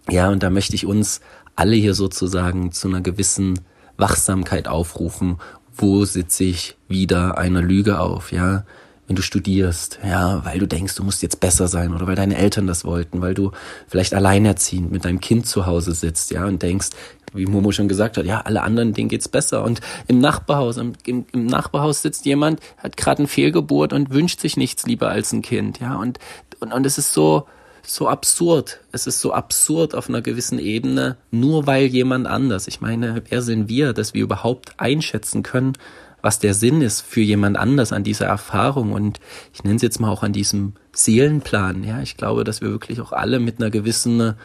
ja, 0.10 0.30
und 0.30 0.44
da 0.44 0.50
möchte 0.50 0.76
ich 0.76 0.86
uns 0.86 1.22
alle 1.56 1.76
hier 1.76 1.94
sozusagen 1.94 2.72
zu 2.72 2.90
einer 2.90 3.02
gewissen 3.02 3.60
Wachsamkeit 3.98 4.68
aufrufen. 4.68 5.38
Wo 5.76 6.06
sitze 6.06 6.44
ich 6.44 6.76
wieder 6.88 7.38
einer 7.38 7.62
Lüge 7.62 8.00
auf, 8.00 8.32
ja? 8.32 8.66
Wenn 9.08 9.16
du 9.16 9.22
studierst, 9.22 10.00
ja, 10.06 10.46
weil 10.46 10.60
du 10.60 10.68
denkst, 10.68 10.96
du 10.96 11.04
musst 11.04 11.22
jetzt 11.22 11.42
besser 11.42 11.68
sein 11.68 11.94
oder 11.94 12.08
weil 12.08 12.16
deine 12.16 12.38
Eltern 12.38 12.66
das 12.66 12.86
wollten, 12.86 13.22
weil 13.22 13.34
du 13.34 13.52
vielleicht 13.88 14.14
alleinerziehend 14.14 14.92
mit 14.92 15.04
deinem 15.04 15.20
Kind 15.20 15.48
zu 15.48 15.66
Hause 15.66 15.94
sitzt, 15.94 16.32
ja, 16.32 16.46
und 16.46 16.62
denkst, 16.62 16.92
wie 17.34 17.46
Momo 17.46 17.72
schon 17.72 17.88
gesagt 17.88 18.18
hat, 18.18 18.26
ja, 18.26 18.42
alle 18.42 18.62
anderen, 18.62 18.94
denen 18.94 19.10
geht's 19.10 19.28
besser. 19.28 19.64
Und 19.64 19.82
im 20.08 20.20
Nachbarhaus, 20.20 20.78
im, 20.78 20.94
im 21.06 21.46
Nachbarhaus 21.46 22.02
sitzt 22.02 22.26
jemand, 22.26 22.60
hat 22.78 22.96
gerade 22.96 23.20
eine 23.20 23.28
Fehlgeburt 23.28 23.92
und 23.92 24.12
wünscht 24.12 24.40
sich 24.40 24.56
nichts 24.56 24.86
lieber 24.86 25.10
als 25.10 25.34
ein 25.34 25.42
Kind, 25.42 25.80
ja, 25.80 25.96
und, 25.98 26.20
und, 26.60 26.72
und 26.72 26.86
es 26.86 26.98
ist 26.98 27.14
so, 27.14 27.48
so 27.84 28.08
absurd. 28.08 28.80
Es 28.92 29.08
ist 29.08 29.20
so 29.20 29.34
absurd 29.34 29.96
auf 29.96 30.10
einer 30.10 30.22
gewissen 30.22 30.60
Ebene, 30.60 31.18
nur 31.32 31.68
weil 31.68 31.86
jemand 31.86 32.28
anders. 32.28 32.68
Ich 32.68 32.82
meine, 32.82 33.24
wer 33.30 33.42
sind 33.42 33.70
wir, 33.70 33.94
dass 33.94 34.14
wir 34.14 34.24
überhaupt 34.24 34.80
einschätzen 34.80 35.44
können, 35.44 35.74
was 36.22 36.40
der 36.40 36.54
Sinn 36.54 36.82
ist 36.82 37.02
für 37.02 37.22
jemand 37.22 37.58
anders 37.58 37.92
an 37.92 38.04
dieser 38.04 38.28
Erfahrung 38.28 38.92
und 38.94 39.20
ich 39.54 39.64
nenne 39.64 39.78
es 39.78 39.82
jetzt 39.82 40.00
mal 40.00 40.12
auch 40.12 40.24
an 40.24 40.34
diesem 40.34 40.74
Seelenplan. 40.94 41.84
Ja, 41.84 42.02
ich 42.02 42.16
glaube, 42.16 42.44
dass 42.44 42.62
wir 42.62 42.70
wirklich 42.70 43.02
auch 43.02 43.12
alle 43.12 43.40
mit 43.40 43.60
einer 43.60 43.72
gewissen 43.72 44.36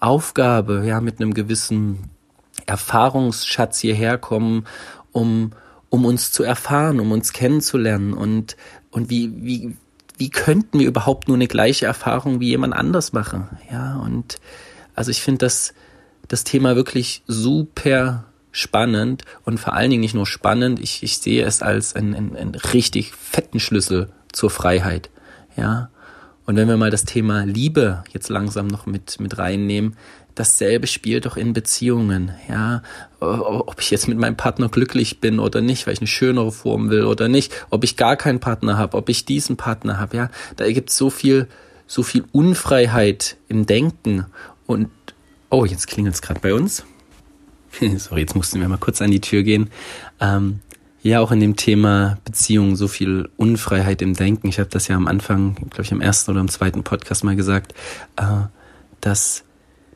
Aufgabe, 0.00 0.84
ja, 0.86 1.00
mit 1.00 1.20
einem 1.20 1.34
gewissen 1.34 2.10
Erfahrungsschatz 2.66 3.80
hierher 3.80 4.18
kommen, 4.18 4.66
um 5.12 5.52
um 5.90 6.04
uns 6.04 6.32
zu 6.32 6.42
erfahren, 6.42 7.00
um 7.00 7.12
uns 7.12 7.32
kennenzulernen 7.32 8.12
und 8.12 8.56
und 8.90 9.10
wie 9.10 9.32
wie 9.36 9.76
wie 10.18 10.30
könnten 10.30 10.80
wir 10.80 10.86
überhaupt 10.86 11.28
nur 11.28 11.36
eine 11.36 11.46
gleiche 11.46 11.86
Erfahrung 11.86 12.40
wie 12.40 12.48
jemand 12.48 12.74
anders 12.74 13.12
machen? 13.12 13.48
Ja, 13.70 13.96
und 13.96 14.38
also 14.94 15.10
ich 15.10 15.22
finde 15.22 15.38
das, 15.38 15.72
das 16.26 16.44
Thema 16.44 16.76
wirklich 16.76 17.22
super 17.26 18.24
spannend 18.50 19.24
und 19.44 19.60
vor 19.60 19.74
allen 19.74 19.90
Dingen 19.90 20.00
nicht 20.00 20.14
nur 20.14 20.26
spannend, 20.26 20.80
ich, 20.80 21.02
ich 21.02 21.18
sehe 21.18 21.44
es 21.44 21.62
als 21.62 21.94
einen, 21.94 22.36
einen, 22.36 22.54
richtig 22.54 23.12
fetten 23.12 23.60
Schlüssel 23.60 24.10
zur 24.32 24.50
Freiheit. 24.50 25.10
Ja. 25.56 25.90
Und 26.44 26.56
wenn 26.56 26.66
wir 26.66 26.76
mal 26.76 26.90
das 26.90 27.04
Thema 27.04 27.44
Liebe 27.44 28.02
jetzt 28.10 28.28
langsam 28.28 28.66
noch 28.66 28.86
mit, 28.86 29.20
mit 29.20 29.38
reinnehmen, 29.38 29.96
dasselbe 30.38 30.86
spielt 30.86 31.26
doch 31.26 31.36
in 31.36 31.52
Beziehungen, 31.52 32.32
ja. 32.48 32.82
Ob 33.20 33.80
ich 33.80 33.90
jetzt 33.90 34.06
mit 34.06 34.18
meinem 34.18 34.36
Partner 34.36 34.68
glücklich 34.68 35.20
bin 35.20 35.40
oder 35.40 35.60
nicht, 35.60 35.86
weil 35.86 35.94
ich 35.94 36.00
eine 36.00 36.06
schönere 36.06 36.52
Form 36.52 36.90
will 36.90 37.04
oder 37.04 37.28
nicht, 37.28 37.52
ob 37.70 37.82
ich 37.82 37.96
gar 37.96 38.16
keinen 38.16 38.38
Partner 38.38 38.78
habe, 38.78 38.96
ob 38.96 39.08
ich 39.08 39.24
diesen 39.24 39.56
Partner 39.56 39.98
habe, 39.98 40.16
ja. 40.16 40.30
Da 40.56 40.70
gibt 40.70 40.90
es 40.90 40.96
so 40.96 41.10
viel, 41.10 41.48
so 41.86 42.02
viel 42.02 42.24
Unfreiheit 42.30 43.36
im 43.48 43.66
Denken 43.66 44.26
und 44.66 44.90
oh, 45.50 45.64
jetzt 45.64 45.88
klingelt 45.88 46.14
es 46.14 46.22
gerade 46.22 46.40
bei 46.40 46.54
uns. 46.54 46.84
Sorry, 47.96 48.20
jetzt 48.20 48.36
mussten 48.36 48.60
wir 48.60 48.68
mal 48.68 48.78
kurz 48.78 49.02
an 49.02 49.10
die 49.10 49.20
Tür 49.20 49.42
gehen. 49.42 49.70
Ähm, 50.20 50.60
ja, 51.02 51.20
auch 51.20 51.32
in 51.32 51.40
dem 51.40 51.56
Thema 51.56 52.18
Beziehung 52.24 52.76
so 52.76 52.86
viel 52.86 53.28
Unfreiheit 53.36 54.02
im 54.02 54.14
Denken. 54.14 54.48
Ich 54.48 54.58
habe 54.58 54.68
das 54.68 54.88
ja 54.88 54.96
am 54.96 55.06
Anfang, 55.06 55.54
glaube 55.54 55.82
ich, 55.82 55.92
am 55.92 56.00
ersten 56.00 56.30
oder 56.30 56.40
am 56.40 56.48
zweiten 56.48 56.82
Podcast 56.84 57.24
mal 57.24 57.36
gesagt, 57.36 57.72
äh, 58.16 58.24
dass 59.00 59.44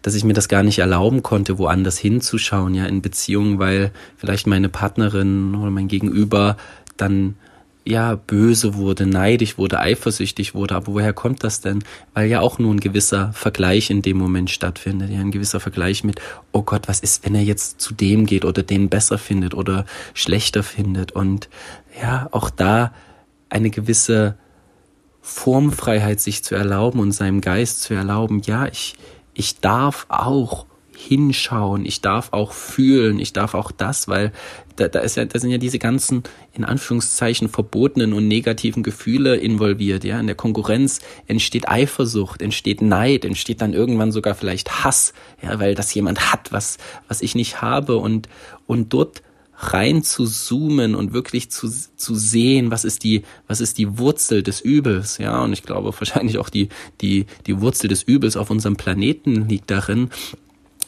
dass 0.03 0.15
ich 0.15 0.25
mir 0.25 0.35
das 0.35 0.49
gar 0.49 0.62
nicht 0.62 0.81
erlauben 0.81 1.23
konnte, 1.23 1.59
woanders 1.59 1.99
hinzuschauen, 1.99 2.75
ja, 2.75 2.87
in 2.87 3.03
Beziehungen, 3.03 3.59
weil 3.59 3.93
vielleicht 4.17 4.47
meine 4.47 4.69
Partnerin 4.69 5.55
oder 5.55 5.71
mein 5.71 5.88
Gegenüber 5.88 6.57
dann 6.97 7.37
ja, 7.85 8.15
böse 8.15 8.75
wurde, 8.75 9.07
neidisch 9.07 9.59
wurde, 9.59 9.81
eifersüchtig 9.81 10.55
wurde. 10.55 10.77
Aber 10.77 10.95
woher 10.95 11.12
kommt 11.12 11.43
das 11.43 11.61
denn? 11.61 11.83
Weil 12.15 12.29
ja 12.29 12.41
auch 12.41 12.59
nur 12.59 12.73
ein 12.73 12.81
gewisser 12.81 13.33
Vergleich 13.33 13.91
in 13.91 14.03
dem 14.03 14.19
Moment 14.19 14.51
stattfindet. 14.51 15.11
Ja, 15.11 15.21
ein 15.21 15.33
gewisser 15.33 15.59
Vergleich 15.59 16.05
mit, 16.05 16.21
oh 16.53 16.62
Gott, 16.62 16.87
was 16.87 17.01
ist, 17.01 17.25
wenn 17.25 17.35
er 17.35 17.43
jetzt 17.43 17.81
zu 17.81 17.93
dem 17.93 18.27
geht 18.27 18.45
oder 18.45 18.62
den 18.62 18.88
besser 18.88 19.19
findet 19.19 19.55
oder 19.55 19.85
schlechter 20.15 20.62
findet? 20.62 21.12
Und 21.12 21.49
ja, 22.01 22.29
auch 22.31 22.51
da 22.51 22.93
eine 23.49 23.71
gewisse 23.71 24.37
Formfreiheit 25.21 26.21
sich 26.21 26.45
zu 26.45 26.55
erlauben 26.55 27.01
und 27.01 27.12
seinem 27.12 27.41
Geist 27.41 27.83
zu 27.83 27.95
erlauben, 27.95 28.43
ja, 28.45 28.67
ich, 28.67 28.95
ich 29.35 29.61
darf 29.61 30.07
auch 30.09 30.66
hinschauen, 30.97 31.85
ich 31.85 32.01
darf 32.01 32.33
auch 32.33 32.53
fühlen, 32.53 33.18
ich 33.18 33.33
darf 33.33 33.55
auch 33.55 33.73
das, 33.73 34.09
weil 34.09 34.33
da, 34.77 34.88
da 34.88 35.01
ist 35.01 35.16
ja, 35.16 35.25
da 35.25 35.38
sind 35.38 35.51
ja 35.51 35.59
diese 35.59 35.79
ganzen 35.79 36.23
in 36.53 36.64
Anführungszeichen 36.64 37.49
verbotenen 37.49 38.12
und 38.12 38.29
negativen 38.29 38.83
Gefühle 38.83 39.37
involviert, 39.37 40.05
ja. 40.05 40.21
In 40.21 40.27
der 40.27 40.37
Konkurrenz 40.37 41.01
entsteht 41.27 41.68
Eifersucht, 41.68 42.42
entsteht 42.42 42.83
Neid, 42.83 43.25
entsteht 43.25 43.61
dann 43.61 43.73
irgendwann 43.73 44.12
sogar 44.12 44.35
vielleicht 44.35 44.85
Hass, 44.85 45.12
ja, 45.42 45.59
weil 45.59 45.75
das 45.75 45.92
jemand 45.95 46.33
hat, 46.33 46.53
was, 46.53 46.79
was 47.09 47.23
ich 47.23 47.35
nicht 47.35 47.62
habe 47.62 47.97
und, 47.97 48.29
und 48.66 48.92
dort 48.92 49.23
rein 49.62 50.03
zu 50.03 50.27
zoomen 50.27 50.94
und 50.94 51.12
wirklich 51.12 51.51
zu, 51.51 51.68
zu 51.68 52.14
sehen, 52.14 52.70
was 52.70 52.85
ist 52.85 53.05
die, 53.05 53.22
was 53.46 53.61
ist 53.61 53.79
die 53.79 53.98
Wurzel 53.98 54.42
des 54.42 54.61
Übels, 54.61 55.18
ja. 55.18 55.42
Und 55.42 55.53
ich 55.53 55.62
glaube 55.62 55.92
wahrscheinlich 55.98 56.38
auch 56.38 56.48
die, 56.48 56.68
die, 57.01 57.27
die 57.46 57.61
Wurzel 57.61 57.88
des 57.88 58.03
Übels 58.03 58.37
auf 58.37 58.51
unserem 58.51 58.77
Planeten 58.77 59.48
liegt 59.48 59.70
darin, 59.70 60.11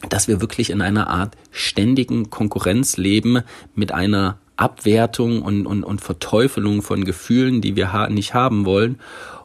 dass 0.09 0.29
wir 0.29 0.41
wirklich 0.41 0.71
in 0.71 0.83
einer 0.83 1.09
Art 1.09 1.37
ständigen 1.51 2.31
Konkurrenz 2.31 2.97
leben 2.97 3.43
mit 3.75 3.93
einer 3.93 4.39
Abwertung 4.57 5.43
und, 5.43 5.67
und, 5.67 5.85
und 5.85 6.01
Verteufelung 6.01 6.83
von 6.83 7.05
Gefühlen, 7.05 7.61
die 7.61 7.77
wir 7.77 8.09
nicht 8.11 8.35
haben 8.35 8.67
wollen. 8.67 8.99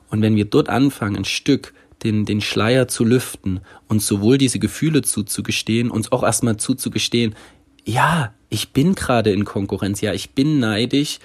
Und 0.09 0.21
wenn 0.21 0.35
wir 0.35 0.45
dort 0.45 0.69
anfangen, 0.69 1.17
ein 1.17 1.25
Stück 1.25 1.73
den, 2.03 2.25
den 2.25 2.41
Schleier 2.41 2.87
zu 2.87 3.03
lüften, 3.03 3.61
uns 3.87 4.07
sowohl 4.07 4.37
diese 4.37 4.59
Gefühle 4.59 5.01
zuzugestehen, 5.01 5.91
uns 5.91 6.11
auch 6.11 6.23
erstmal 6.23 6.57
zuzugestehen, 6.57 7.35
ja, 7.89 8.33
ich 8.49 8.69
bin 8.69 8.95
gerade 8.95 9.31
in 9.31 9.45
Konkurrenz, 9.45 10.01
ja, 10.01 10.13
ich 10.13 10.31
bin 10.31 10.59
neidisch, 10.59 11.19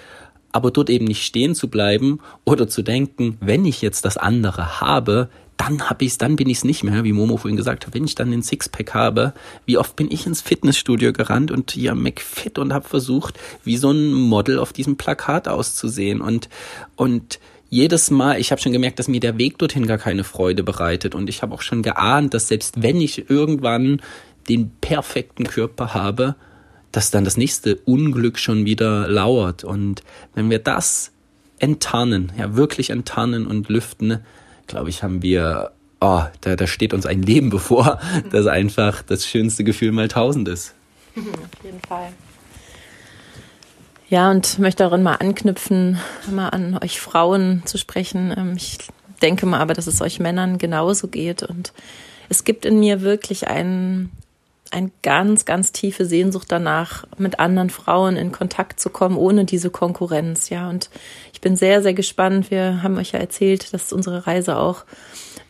aber 0.51 0.71
dort 0.71 0.89
eben 0.89 1.05
nicht 1.05 1.23
stehen 1.23 1.53
zu 1.53 1.69
bleiben 1.69 2.19
oder 2.43 2.67
zu 2.67 2.81
denken, 2.81 3.37
wenn 3.39 3.65
ich 3.65 3.81
jetzt 3.81 4.05
das 4.05 4.17
andere 4.17 4.81
habe, 4.81 5.29
dann 5.57 5.89
hab 5.89 6.01
ich's, 6.01 6.17
dann 6.17 6.35
bin 6.35 6.49
ich's 6.49 6.63
nicht 6.63 6.83
mehr, 6.83 7.03
wie 7.03 7.13
Momo 7.13 7.37
vorhin 7.37 7.55
gesagt 7.55 7.85
hat, 7.85 7.93
wenn 7.93 8.03
ich 8.03 8.15
dann 8.15 8.31
den 8.31 8.41
Sixpack 8.41 8.93
habe, 8.93 9.33
wie 9.65 9.77
oft 9.77 9.95
bin 9.95 10.11
ich 10.11 10.25
ins 10.25 10.41
Fitnessstudio 10.41 11.13
gerannt 11.13 11.51
und 11.51 11.75
ja 11.75 11.95
McFit 11.95 12.57
und 12.57 12.73
habe 12.73 12.87
versucht, 12.87 13.39
wie 13.63 13.77
so 13.77 13.91
ein 13.91 14.13
Model 14.13 14.59
auf 14.59 14.73
diesem 14.73 14.97
Plakat 14.97 15.47
auszusehen. 15.47 16.19
Und 16.19 16.49
und 16.95 17.39
jedes 17.69 18.11
Mal, 18.11 18.39
ich 18.39 18.51
habe 18.51 18.61
schon 18.61 18.73
gemerkt, 18.73 18.99
dass 18.99 19.07
mir 19.07 19.19
der 19.19 19.37
Weg 19.37 19.57
dorthin 19.57 19.87
gar 19.87 19.97
keine 19.97 20.23
Freude 20.23 20.63
bereitet. 20.63 21.15
Und 21.15 21.29
ich 21.29 21.41
habe 21.41 21.53
auch 21.53 21.61
schon 21.61 21.81
geahnt, 21.83 22.33
dass 22.33 22.47
selbst 22.47 22.81
wenn 22.81 23.01
ich 23.01 23.29
irgendwann 23.29 24.01
den 24.49 24.71
perfekten 24.81 25.45
Körper 25.45 25.93
habe, 25.93 26.35
dass 26.95 27.11
dann 27.11 27.25
das 27.25 27.35
nächste 27.35 27.75
Unglück 27.75 28.39
schon 28.39 28.65
wieder 28.65 29.09
lauert. 29.09 29.65
Und 29.65 30.01
wenn 30.33 30.49
wir 30.49 30.59
das 30.59 31.11
enttarnen, 31.59 32.31
ja 32.37 32.55
wirklich 32.55 32.89
enttarnen 32.89 33.47
und 33.47 33.67
lüften, 33.67 34.19
glaube 34.67 34.89
ich, 34.89 35.03
haben 35.03 35.21
wir, 35.21 35.71
oh, 35.99 36.23
da, 36.39 36.55
da 36.55 36.67
steht 36.67 36.93
uns 36.93 37.05
ein 37.05 37.21
Leben 37.21 37.49
bevor, 37.49 37.99
das 38.31 38.47
einfach 38.47 39.01
das 39.01 39.27
schönste 39.27 39.65
Gefühl 39.65 39.91
mal 39.91 40.07
tausend 40.07 40.47
ist. 40.47 40.73
Auf 41.17 41.65
jeden 41.65 41.81
Fall. 41.81 42.13
Ja, 44.07 44.31
und 44.31 44.59
möchte 44.59 44.83
darin 44.83 45.03
mal 45.03 45.15
anknüpfen, 45.15 45.99
mal 46.31 46.49
an 46.49 46.77
euch 46.81 47.01
Frauen 47.01 47.63
zu 47.65 47.77
sprechen. 47.77 48.33
Ähm, 48.37 48.53
ich 48.55 48.77
denke 49.21 49.45
mal 49.45 49.59
aber, 49.59 49.73
dass 49.73 49.87
es 49.87 49.99
euch 50.01 50.19
Männern 50.19 50.59
genauso 50.59 51.09
geht. 51.09 51.43
Und 51.43 51.73
es 52.29 52.45
gibt 52.45 52.65
in 52.65 52.79
mir 52.79 53.01
wirklich 53.01 53.47
einen 53.47 54.11
eine 54.71 54.91
ganz, 55.03 55.45
ganz 55.45 55.71
tiefe 55.71 56.05
Sehnsucht 56.05 56.51
danach, 56.51 57.05
mit 57.17 57.39
anderen 57.39 57.69
Frauen 57.69 58.17
in 58.17 58.31
Kontakt 58.31 58.79
zu 58.79 58.89
kommen, 58.89 59.17
ohne 59.17 59.45
diese 59.45 59.69
Konkurrenz. 59.69 60.49
Ja, 60.49 60.69
und 60.69 60.89
ich 61.33 61.41
bin 61.41 61.55
sehr, 61.55 61.81
sehr 61.81 61.93
gespannt. 61.93 62.51
Wir 62.51 62.81
haben 62.83 62.97
euch 62.97 63.11
ja 63.11 63.19
erzählt, 63.19 63.73
dass 63.73 63.93
unsere 63.93 64.27
Reise 64.27 64.57
auch 64.57 64.85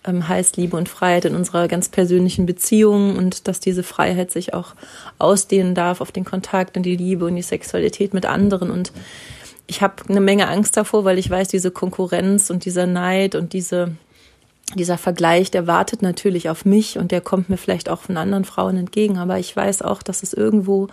ähm, 0.06 0.28
heißt 0.28 0.58
Liebe 0.58 0.78
und 0.78 0.90
Freiheit 0.90 1.26
in 1.26 1.36
unserer 1.36 1.68
ganz 1.68 1.90
persönlichen 1.90 2.46
Beziehung 2.46 3.16
und 3.18 3.48
dass 3.48 3.60
diese 3.60 3.84
Freiheit 3.84 4.32
sich 4.32 4.54
auch 4.54 4.76
ausdehnen 5.18 5.76
darf 5.76 6.02
auf 6.02 6.12
den 6.12 6.26
Kontakt 6.26 6.78
und 6.78 6.84
die 6.84 6.98
Liebe 6.98 7.26
und 7.26 7.36
die 7.36 7.42
Sexualität 7.42 8.14
mit 8.14 8.26
anderen. 8.26 8.70
Und 8.70 8.92
ich 9.68 9.82
habe 9.82 9.96
eine 10.08 10.22
Menge 10.22 10.48
Angst 10.48 10.78
davor, 10.78 11.06
weil 11.06 11.18
ich 11.18 11.30
weiß, 11.30 11.48
diese 11.48 11.72
Konkurrenz 11.72 12.50
und 12.50 12.66
dieser 12.66 12.86
Neid 12.86 13.36
und 13.36 13.54
diese 13.54 13.96
dieser 14.74 14.98
Vergleich, 14.98 15.52
der 15.52 15.68
wartet 15.68 16.02
natürlich 16.02 16.50
auf 16.50 16.66
mich 16.66 16.98
und 16.98 17.12
der 17.12 17.22
kommt 17.22 17.50
mir 17.50 17.58
vielleicht 17.58 17.88
auch 17.90 18.02
von 18.02 18.18
anderen 18.18 18.46
Frauen 18.46 18.78
entgegen, 18.78 19.18
aber 19.18 19.38
ich 19.38 19.56
weiß 19.56 19.84
auch, 19.84 20.02
dass 20.02 20.24
es 20.24 20.34
irgendwo 20.34 20.88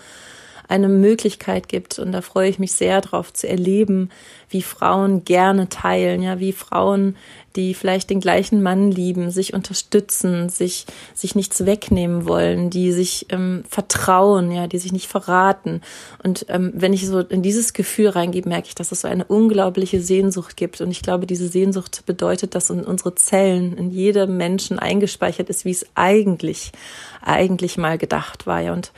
eine 0.68 0.88
Möglichkeit 0.88 1.68
gibt. 1.68 1.98
Und 1.98 2.12
da 2.12 2.20
freue 2.20 2.48
ich 2.48 2.59
mich 2.59 2.72
sehr 2.72 3.01
drauf 3.01 3.33
zu 3.33 3.48
erleben, 3.48 4.11
wie 4.48 4.62
Frauen 4.62 5.25
gerne 5.25 5.68
teilen, 5.68 6.22
ja, 6.22 6.38
wie 6.38 6.53
Frauen, 6.53 7.16
die 7.57 7.75
vielleicht 7.75 8.11
den 8.11 8.20
gleichen 8.20 8.62
Mann 8.62 8.90
lieben, 8.90 9.31
sich 9.31 9.55
unterstützen, 9.55 10.48
sich, 10.48 10.87
sich 11.14 11.35
nichts 11.35 11.66
wegnehmen 11.66 12.27
wollen, 12.27 12.70
die 12.70 12.92
sich 12.92 13.27
ähm, 13.31 13.64
vertrauen, 13.68 14.51
ja, 14.51 14.66
die 14.66 14.79
sich 14.79 14.92
nicht 14.92 15.09
verraten. 15.09 15.83
Und 16.22 16.46
ähm, 16.48 16.72
wenn 16.75 16.92
ich 16.92 17.07
so 17.07 17.20
in 17.20 17.42
dieses 17.42 17.72
Gefühl 17.72 18.09
reingehe, 18.09 18.42
merke 18.46 18.68
ich, 18.68 18.75
dass 18.75 18.92
es 18.92 19.03
so 19.03 19.09
eine 19.09 19.25
unglaubliche 19.25 20.01
Sehnsucht 20.01 20.57
gibt. 20.57 20.81
Und 20.81 20.90
ich 20.90 21.03
glaube, 21.03 21.27
diese 21.27 21.48
Sehnsucht 21.48 22.05
bedeutet, 22.07 22.55
dass 22.55 22.70
in 22.70 22.85
unsere 22.85 23.14
Zellen, 23.14 23.77
in 23.77 23.90
jedem 23.90 24.37
Menschen 24.37 24.79
eingespeichert 24.79 25.51
ist, 25.51 25.64
wie 25.64 25.70
es 25.72 25.87
eigentlich, 25.94 26.72
eigentlich 27.20 27.77
mal 27.77 27.98
gedacht 27.98 28.46
war. 28.46 28.61
Ja, 28.61 28.72
und 28.72 28.92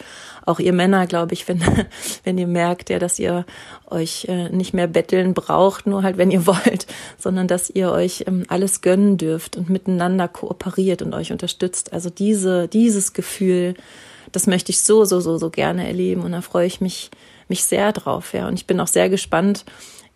auch 0.47 0.59
ihr 0.59 0.73
Männer, 0.73 1.07
glaube 1.07 1.35
ich, 1.35 1.49
wenn, 1.49 1.61
wenn 2.25 2.39
ihr 2.39 2.47
merkt, 2.47 2.91
ja, 2.91 2.99
dass 2.99 3.19
ihr 3.19 3.45
euch 3.87 4.27
äh, 4.29 4.49
nicht 4.51 4.75
mehr 4.75 4.87
betteln 4.87 5.35
braucht, 5.35 5.87
nur 5.87 6.03
halt, 6.03 6.17
wenn 6.19 6.31
ihr 6.31 6.47
wollt, 6.47 6.87
sondern 7.19 7.49
dass 7.49 7.71
ihr 7.71 7.91
euch 7.91 8.25
ähm, 8.27 8.45
alles 8.49 8.81
gönnen 8.81 9.17
dürft 9.17 9.57
und 9.57 9.71
miteinander 9.71 10.29
kooperiert 10.29 11.03
und 11.03 11.15
euch 11.15 11.33
unterstützt. 11.33 11.93
Also 11.93 12.11
diese, 12.11 12.69
dieses 12.69 13.13
Gefühl, 13.13 13.75
das 14.33 14.47
möchte 14.47 14.73
ich 14.73 14.81
so, 14.81 15.05
so, 15.05 15.21
so, 15.21 15.39
so 15.39 15.51
gerne 15.51 15.87
erleben 15.87 16.23
und 16.23 16.33
da 16.33 16.41
freue 16.41 16.67
ich 16.67 16.81
mich, 16.81 17.11
mich 17.49 17.65
sehr 17.65 17.93
drauf, 17.93 18.33
ja. 18.33 18.49
Und 18.49 18.55
ich 18.55 18.67
bin 18.67 18.81
auch 18.81 18.89
sehr 18.89 19.09
gespannt, 19.09 19.65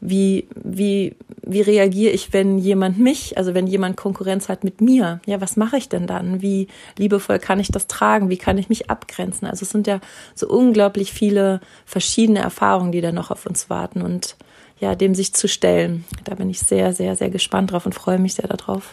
wie, 0.00 0.46
wie, 0.54 1.16
wie 1.42 1.60
reagiere 1.60 2.12
ich, 2.12 2.32
wenn 2.32 2.58
jemand 2.58 2.98
mich, 2.98 3.36
also 3.36 3.54
wenn 3.54 3.66
jemand 3.66 3.96
Konkurrenz 3.96 4.48
hat 4.48 4.62
mit 4.62 4.80
mir? 4.80 5.20
Ja, 5.26 5.40
was 5.40 5.56
mache 5.56 5.76
ich 5.76 5.88
denn 5.88 6.06
dann? 6.06 6.40
Wie 6.40 6.68
liebevoll 6.96 7.38
kann 7.38 7.58
ich 7.58 7.68
das 7.68 7.88
tragen? 7.88 8.30
Wie 8.30 8.36
kann 8.36 8.58
ich 8.58 8.68
mich 8.68 8.90
abgrenzen? 8.90 9.48
Also 9.48 9.64
es 9.64 9.70
sind 9.70 9.86
ja 9.86 10.00
so 10.34 10.48
unglaublich 10.48 11.12
viele 11.12 11.60
verschiedene 11.84 12.40
Erfahrungen, 12.40 12.92
die 12.92 13.00
da 13.00 13.10
noch 13.10 13.30
auf 13.30 13.44
uns 13.46 13.70
warten 13.70 14.02
und 14.02 14.36
ja, 14.78 14.94
dem 14.94 15.16
sich 15.16 15.34
zu 15.34 15.48
stellen. 15.48 16.04
Da 16.22 16.36
bin 16.36 16.48
ich 16.48 16.60
sehr, 16.60 16.92
sehr, 16.92 17.16
sehr 17.16 17.30
gespannt 17.30 17.72
drauf 17.72 17.84
und 17.84 17.94
freue 17.94 18.20
mich 18.20 18.34
sehr 18.34 18.46
darauf. 18.46 18.92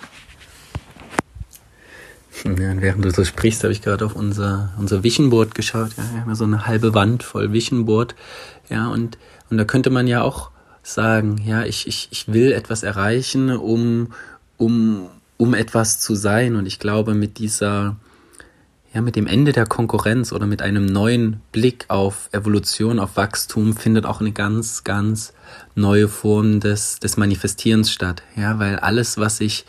Ja, 2.44 2.82
während 2.82 3.06
du 3.06 3.12
so 3.12 3.24
sprichst, 3.24 3.64
habe 3.64 3.72
ich 3.72 3.82
gerade 3.82 4.06
auf 4.06 4.16
unser, 4.16 4.74
unser 4.80 5.04
Vision 5.04 5.30
Board 5.30 5.54
geschaut. 5.54 5.92
Ja, 5.98 6.04
wir 6.14 6.22
haben 6.22 6.36
so 6.36 6.44
eine 6.44 6.66
halbe 6.66 6.94
Wand 6.96 7.22
voll 7.22 7.54
Vision 7.54 7.86
Board. 7.86 8.16
Ja, 8.70 8.88
und, 8.88 9.20
und 9.52 9.58
da 9.58 9.66
könnte 9.66 9.92
man 9.92 10.08
ja 10.08 10.24
auch 10.24 10.52
sagen, 10.86 11.42
ja, 11.46 11.64
ich, 11.64 11.88
ich, 11.88 12.08
ich 12.12 12.32
will 12.32 12.52
etwas 12.52 12.84
erreichen, 12.84 13.50
um, 13.50 14.14
um, 14.58 15.10
um 15.38 15.54
etwas 15.54 16.00
zu 16.00 16.16
sein. 16.16 16.56
Und 16.56 16.66
ich 16.66 16.80
glaube, 16.80 17.16
mit 17.16 17.40
dieser, 17.40 17.96
ja, 18.94 19.02
mit 19.02 19.16
dem 19.16 19.26
Ende 19.26 19.52
der 19.52 19.66
Konkurrenz 19.66 20.32
oder 20.32 20.46
mit 20.46 20.62
einem 20.62 20.86
neuen 20.86 21.42
Blick 21.52 21.86
auf 21.88 22.30
Evolution, 22.32 23.00
auf 23.00 23.18
Wachstum 23.18 23.76
findet 23.76 24.06
auch 24.06 24.22
eine 24.22 24.32
ganz, 24.32 24.84
ganz 24.84 25.34
neue 25.74 26.08
Form 26.08 26.60
des, 26.60 27.00
des 27.00 27.18
Manifestierens 27.18 27.92
statt. 27.92 28.22
Ja, 28.36 28.60
weil 28.60 28.78
alles, 28.78 29.18
was 29.18 29.42
ich 29.42 29.66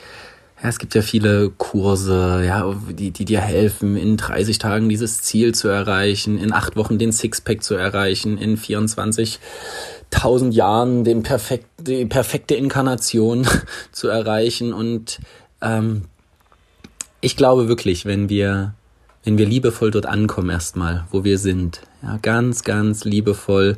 ja, 0.63 0.71
es 0.71 0.79
gibt 0.79 0.95
ja 0.95 1.03
viele 1.03 1.51
Kurse, 1.51 2.43
ja, 2.47 2.75
die, 2.91 3.11
die 3.11 3.27
dir 3.27 3.41
helfen, 3.41 3.95
in 3.95 4.17
30 4.17 4.57
Tagen 4.59 4.89
dieses 4.89 5.21
Ziel 5.21 5.55
zu 5.55 5.69
erreichen, 5.69 6.39
in 6.39 6.51
acht 6.51 6.77
Wochen 6.77 6.99
den 6.99 7.13
Sixpack 7.13 7.63
zu 7.63 7.75
erreichen, 7.75 8.39
in 8.39 8.57
24 8.57 9.39
tausend 10.11 10.55
Jahren 10.55 11.05
den 11.05 11.23
perfekt, 11.23 11.67
die 11.79 12.07
perfekte 12.07 12.55
Inkarnation 12.55 13.47
zu 13.93 14.09
erreichen. 14.09 14.73
Und 14.73 15.21
ähm, 15.61 16.03
ich 17.21 17.37
glaube 17.37 17.69
wirklich, 17.69 18.05
wenn 18.05 18.29
wir, 18.29 18.75
wenn 19.25 19.39
wir 19.39 19.47
liebevoll 19.47 19.91
dort 19.91 20.07
ankommen 20.07 20.51
erstmal, 20.51 21.07
wo 21.11 21.25
wir 21.25 21.39
sind, 21.39 21.81
ja, 22.03 22.19
ganz, 22.23 22.65
ganz 22.65 23.05
liebevoll 23.05 23.77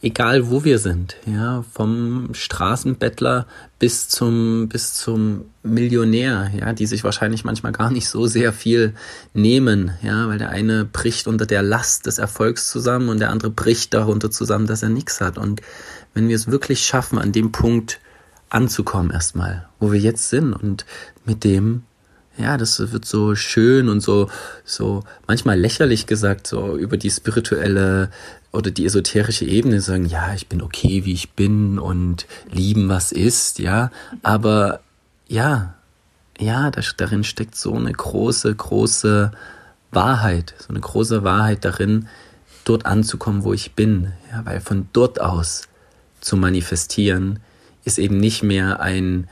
egal 0.00 0.50
wo 0.50 0.64
wir 0.64 0.78
sind, 0.78 1.16
ja, 1.26 1.64
vom 1.72 2.30
Straßenbettler 2.32 3.46
bis 3.78 4.08
zum, 4.08 4.68
bis 4.68 4.94
zum 4.94 5.46
Millionär, 5.62 6.50
ja, 6.56 6.72
die 6.72 6.86
sich 6.86 7.04
wahrscheinlich 7.04 7.44
manchmal 7.44 7.72
gar 7.72 7.90
nicht 7.90 8.08
so 8.08 8.26
sehr 8.26 8.52
viel 8.52 8.94
nehmen, 9.34 9.92
ja, 10.02 10.28
weil 10.28 10.38
der 10.38 10.50
eine 10.50 10.84
bricht 10.84 11.26
unter 11.26 11.46
der 11.46 11.62
Last 11.62 12.06
des 12.06 12.18
Erfolgs 12.18 12.70
zusammen 12.70 13.08
und 13.08 13.18
der 13.18 13.30
andere 13.30 13.50
bricht 13.50 13.92
darunter 13.94 14.30
zusammen, 14.30 14.66
dass 14.66 14.82
er 14.82 14.88
nichts 14.88 15.20
hat. 15.20 15.36
Und 15.36 15.62
wenn 16.14 16.28
wir 16.28 16.36
es 16.36 16.48
wirklich 16.48 16.84
schaffen, 16.84 17.18
an 17.18 17.32
dem 17.32 17.52
Punkt 17.52 18.00
anzukommen 18.50 19.10
erstmal, 19.10 19.68
wo 19.78 19.92
wir 19.92 20.00
jetzt 20.00 20.30
sind 20.30 20.52
und 20.52 20.86
mit 21.24 21.44
dem 21.44 21.82
ja, 22.38 22.56
das 22.56 22.92
wird 22.92 23.04
so 23.04 23.34
schön 23.34 23.88
und 23.88 24.00
so, 24.00 24.30
so 24.64 25.02
manchmal 25.26 25.58
lächerlich 25.58 26.06
gesagt, 26.06 26.46
so 26.46 26.76
über 26.76 26.96
die 26.96 27.10
spirituelle 27.10 28.10
oder 28.52 28.70
die 28.70 28.86
esoterische 28.86 29.44
Ebene 29.44 29.80
sagen, 29.80 30.06
ja, 30.06 30.32
ich 30.34 30.48
bin 30.48 30.62
okay, 30.62 31.04
wie 31.04 31.12
ich 31.12 31.30
bin 31.32 31.78
und 31.78 32.26
lieben, 32.50 32.88
was 32.88 33.12
ist, 33.12 33.58
ja. 33.58 33.90
Aber 34.22 34.80
ja, 35.26 35.74
ja, 36.38 36.70
da, 36.70 36.80
darin 36.96 37.24
steckt 37.24 37.56
so 37.56 37.74
eine 37.74 37.92
große, 37.92 38.54
große 38.54 39.32
Wahrheit, 39.90 40.54
so 40.58 40.70
eine 40.70 40.80
große 40.80 41.24
Wahrheit 41.24 41.64
darin, 41.64 42.08
dort 42.64 42.86
anzukommen, 42.86 43.44
wo 43.44 43.52
ich 43.52 43.74
bin. 43.74 44.12
Ja, 44.30 44.44
weil 44.44 44.60
von 44.60 44.88
dort 44.92 45.20
aus 45.20 45.68
zu 46.20 46.36
manifestieren 46.36 47.40
ist 47.84 47.98
eben 47.98 48.18
nicht 48.18 48.42
mehr 48.42 48.80
ein 48.80 49.28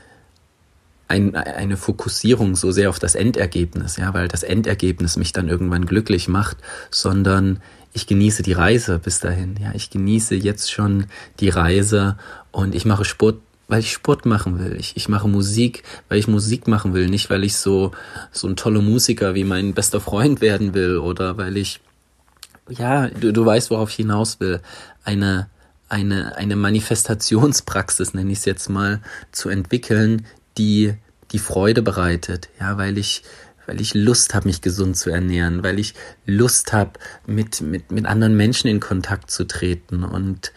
ein, 1.07 1.35
eine 1.35 1.77
Fokussierung 1.77 2.55
so 2.55 2.71
sehr 2.71 2.89
auf 2.89 2.99
das 2.99 3.15
Endergebnis, 3.15 3.97
ja, 3.97 4.13
weil 4.13 4.27
das 4.27 4.43
Endergebnis 4.43 5.15
mich 5.15 5.31
dann 5.31 5.47
irgendwann 5.47 5.85
glücklich 5.85 6.27
macht, 6.27 6.57
sondern 6.91 7.61
ich 7.97 8.05
genieße 8.05 8.43
die 8.43 8.53
Reise 8.53 8.99
bis 8.99 9.19
dahin, 9.21 9.57
ja, 9.59 9.71
ich 9.73 9.89
genieße 9.89 10.35
jetzt 10.35 10.71
schon 10.71 11.07
die 11.39 11.49
Reise 11.49 12.15
und 12.51 12.75
ich 12.75 12.85
mache 12.85 13.05
Sport, 13.05 13.39
weil 13.67 13.79
ich 13.79 13.91
Sport 13.91 14.27
machen 14.27 14.59
will. 14.59 14.77
Ich, 14.79 14.95
ich 14.95 15.09
mache 15.09 15.27
Musik, 15.27 15.81
weil 16.07 16.19
ich 16.19 16.27
Musik 16.27 16.67
machen 16.67 16.93
will, 16.93 17.09
nicht 17.09 17.31
weil 17.31 17.43
ich 17.43 17.57
so, 17.57 17.91
so 18.31 18.47
ein 18.47 18.55
toller 18.55 18.83
Musiker 18.83 19.33
wie 19.33 19.43
mein 19.43 19.73
bester 19.73 19.99
Freund 19.99 20.41
werden 20.41 20.75
will 20.75 20.97
oder 20.97 21.37
weil 21.37 21.57
ich, 21.57 21.79
ja, 22.69 23.07
du, 23.07 23.33
du 23.33 23.43
weißt, 23.43 23.71
worauf 23.71 23.89
ich 23.89 23.95
hinaus 23.95 24.39
will, 24.39 24.61
eine, 25.03 25.49
eine, 25.89 26.35
eine 26.35 26.55
Manifestationspraxis, 26.55 28.13
nenne 28.13 28.31
ich 28.31 28.37
es 28.37 28.45
jetzt 28.45 28.69
mal, 28.69 29.01
zu 29.31 29.49
entwickeln, 29.49 30.27
die 30.59 30.93
die 31.31 31.39
Freude 31.39 31.81
bereitet, 31.81 32.49
ja, 32.59 32.77
weil 32.77 32.99
ich 32.99 33.23
weil 33.67 33.79
ich 33.79 33.93
Lust 33.93 34.33
habe, 34.33 34.47
mich 34.47 34.61
gesund 34.61 34.97
zu 34.97 35.11
ernähren, 35.11 35.61
weil 35.61 35.77
ich 35.77 35.93
Lust 36.25 36.73
habe, 36.73 36.93
mit, 37.27 37.61
mit, 37.61 37.91
mit 37.91 38.05
anderen 38.05 38.35
Menschen 38.35 38.67
in 38.67 38.79
Kontakt 38.79 39.29
zu 39.29 39.45
treten. 39.45 40.03
Und, 40.03 40.51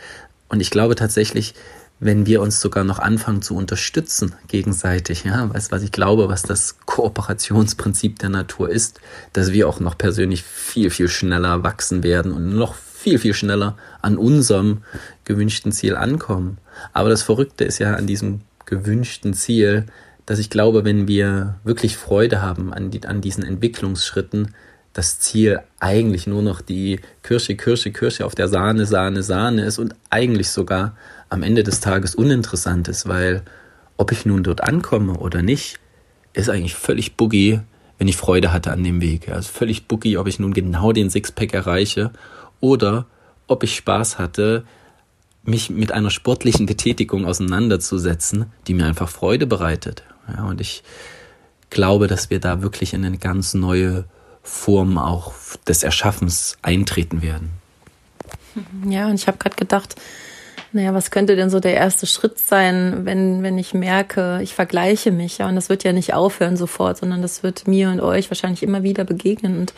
und 0.49 0.61
ich 0.61 0.70
glaube 0.70 0.94
tatsächlich, 0.94 1.55
wenn 1.99 2.25
wir 2.25 2.40
uns 2.40 2.61
sogar 2.61 2.83
noch 2.83 2.99
anfangen 2.99 3.42
zu 3.42 3.55
unterstützen 3.55 4.35
gegenseitig, 4.49 5.25
ja, 5.25 5.53
weißt 5.53 5.70
was 5.70 5.83
ich 5.83 5.92
glaube, 5.92 6.31
was 6.31 6.42
das 6.42 6.79
Kooperationsprinzip 6.87 8.18
der 8.18 8.31
Natur 8.31 8.70
ist, 8.70 9.01
dass 9.35 9.53
wir 9.53 9.68
auch 9.68 9.81
noch 9.81 9.99
persönlich 9.99 10.42
viel, 10.42 10.88
viel 10.88 11.09
schneller 11.09 11.62
wachsen 11.62 12.03
werden 12.03 12.33
und 12.33 12.57
noch 12.57 12.75
viel, 12.75 13.18
viel 13.18 13.35
schneller 13.35 13.77
an 14.01 14.16
unserem 14.16 14.83
gewünschten 15.25 15.73
Ziel 15.73 15.96
ankommen. 15.96 16.59
Aber 16.92 17.11
das 17.11 17.23
Verrückte 17.23 17.64
ist 17.64 17.79
ja 17.79 17.94
an 17.94 18.07
diesem 18.07 18.42
gewünschten 18.64 19.35
Ziel, 19.35 19.87
dass 20.31 20.38
ich 20.38 20.49
glaube, 20.49 20.85
wenn 20.85 21.09
wir 21.09 21.57
wirklich 21.64 21.97
Freude 21.97 22.40
haben 22.40 22.73
an, 22.73 22.93
die, 22.93 23.05
an 23.05 23.21
diesen 23.21 23.43
Entwicklungsschritten, 23.43 24.55
das 24.93 25.19
Ziel 25.19 25.59
eigentlich 25.81 26.29
nur 26.29 26.40
noch 26.40 26.61
die 26.61 27.01
Kirsche, 27.25 27.57
Kirsche, 27.57 27.90
Kirsche 27.90 28.25
auf 28.25 28.37
der 28.37 28.47
Sahne, 28.47 28.87
Sahne, 28.87 29.25
Sahne 29.25 29.64
ist 29.64 29.81
und 29.81 29.97
eigentlich 30.09 30.51
sogar 30.51 30.97
am 31.31 31.43
Ende 31.43 31.64
des 31.64 31.81
Tages 31.81 32.14
uninteressant 32.14 32.87
ist, 32.87 33.09
weil 33.09 33.43
ob 33.97 34.12
ich 34.12 34.25
nun 34.25 34.45
dort 34.45 34.62
ankomme 34.62 35.14
oder 35.14 35.43
nicht, 35.43 35.81
ist 36.33 36.49
eigentlich 36.49 36.77
völlig 36.77 37.16
boogie, 37.16 37.59
wenn 37.99 38.07
ich 38.07 38.16
Freude 38.16 38.53
hatte 38.53 38.71
an 38.71 38.85
dem 38.85 39.01
Weg. 39.01 39.31
Also 39.31 39.51
völlig 39.51 39.88
boogie, 39.88 40.16
ob 40.16 40.29
ich 40.29 40.38
nun 40.38 40.53
genau 40.53 40.93
den 40.93 41.11
Sixpack 41.11 41.55
erreiche 41.55 42.12
oder 42.61 43.07
ob 43.49 43.64
ich 43.64 43.75
Spaß 43.75 44.21
hatte, 44.21 44.62
mich 45.43 45.71
mit 45.71 45.90
einer 45.90 46.11
sportlichen 46.11 46.66
Betätigung 46.66 47.25
auseinanderzusetzen, 47.25 48.47
die 48.69 48.75
mir 48.75 48.87
einfach 48.87 49.09
Freude 49.09 49.49
bereitet. 49.49 50.05
Ja, 50.37 50.45
und 50.45 50.61
ich 50.61 50.83
glaube, 51.71 52.07
dass 52.07 52.31
wir 52.31 52.40
da 52.40 52.62
wirklich 52.62 52.95
in 52.95 53.05
eine 53.05 53.19
ganz 53.19 53.55
neue 53.55 54.05
Form 54.43 54.99
auch 54.99 55.33
des 55.66 55.83
Erschaffens 55.83 56.59
eintreten 56.62 57.23
werden. 57.23 57.51
Ja, 58.88 59.07
und 59.07 59.14
ich 59.14 59.29
habe 59.29 59.38
gerade 59.38 59.55
gedacht, 59.55 59.95
naja, 60.73 60.95
was 60.95 61.11
könnte 61.11 61.37
denn 61.37 61.51
so 61.51 61.61
der 61.61 61.75
erste 61.75 62.07
Schritt 62.07 62.38
sein, 62.38 63.05
wenn, 63.05 63.43
wenn 63.43 63.59
ich 63.59 63.75
merke, 63.75 64.40
ich 64.43 64.55
vergleiche 64.55 65.12
mich, 65.12 65.38
ja, 65.38 65.49
und 65.49 65.57
das 65.57 65.69
wird 65.69 65.85
ja 65.85 65.93
nicht 65.93 66.14
aufhören 66.14 66.57
sofort, 66.57 66.99
sondern 66.99 67.23
das 67.23 67.43
wird 67.43 67.69
mir 67.69 67.90
und 67.90 68.01
euch 68.01 68.31
wahrscheinlich 68.31 68.62
immer 68.62 68.83
wieder 68.83 69.05
begegnen 69.05 69.59
und 69.59 69.73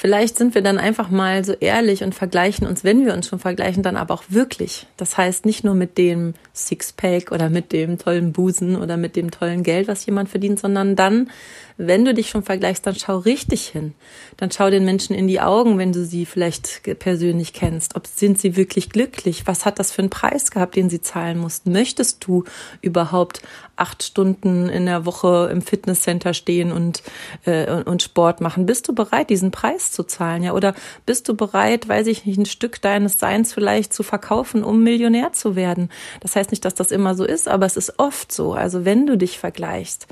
Vielleicht 0.00 0.38
sind 0.38 0.54
wir 0.54 0.62
dann 0.62 0.78
einfach 0.78 1.10
mal 1.10 1.42
so 1.44 1.54
ehrlich 1.54 2.04
und 2.04 2.14
vergleichen 2.14 2.68
uns, 2.68 2.84
wenn 2.84 3.04
wir 3.04 3.14
uns 3.14 3.26
schon 3.26 3.40
vergleichen, 3.40 3.82
dann 3.82 3.96
aber 3.96 4.14
auch 4.14 4.22
wirklich. 4.28 4.86
Das 4.96 5.16
heißt 5.16 5.44
nicht 5.44 5.64
nur 5.64 5.74
mit 5.74 5.98
dem 5.98 6.34
Sixpack 6.54 7.32
oder 7.32 7.50
mit 7.50 7.72
dem 7.72 7.98
tollen 7.98 8.32
Busen 8.32 8.76
oder 8.76 8.96
mit 8.96 9.16
dem 9.16 9.32
tollen 9.32 9.64
Geld, 9.64 9.88
was 9.88 10.06
jemand 10.06 10.28
verdient, 10.28 10.60
sondern 10.60 10.94
dann, 10.94 11.30
wenn 11.78 12.04
du 12.04 12.12
dich 12.12 12.28
schon 12.28 12.42
vergleichst, 12.42 12.84
dann 12.86 12.96
schau 12.96 13.18
richtig 13.18 13.68
hin. 13.68 13.94
Dann 14.36 14.50
schau 14.50 14.68
den 14.68 14.84
Menschen 14.84 15.14
in 15.14 15.28
die 15.28 15.40
Augen, 15.40 15.78
wenn 15.78 15.92
du 15.92 16.04
sie 16.04 16.26
vielleicht 16.26 16.82
persönlich 16.98 17.52
kennst. 17.52 17.94
Ob 17.94 18.08
sind 18.08 18.38
sie 18.40 18.56
wirklich 18.56 18.90
glücklich? 18.90 19.46
Was 19.46 19.64
hat 19.64 19.78
das 19.78 19.92
für 19.92 20.02
einen 20.02 20.10
Preis 20.10 20.50
gehabt, 20.50 20.74
den 20.74 20.90
sie 20.90 21.00
zahlen 21.00 21.38
mussten? 21.38 21.70
Möchtest 21.70 22.26
du 22.26 22.42
überhaupt 22.82 23.42
acht 23.76 24.02
Stunden 24.02 24.68
in 24.68 24.86
der 24.86 25.06
Woche 25.06 25.48
im 25.52 25.62
Fitnesscenter 25.62 26.34
stehen 26.34 26.72
und, 26.72 27.04
äh, 27.44 27.82
und 27.84 28.02
Sport 28.02 28.40
machen? 28.40 28.66
Bist 28.66 28.88
du 28.88 28.92
bereit, 28.92 29.30
diesen 29.30 29.52
Preis 29.52 29.92
zu 29.92 30.02
zahlen? 30.02 30.42
Ja, 30.42 30.54
oder 30.54 30.74
bist 31.06 31.28
du 31.28 31.36
bereit, 31.36 31.88
weiß 31.88 32.08
ich 32.08 32.26
nicht, 32.26 32.38
ein 32.38 32.46
Stück 32.46 32.82
deines 32.82 33.20
Seins 33.20 33.54
vielleicht 33.54 33.92
zu 33.92 34.02
verkaufen, 34.02 34.64
um 34.64 34.82
Millionär 34.82 35.32
zu 35.32 35.54
werden? 35.54 35.90
Das 36.18 36.34
heißt 36.34 36.50
nicht, 36.50 36.64
dass 36.64 36.74
das 36.74 36.90
immer 36.90 37.14
so 37.14 37.24
ist, 37.24 37.46
aber 37.46 37.66
es 37.66 37.76
ist 37.76 38.00
oft 38.00 38.32
so. 38.32 38.52
Also 38.52 38.84
wenn 38.84 39.06
du 39.06 39.16
dich 39.16 39.38
vergleichst, 39.38 40.08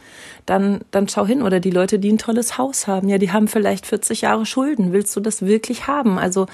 dann, 0.46 0.80
dann 0.92 1.08
schau 1.08 1.26
hin. 1.26 1.42
Oder 1.42 1.60
die 1.60 1.70
Leute, 1.70 1.98
die 1.98 2.12
ein 2.12 2.18
tolles 2.18 2.56
Haus 2.56 2.86
haben, 2.86 3.08
ja, 3.08 3.18
die 3.18 3.32
haben 3.32 3.48
vielleicht 3.48 3.84
40 3.86 4.22
Jahre 4.22 4.46
Schulden. 4.46 4.92
Willst 4.92 5.14
du 5.16 5.20
das 5.20 5.42
wirklich 5.42 5.86
haben? 5.86 6.18
Also 6.18 6.46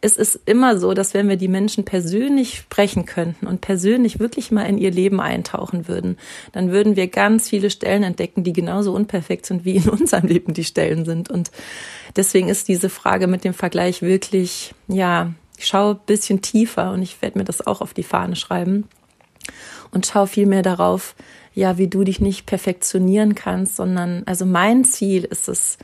es 0.00 0.16
ist 0.16 0.40
immer 0.46 0.78
so, 0.78 0.94
dass 0.94 1.12
wenn 1.12 1.28
wir 1.28 1.36
die 1.36 1.48
Menschen 1.48 1.84
persönlich 1.84 2.58
sprechen 2.58 3.04
könnten 3.04 3.46
und 3.46 3.60
persönlich 3.60 4.20
wirklich 4.20 4.50
mal 4.50 4.62
in 4.62 4.78
ihr 4.78 4.92
Leben 4.92 5.20
eintauchen 5.20 5.88
würden, 5.88 6.16
dann 6.52 6.70
würden 6.70 6.96
wir 6.96 7.08
ganz 7.08 7.48
viele 7.48 7.70
Stellen 7.70 8.04
entdecken, 8.04 8.44
die 8.44 8.52
genauso 8.52 8.94
unperfekt 8.94 9.46
sind, 9.46 9.64
wie 9.64 9.76
in 9.76 9.88
unserem 9.88 10.26
Leben 10.26 10.54
die 10.54 10.64
Stellen 10.64 11.04
sind. 11.04 11.28
Und 11.30 11.50
deswegen 12.16 12.48
ist 12.48 12.68
diese 12.68 12.88
Frage 12.88 13.26
mit 13.26 13.44
dem 13.44 13.54
Vergleich 13.54 14.00
wirklich, 14.00 14.74
ja, 14.86 15.32
ich 15.58 15.66
schaue 15.66 15.94
ein 15.94 16.00
bisschen 16.06 16.40
tiefer 16.40 16.92
und 16.92 17.02
ich 17.02 17.20
werde 17.20 17.38
mir 17.38 17.44
das 17.44 17.66
auch 17.66 17.80
auf 17.82 17.92
die 17.92 18.02
Fahne 18.02 18.36
schreiben 18.36 18.88
und 19.90 20.06
schau 20.06 20.26
viel 20.26 20.46
mehr 20.46 20.62
darauf, 20.62 21.14
ja, 21.54 21.78
wie 21.78 21.88
du 21.88 22.04
dich 22.04 22.20
nicht 22.20 22.46
perfektionieren 22.46 23.34
kannst, 23.34 23.76
sondern, 23.76 24.22
also 24.26 24.46
mein 24.46 24.84
Ziel 24.84 25.24
ist 25.24 25.48
es, 25.48 25.78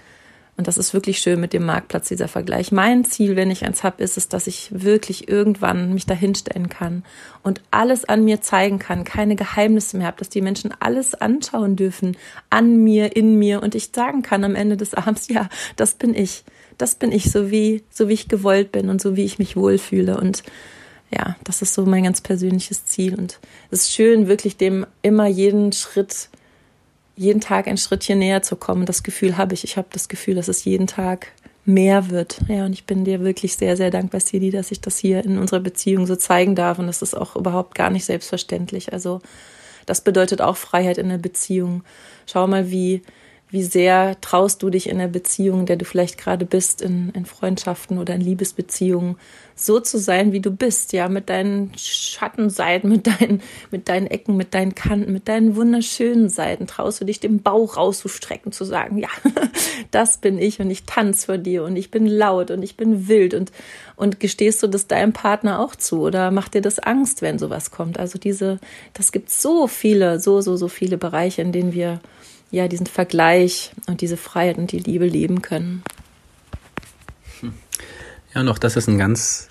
und 0.56 0.66
das 0.66 0.78
ist 0.78 0.94
wirklich 0.94 1.18
schön 1.18 1.38
mit 1.38 1.52
dem 1.52 1.66
Marktplatz, 1.66 2.08
dieser 2.08 2.28
Vergleich. 2.28 2.72
Mein 2.72 3.04
Ziel, 3.04 3.36
wenn 3.36 3.50
ich 3.50 3.66
eins 3.66 3.84
habe, 3.84 4.02
ist 4.02 4.16
es, 4.16 4.28
dass 4.28 4.46
ich 4.46 4.70
wirklich 4.72 5.28
irgendwann 5.28 5.92
mich 5.92 6.06
dahinstellen 6.06 6.70
kann 6.70 7.04
und 7.42 7.60
alles 7.70 8.06
an 8.06 8.24
mir 8.24 8.40
zeigen 8.40 8.78
kann, 8.78 9.04
keine 9.04 9.36
Geheimnisse 9.36 9.98
mehr 9.98 10.06
habe, 10.06 10.18
dass 10.18 10.30
die 10.30 10.40
Menschen 10.40 10.72
alles 10.80 11.14
anschauen 11.14 11.76
dürfen, 11.76 12.16
an 12.48 12.82
mir, 12.82 13.16
in 13.16 13.38
mir 13.38 13.62
und 13.62 13.74
ich 13.74 13.90
sagen 13.94 14.22
kann 14.22 14.44
am 14.44 14.54
Ende 14.54 14.78
des 14.78 14.94
Abends, 14.94 15.28
ja, 15.28 15.48
das 15.76 15.94
bin 15.94 16.14
ich. 16.14 16.44
Das 16.78 16.94
bin 16.94 17.10
ich, 17.10 17.30
so 17.30 17.50
wie, 17.50 17.84
so 17.88 18.08
wie 18.08 18.12
ich 18.12 18.28
gewollt 18.28 18.70
bin 18.70 18.90
und 18.90 19.00
so 19.00 19.16
wie 19.16 19.24
ich 19.24 19.38
mich 19.38 19.56
wohlfühle 19.56 20.18
und 20.18 20.42
ja, 21.10 21.36
das 21.44 21.62
ist 21.62 21.74
so 21.74 21.84
mein 21.86 22.04
ganz 22.04 22.20
persönliches 22.20 22.84
Ziel. 22.84 23.14
Und 23.14 23.38
es 23.70 23.82
ist 23.82 23.92
schön, 23.92 24.28
wirklich 24.28 24.56
dem 24.56 24.86
immer 25.02 25.26
jeden 25.26 25.72
Schritt, 25.72 26.28
jeden 27.14 27.40
Tag 27.40 27.68
ein 27.68 27.78
Schrittchen 27.78 28.18
näher 28.18 28.42
zu 28.42 28.56
kommen. 28.56 28.86
Das 28.86 29.02
Gefühl 29.02 29.36
habe 29.36 29.54
ich. 29.54 29.64
Ich 29.64 29.76
habe 29.76 29.88
das 29.92 30.08
Gefühl, 30.08 30.34
dass 30.34 30.48
es 30.48 30.64
jeden 30.64 30.86
Tag 30.86 31.28
mehr 31.64 32.10
wird. 32.10 32.40
Ja, 32.48 32.64
und 32.64 32.72
ich 32.72 32.84
bin 32.84 33.04
dir 33.04 33.20
wirklich 33.20 33.56
sehr, 33.56 33.76
sehr 33.76 33.90
dankbar, 33.90 34.20
Sidi, 34.20 34.50
dass 34.50 34.70
ich 34.70 34.80
das 34.80 34.98
hier 34.98 35.24
in 35.24 35.38
unserer 35.38 35.60
Beziehung 35.60 36.06
so 36.06 36.16
zeigen 36.16 36.54
darf. 36.54 36.78
Und 36.78 36.86
das 36.86 37.02
ist 37.02 37.14
auch 37.14 37.36
überhaupt 37.36 37.74
gar 37.74 37.90
nicht 37.90 38.04
selbstverständlich. 38.04 38.92
Also, 38.92 39.20
das 39.84 40.00
bedeutet 40.00 40.40
auch 40.40 40.56
Freiheit 40.56 40.98
in 40.98 41.08
der 41.08 41.18
Beziehung. 41.18 41.84
Schau 42.26 42.46
mal, 42.46 42.70
wie, 42.70 43.02
wie 43.48 43.62
sehr 43.62 44.20
traust 44.20 44.62
du 44.62 44.70
dich 44.70 44.88
in 44.88 44.98
der 44.98 45.06
Beziehung, 45.06 45.66
der 45.66 45.76
du 45.76 45.84
vielleicht 45.84 46.18
gerade 46.18 46.44
bist, 46.44 46.82
in, 46.82 47.10
in 47.10 47.26
Freundschaften 47.26 47.98
oder 47.98 48.14
in 48.14 48.20
Liebesbeziehungen, 48.20 49.16
so 49.54 49.78
zu 49.78 49.98
sein, 49.98 50.32
wie 50.32 50.40
du 50.40 50.50
bist, 50.50 50.92
ja, 50.92 51.08
mit 51.08 51.30
deinen 51.30 51.72
Schattenseiten, 51.76 52.90
mit 52.90 53.06
deinen, 53.06 53.40
mit 53.70 53.88
deinen 53.88 54.08
Ecken, 54.08 54.36
mit 54.36 54.52
deinen 54.52 54.74
Kanten, 54.74 55.12
mit 55.12 55.28
deinen 55.28 55.54
wunderschönen 55.54 56.28
Seiten. 56.28 56.66
Traust 56.66 57.00
du 57.00 57.04
dich 57.04 57.20
den 57.20 57.40
Bauch 57.40 57.76
rauszustrecken, 57.76 58.50
zu 58.50 58.64
sagen, 58.64 58.98
ja, 58.98 59.08
das 59.92 60.18
bin 60.18 60.38
ich 60.38 60.60
und 60.60 60.70
ich 60.70 60.82
tanze 60.82 61.26
vor 61.26 61.38
dir 61.38 61.62
und 61.62 61.76
ich 61.76 61.92
bin 61.92 62.06
laut 62.06 62.50
und 62.50 62.64
ich 62.64 62.76
bin 62.76 63.06
wild 63.06 63.32
und, 63.32 63.52
und 63.94 64.18
gestehst 64.18 64.60
du 64.62 64.66
das 64.66 64.88
deinem 64.88 65.12
Partner 65.12 65.60
auch 65.60 65.76
zu 65.76 66.00
oder 66.00 66.32
macht 66.32 66.54
dir 66.54 66.62
das 66.62 66.80
Angst, 66.80 67.22
wenn 67.22 67.38
sowas 67.38 67.70
kommt? 67.70 67.98
Also 67.98 68.18
diese, 68.18 68.58
das 68.92 69.12
gibt 69.12 69.30
so 69.30 69.68
viele, 69.68 70.18
so, 70.18 70.40
so, 70.40 70.56
so 70.56 70.66
viele 70.66 70.98
Bereiche, 70.98 71.42
in 71.42 71.52
denen 71.52 71.72
wir 71.72 72.00
ja 72.50 72.68
diesen 72.68 72.86
Vergleich 72.86 73.72
und 73.86 74.00
diese 74.00 74.16
Freiheit 74.16 74.58
und 74.58 74.72
die 74.72 74.78
Liebe 74.78 75.06
leben 75.06 75.42
können. 75.42 75.82
Ja, 78.34 78.42
und 78.42 78.48
auch 78.48 78.58
das 78.58 78.76
ist 78.76 78.88
ein 78.88 78.98
ganz 78.98 79.48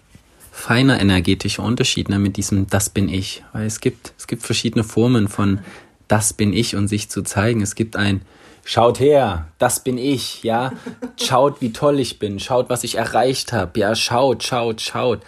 feiner 0.52 1.00
energetischer 1.00 1.64
Unterschied 1.64 2.08
ne, 2.10 2.20
mit 2.20 2.38
diesem 2.38 2.68
Das 2.68 2.90
bin 2.90 3.10
ich. 3.10 3.44
Weil 3.52 3.66
es 3.66 3.80
gibt, 3.82 4.14
es 4.18 4.28
gibt 4.28 4.44
verschiedene 4.44 4.84
Formen 4.84 5.28
von 5.28 5.60
Das 6.08 6.34
bin 6.34 6.54
ich 6.54 6.76
und 6.76 6.88
sich 6.88 7.10
zu 7.10 7.24
zeigen. 7.24 7.62
Es 7.62 7.76
gibt 7.76 7.96
ein 7.96 8.22
Schaut 8.68 9.00
her, 9.00 9.48
das 9.60 9.84
bin 9.84 10.00
ich, 10.00 10.42
ja. 10.42 10.74
Schaut, 11.22 11.62
wie 11.62 11.72
toll 11.72 12.00
ich 12.00 12.18
bin. 12.18 12.40
Schaut, 12.40 12.68
was 12.68 12.84
ich 12.84 12.96
erreicht 12.96 13.54
habe. 13.54 13.80
Ja, 13.80 13.96
schaut, 13.96 14.42
schaut, 14.42 14.82
schaut. 14.82 15.22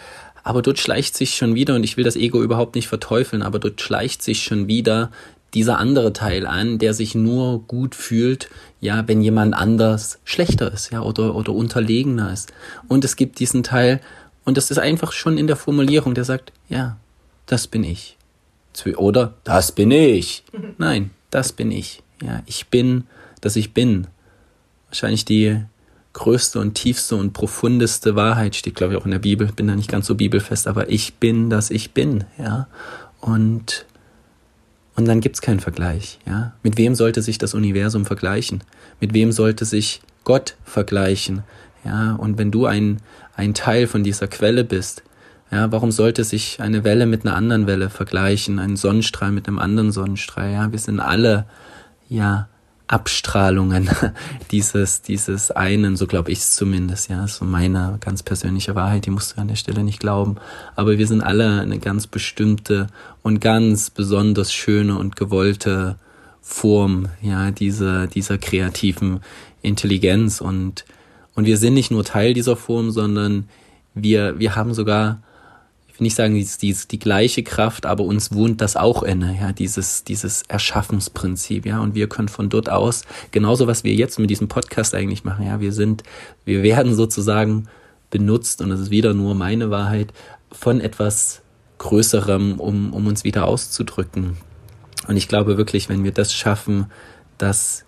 Aber 0.43 0.63
dort 0.63 0.79
schleicht 0.79 1.15
sich 1.15 1.35
schon 1.35 1.53
wieder, 1.53 1.75
und 1.75 1.83
ich 1.83 1.97
will 1.97 2.03
das 2.03 2.15
Ego 2.15 2.41
überhaupt 2.41 2.73
nicht 2.73 2.87
verteufeln, 2.87 3.43
aber 3.43 3.59
dort 3.59 3.79
schleicht 3.79 4.23
sich 4.23 4.43
schon 4.43 4.67
wieder 4.67 5.11
dieser 5.53 5.77
andere 5.77 6.13
Teil 6.13 6.45
an, 6.45 6.77
der 6.77 6.93
sich 6.93 7.15
nur 7.15 7.61
gut 7.63 7.95
fühlt, 7.95 8.49
ja, 8.81 9.07
wenn 9.07 9.21
jemand 9.21 9.55
anders 9.55 10.19
schlechter 10.23 10.71
ist, 10.71 10.91
ja, 10.91 11.01
oder, 11.01 11.35
oder 11.35 11.53
unterlegener 11.53 12.31
ist. 12.31 12.53
Und 12.87 13.05
es 13.05 13.15
gibt 13.15 13.39
diesen 13.39 13.63
Teil, 13.63 14.01
und 14.43 14.57
das 14.57 14.71
ist 14.71 14.77
einfach 14.77 15.11
schon 15.11 15.37
in 15.37 15.47
der 15.47 15.55
Formulierung, 15.55 16.13
der 16.13 16.25
sagt, 16.25 16.51
ja, 16.69 16.97
das 17.45 17.67
bin 17.67 17.83
ich. 17.83 18.17
Oder 18.97 19.33
das 19.43 19.71
bin 19.71 19.91
ich. 19.91 20.43
Nein, 20.77 21.09
das 21.31 21.51
bin 21.51 21.71
ich. 21.71 22.03
Ja, 22.21 22.43
ich 22.45 22.67
bin, 22.67 23.05
dass 23.41 23.55
ich 23.55 23.73
bin. 23.73 24.07
Wahrscheinlich 24.89 25.25
die 25.25 25.63
größte 26.13 26.59
und 26.59 26.73
tiefste 26.73 27.15
und 27.15 27.33
profundeste 27.33 28.15
Wahrheit 28.15 28.55
steht, 28.55 28.75
glaube 28.75 28.93
ich, 28.93 28.99
auch 28.99 29.05
in 29.05 29.11
der 29.11 29.19
Bibel. 29.19 29.47
Bin 29.55 29.67
da 29.67 29.75
nicht 29.75 29.89
ganz 29.89 30.07
so 30.07 30.15
bibelfest, 30.15 30.67
aber 30.67 30.89
ich 30.89 31.15
bin, 31.15 31.49
dass 31.49 31.69
ich 31.69 31.91
bin. 31.91 32.23
Ja, 32.37 32.67
und 33.21 33.85
und 34.97 35.05
dann 35.05 35.21
gibt's 35.21 35.41
keinen 35.41 35.59
Vergleich. 35.59 36.19
Ja? 36.25 36.53
Mit 36.63 36.77
wem 36.77 36.95
sollte 36.95 37.21
sich 37.21 37.37
das 37.37 37.53
Universum 37.53 38.05
vergleichen? 38.05 38.63
Mit 38.99 39.13
wem 39.13 39.31
sollte 39.31 39.63
sich 39.63 40.01
Gott 40.23 40.55
vergleichen? 40.65 41.43
Ja? 41.85 42.15
Und 42.15 42.37
wenn 42.37 42.51
du 42.51 42.65
ein, 42.65 42.97
ein 43.35 43.53
Teil 43.53 43.87
von 43.87 44.03
dieser 44.03 44.27
Quelle 44.27 44.63
bist, 44.63 45.03
ja, 45.51 45.71
warum 45.71 45.91
sollte 45.91 46.25
sich 46.25 46.59
eine 46.59 46.83
Welle 46.83 47.05
mit 47.05 47.25
einer 47.25 47.35
anderen 47.35 47.67
Welle 47.67 47.89
vergleichen, 47.89 48.59
ein 48.59 48.75
Sonnenstrahl 48.75 49.31
mit 49.31 49.47
einem 49.47 49.59
anderen 49.59 49.93
Sonnenstrahl? 49.93 50.51
Ja, 50.51 50.71
wir 50.71 50.79
sind 50.79 50.99
alle 50.99 51.45
ja 52.09 52.49
Abstrahlungen 52.87 53.89
dieses, 54.51 55.01
dieses 55.01 55.51
einen, 55.51 55.95
so 55.95 56.07
glaube 56.07 56.31
ich 56.31 56.39
es 56.39 56.55
zumindest, 56.55 57.09
ja, 57.09 57.27
so 57.27 57.45
meine 57.45 57.97
ganz 57.99 58.23
persönliche 58.23 58.75
Wahrheit, 58.75 59.05
die 59.05 59.09
musst 59.09 59.35
du 59.35 59.41
an 59.41 59.49
der 59.49 59.55
Stelle 59.55 59.83
nicht 59.83 59.99
glauben. 59.99 60.37
Aber 60.75 60.97
wir 60.97 61.07
sind 61.07 61.21
alle 61.21 61.61
eine 61.61 61.79
ganz 61.79 62.07
bestimmte 62.07 62.87
und 63.23 63.41
ganz 63.41 63.89
besonders 63.89 64.53
schöne 64.53 64.97
und 64.97 65.15
gewollte 65.15 65.97
Form, 66.41 67.09
ja, 67.21 67.51
dieser, 67.51 68.07
dieser 68.07 68.37
kreativen 68.37 69.19
Intelligenz 69.61 70.39
und, 70.39 70.85
und 71.35 71.45
wir 71.45 71.57
sind 71.57 71.73
nicht 71.73 71.91
nur 71.91 72.05
Teil 72.05 72.33
dieser 72.33 72.55
Form, 72.55 72.91
sondern 72.91 73.49
wir, 73.93 74.39
wir 74.39 74.55
haben 74.55 74.73
sogar 74.73 75.21
will 75.99 76.05
nicht 76.05 76.15
sagen, 76.15 76.35
die, 76.35 76.47
die, 76.61 76.75
die 76.89 76.99
gleiche 76.99 77.43
Kraft, 77.43 77.85
aber 77.85 78.03
uns 78.03 78.33
wohnt 78.33 78.61
das 78.61 78.75
auch 78.75 79.03
inne, 79.03 79.37
ja, 79.39 79.51
dieses, 79.51 80.03
dieses 80.03 80.43
Erschaffensprinzip, 80.43 81.65
ja, 81.65 81.79
und 81.79 81.95
wir 81.95 82.07
können 82.07 82.27
von 82.27 82.49
dort 82.49 82.69
aus, 82.69 83.03
genauso 83.31 83.67
was 83.67 83.83
wir 83.83 83.93
jetzt 83.93 84.19
mit 84.19 84.29
diesem 84.29 84.47
Podcast 84.47 84.95
eigentlich 84.95 85.23
machen, 85.23 85.45
ja, 85.45 85.59
wir 85.59 85.73
sind, 85.73 86.03
wir 86.45 86.63
werden 86.63 86.95
sozusagen 86.95 87.67
benutzt, 88.09 88.61
und 88.61 88.69
das 88.69 88.79
ist 88.79 88.91
wieder 88.91 89.13
nur 89.13 89.35
meine 89.35 89.69
Wahrheit, 89.69 90.13
von 90.51 90.79
etwas 90.81 91.41
Größerem, 91.77 92.59
um, 92.59 92.93
um 92.93 93.07
uns 93.07 93.23
wieder 93.23 93.45
auszudrücken. 93.45 94.37
Und 95.07 95.17
ich 95.17 95.27
glaube 95.27 95.57
wirklich, 95.57 95.89
wenn 95.89 96.03
wir 96.03 96.11
das 96.11 96.33
schaffen, 96.33 96.87
das 97.37 97.85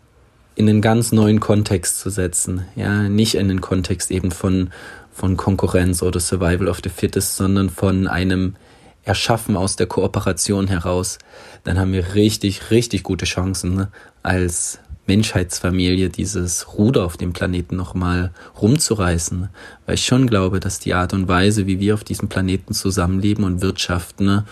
in 0.55 0.69
einen 0.69 0.81
ganz 0.81 1.11
neuen 1.11 1.39
Kontext 1.39 1.99
zu 1.99 2.09
setzen, 2.09 2.65
ja, 2.75 3.07
nicht 3.09 3.35
in 3.35 3.47
den 3.47 3.61
Kontext 3.61 4.11
eben 4.11 4.31
von, 4.31 4.71
von 5.19 5.35
Konkurrenz 5.35 6.01
oder 6.01 6.19
Survival 6.19 6.69
of 6.69 6.79
the 6.81 6.89
Fittest, 6.89 7.35
sondern 7.35 7.69
von 7.69 8.07
einem 8.07 8.55
Erschaffen 9.03 9.57
aus 9.57 9.75
der 9.75 9.87
Kooperation 9.87 10.67
heraus, 10.67 11.19
dann 11.65 11.77
haben 11.77 11.91
wir 11.91 12.15
richtig, 12.15 12.71
richtig 12.71 13.03
gute 13.03 13.25
Chancen, 13.25 13.75
ne? 13.75 13.87
als 14.23 14.79
Menschheitsfamilie 15.07 16.09
dieses 16.09 16.77
Ruder 16.77 17.03
auf 17.03 17.17
dem 17.17 17.33
Planeten 17.33 17.75
nochmal 17.75 18.31
rumzureißen. 18.61 19.49
Weil 19.85 19.95
ich 19.95 20.05
schon 20.05 20.27
glaube, 20.27 20.59
dass 20.59 20.79
die 20.79 20.93
Art 20.93 21.13
und 21.13 21.27
Weise, 21.27 21.67
wie 21.67 21.79
wir 21.79 21.95
auf 21.95 22.03
diesem 22.03 22.29
Planeten 22.29 22.73
zusammenleben 22.73 23.43
und 23.43 23.61
wirtschaften, 23.61 24.25
ne, 24.25 24.45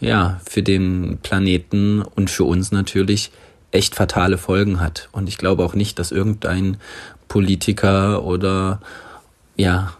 ja, 0.00 0.40
für 0.48 0.62
den 0.62 1.18
Planeten 1.22 2.02
und 2.02 2.30
für 2.30 2.44
uns 2.44 2.72
natürlich 2.72 3.32
echt 3.72 3.94
fatale 3.94 4.38
Folgen 4.38 4.80
hat. 4.80 5.08
Und 5.12 5.28
ich 5.28 5.36
glaube 5.36 5.64
auch 5.64 5.74
nicht, 5.74 5.98
dass 5.98 6.12
irgendein 6.12 6.76
Politiker 7.26 8.24
oder 8.24 8.80
ja, 9.56 9.94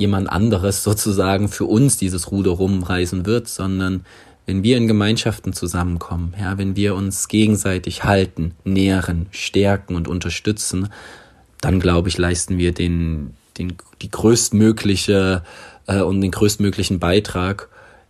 jemand 0.00 0.28
anderes 0.28 0.82
sozusagen 0.84 1.48
für 1.48 1.66
uns 1.66 1.96
dieses 1.96 2.30
Ruder 2.30 2.52
rumreißen 2.52 3.26
wird, 3.26 3.48
sondern 3.48 4.04
wenn 4.46 4.64
wir 4.64 4.76
in 4.76 4.88
Gemeinschaften 4.88 5.52
zusammenkommen, 5.52 6.34
ja, 6.40 6.58
wenn 6.58 6.74
wir 6.74 6.96
uns 6.96 7.28
gegenseitig 7.28 8.02
halten, 8.02 8.54
nähren, 8.64 9.26
stärken 9.30 9.94
und 9.94 10.08
unterstützen, 10.08 10.88
dann 11.60 11.78
glaube 11.78 12.08
ich, 12.08 12.18
leisten 12.18 12.58
wir 12.58 12.72
den, 12.72 13.34
den, 13.58 13.74
die 14.02 14.10
größtmögliche 14.10 15.44
äh, 15.86 16.00
und 16.00 16.20
den 16.20 16.30
größtmöglichen 16.30 16.98
Beitrag, 16.98 17.68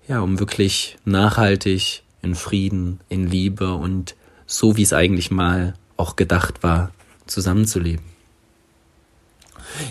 ja, 0.09 0.21
um 0.21 0.39
wirklich 0.39 0.97
nachhaltig 1.05 2.03
in 2.23 2.35
Frieden, 2.35 3.01
in 3.09 3.27
Liebe 3.27 3.75
und 3.75 4.15
so 4.47 4.77
wie 4.77 4.83
es 4.83 4.93
eigentlich 4.93 5.31
mal 5.31 5.75
auch 5.97 6.17
gedacht 6.17 6.63
war, 6.63 6.91
zusammenzuleben. 7.27 8.10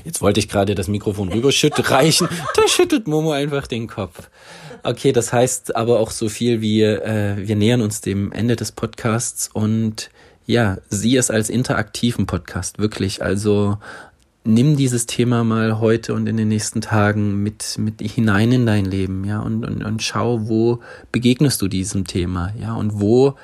Jetzt 0.05 0.21
wollte 0.21 0.39
ich 0.39 0.49
gerade 0.49 0.75
das 0.75 0.87
Mikrofon 0.87 1.29
rüberschütten, 1.29 1.83
reichen. 1.85 2.27
Da 2.55 2.67
schüttelt 2.67 3.07
Momo 3.07 3.31
einfach 3.31 3.67
den 3.67 3.87
Kopf. 3.87 4.29
Okay, 4.83 5.11
das 5.11 5.33
heißt 5.33 5.75
aber 5.75 5.99
auch 5.99 6.11
so 6.11 6.29
viel 6.29 6.61
wie, 6.61 6.83
äh, 6.83 7.35
wir 7.37 7.55
nähern 7.55 7.81
uns 7.81 8.01
dem 8.01 8.31
Ende 8.31 8.55
des 8.55 8.71
Podcasts 8.71 9.49
und 9.51 10.09
ja, 10.45 10.77
sieh 10.89 11.17
es 11.17 11.29
als 11.29 11.49
interaktiven 11.49 12.25
Podcast, 12.25 12.79
wirklich. 12.79 13.21
Also 13.21 13.77
nimm 14.43 14.75
dieses 14.77 15.05
Thema 15.05 15.43
mal 15.43 15.79
heute 15.79 16.13
und 16.13 16.27
in 16.27 16.37
den 16.37 16.47
nächsten 16.47 16.81
Tagen 16.81 17.43
mit, 17.43 17.77
mit 17.77 18.01
hinein 18.01 18.51
in 18.51 18.65
dein 18.65 18.85
Leben, 18.85 19.25
ja, 19.25 19.39
und, 19.41 19.65
und, 19.65 19.83
und 19.83 20.01
schau, 20.01 20.47
wo 20.47 20.79
begegnest 21.11 21.61
du 21.61 21.67
diesem 21.67 22.07
Thema, 22.07 22.53
ja, 22.59 22.73
und 22.73 22.99
wo 22.99 23.35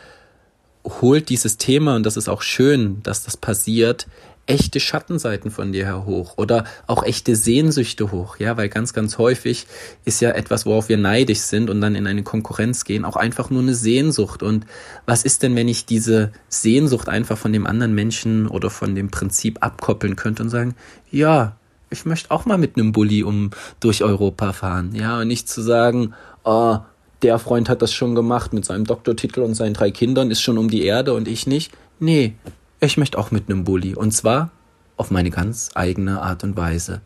holt 0.83 1.29
dieses 1.29 1.57
Thema, 1.57 1.95
und 1.95 2.05
das 2.05 2.17
ist 2.17 2.29
auch 2.29 2.41
schön, 2.41 3.01
dass 3.03 3.23
das 3.23 3.37
passiert, 3.37 4.07
echte 4.47 4.79
Schattenseiten 4.79 5.49
von 5.49 5.71
dir 5.71 5.85
her 5.85 6.05
hoch 6.05 6.37
oder 6.37 6.65
auch 6.85 7.03
echte 7.03 7.35
Sehnsüchte 7.35 8.11
hoch, 8.11 8.37
ja, 8.37 8.57
weil 8.57 8.69
ganz, 8.69 8.93
ganz 8.93 9.17
häufig 9.17 9.65
ist 10.05 10.21
ja 10.21 10.31
etwas, 10.31 10.65
worauf 10.65 10.87
wir 10.87 10.97
neidisch 10.97 11.39
sind 11.39 11.69
und 11.69 11.81
dann 11.81 11.95
in 11.95 12.05
eine 12.05 12.23
Konkurrenz 12.23 12.85
gehen, 12.85 13.05
auch 13.05 13.15
einfach 13.15 13.49
nur 13.49 13.61
eine 13.61 13.73
Sehnsucht. 13.73 14.43
Und 14.43 14.65
was 15.05 15.23
ist 15.23 15.41
denn, 15.41 15.55
wenn 15.55 15.67
ich 15.67 15.85
diese 15.85 16.31
Sehnsucht 16.47 17.09
einfach 17.09 17.37
von 17.37 17.53
dem 17.53 17.65
anderen 17.65 17.95
Menschen 17.95 18.47
oder 18.47 18.69
von 18.69 18.93
dem 18.93 19.09
Prinzip 19.09 19.63
abkoppeln 19.63 20.15
könnte 20.15 20.43
und 20.43 20.49
sagen, 20.49 20.75
ja, 21.09 21.55
ich 21.89 22.05
möchte 22.05 22.31
auch 22.31 22.45
mal 22.45 22.57
mit 22.57 22.77
einem 22.77 22.91
Bulli 22.91 23.23
um 23.23 23.51
durch 23.79 24.03
Europa 24.03 24.53
fahren, 24.53 24.93
ja, 24.93 25.19
und 25.19 25.27
nicht 25.27 25.49
zu 25.49 25.61
sagen, 25.61 26.13
oh, 26.43 26.77
der 27.21 27.39
Freund 27.39 27.69
hat 27.69 27.81
das 27.81 27.93
schon 27.93 28.13
gemacht 28.13 28.53
mit 28.53 28.65
seinem 28.65 28.85
Doktortitel 28.85 29.41
und 29.41 29.55
seinen 29.55 29.73
drei 29.73 29.89
Kindern, 29.89 30.29
ist 30.29 30.41
schon 30.41 30.57
um 30.57 30.69
die 30.69 30.83
Erde 30.83 31.13
und 31.13 31.27
ich 31.27 31.47
nicht. 31.47 31.71
Nee, 31.99 32.35
ich 32.79 32.97
möchte 32.97 33.17
auch 33.17 33.31
mit 33.31 33.49
einem 33.49 33.63
Bulli. 33.63 33.95
Und 33.95 34.11
zwar 34.11 34.51
auf 34.97 35.11
meine 35.11 35.29
ganz 35.29 35.71
eigene 35.75 36.21
Art 36.21 36.43
und 36.43 36.57
Weise. 36.57 37.01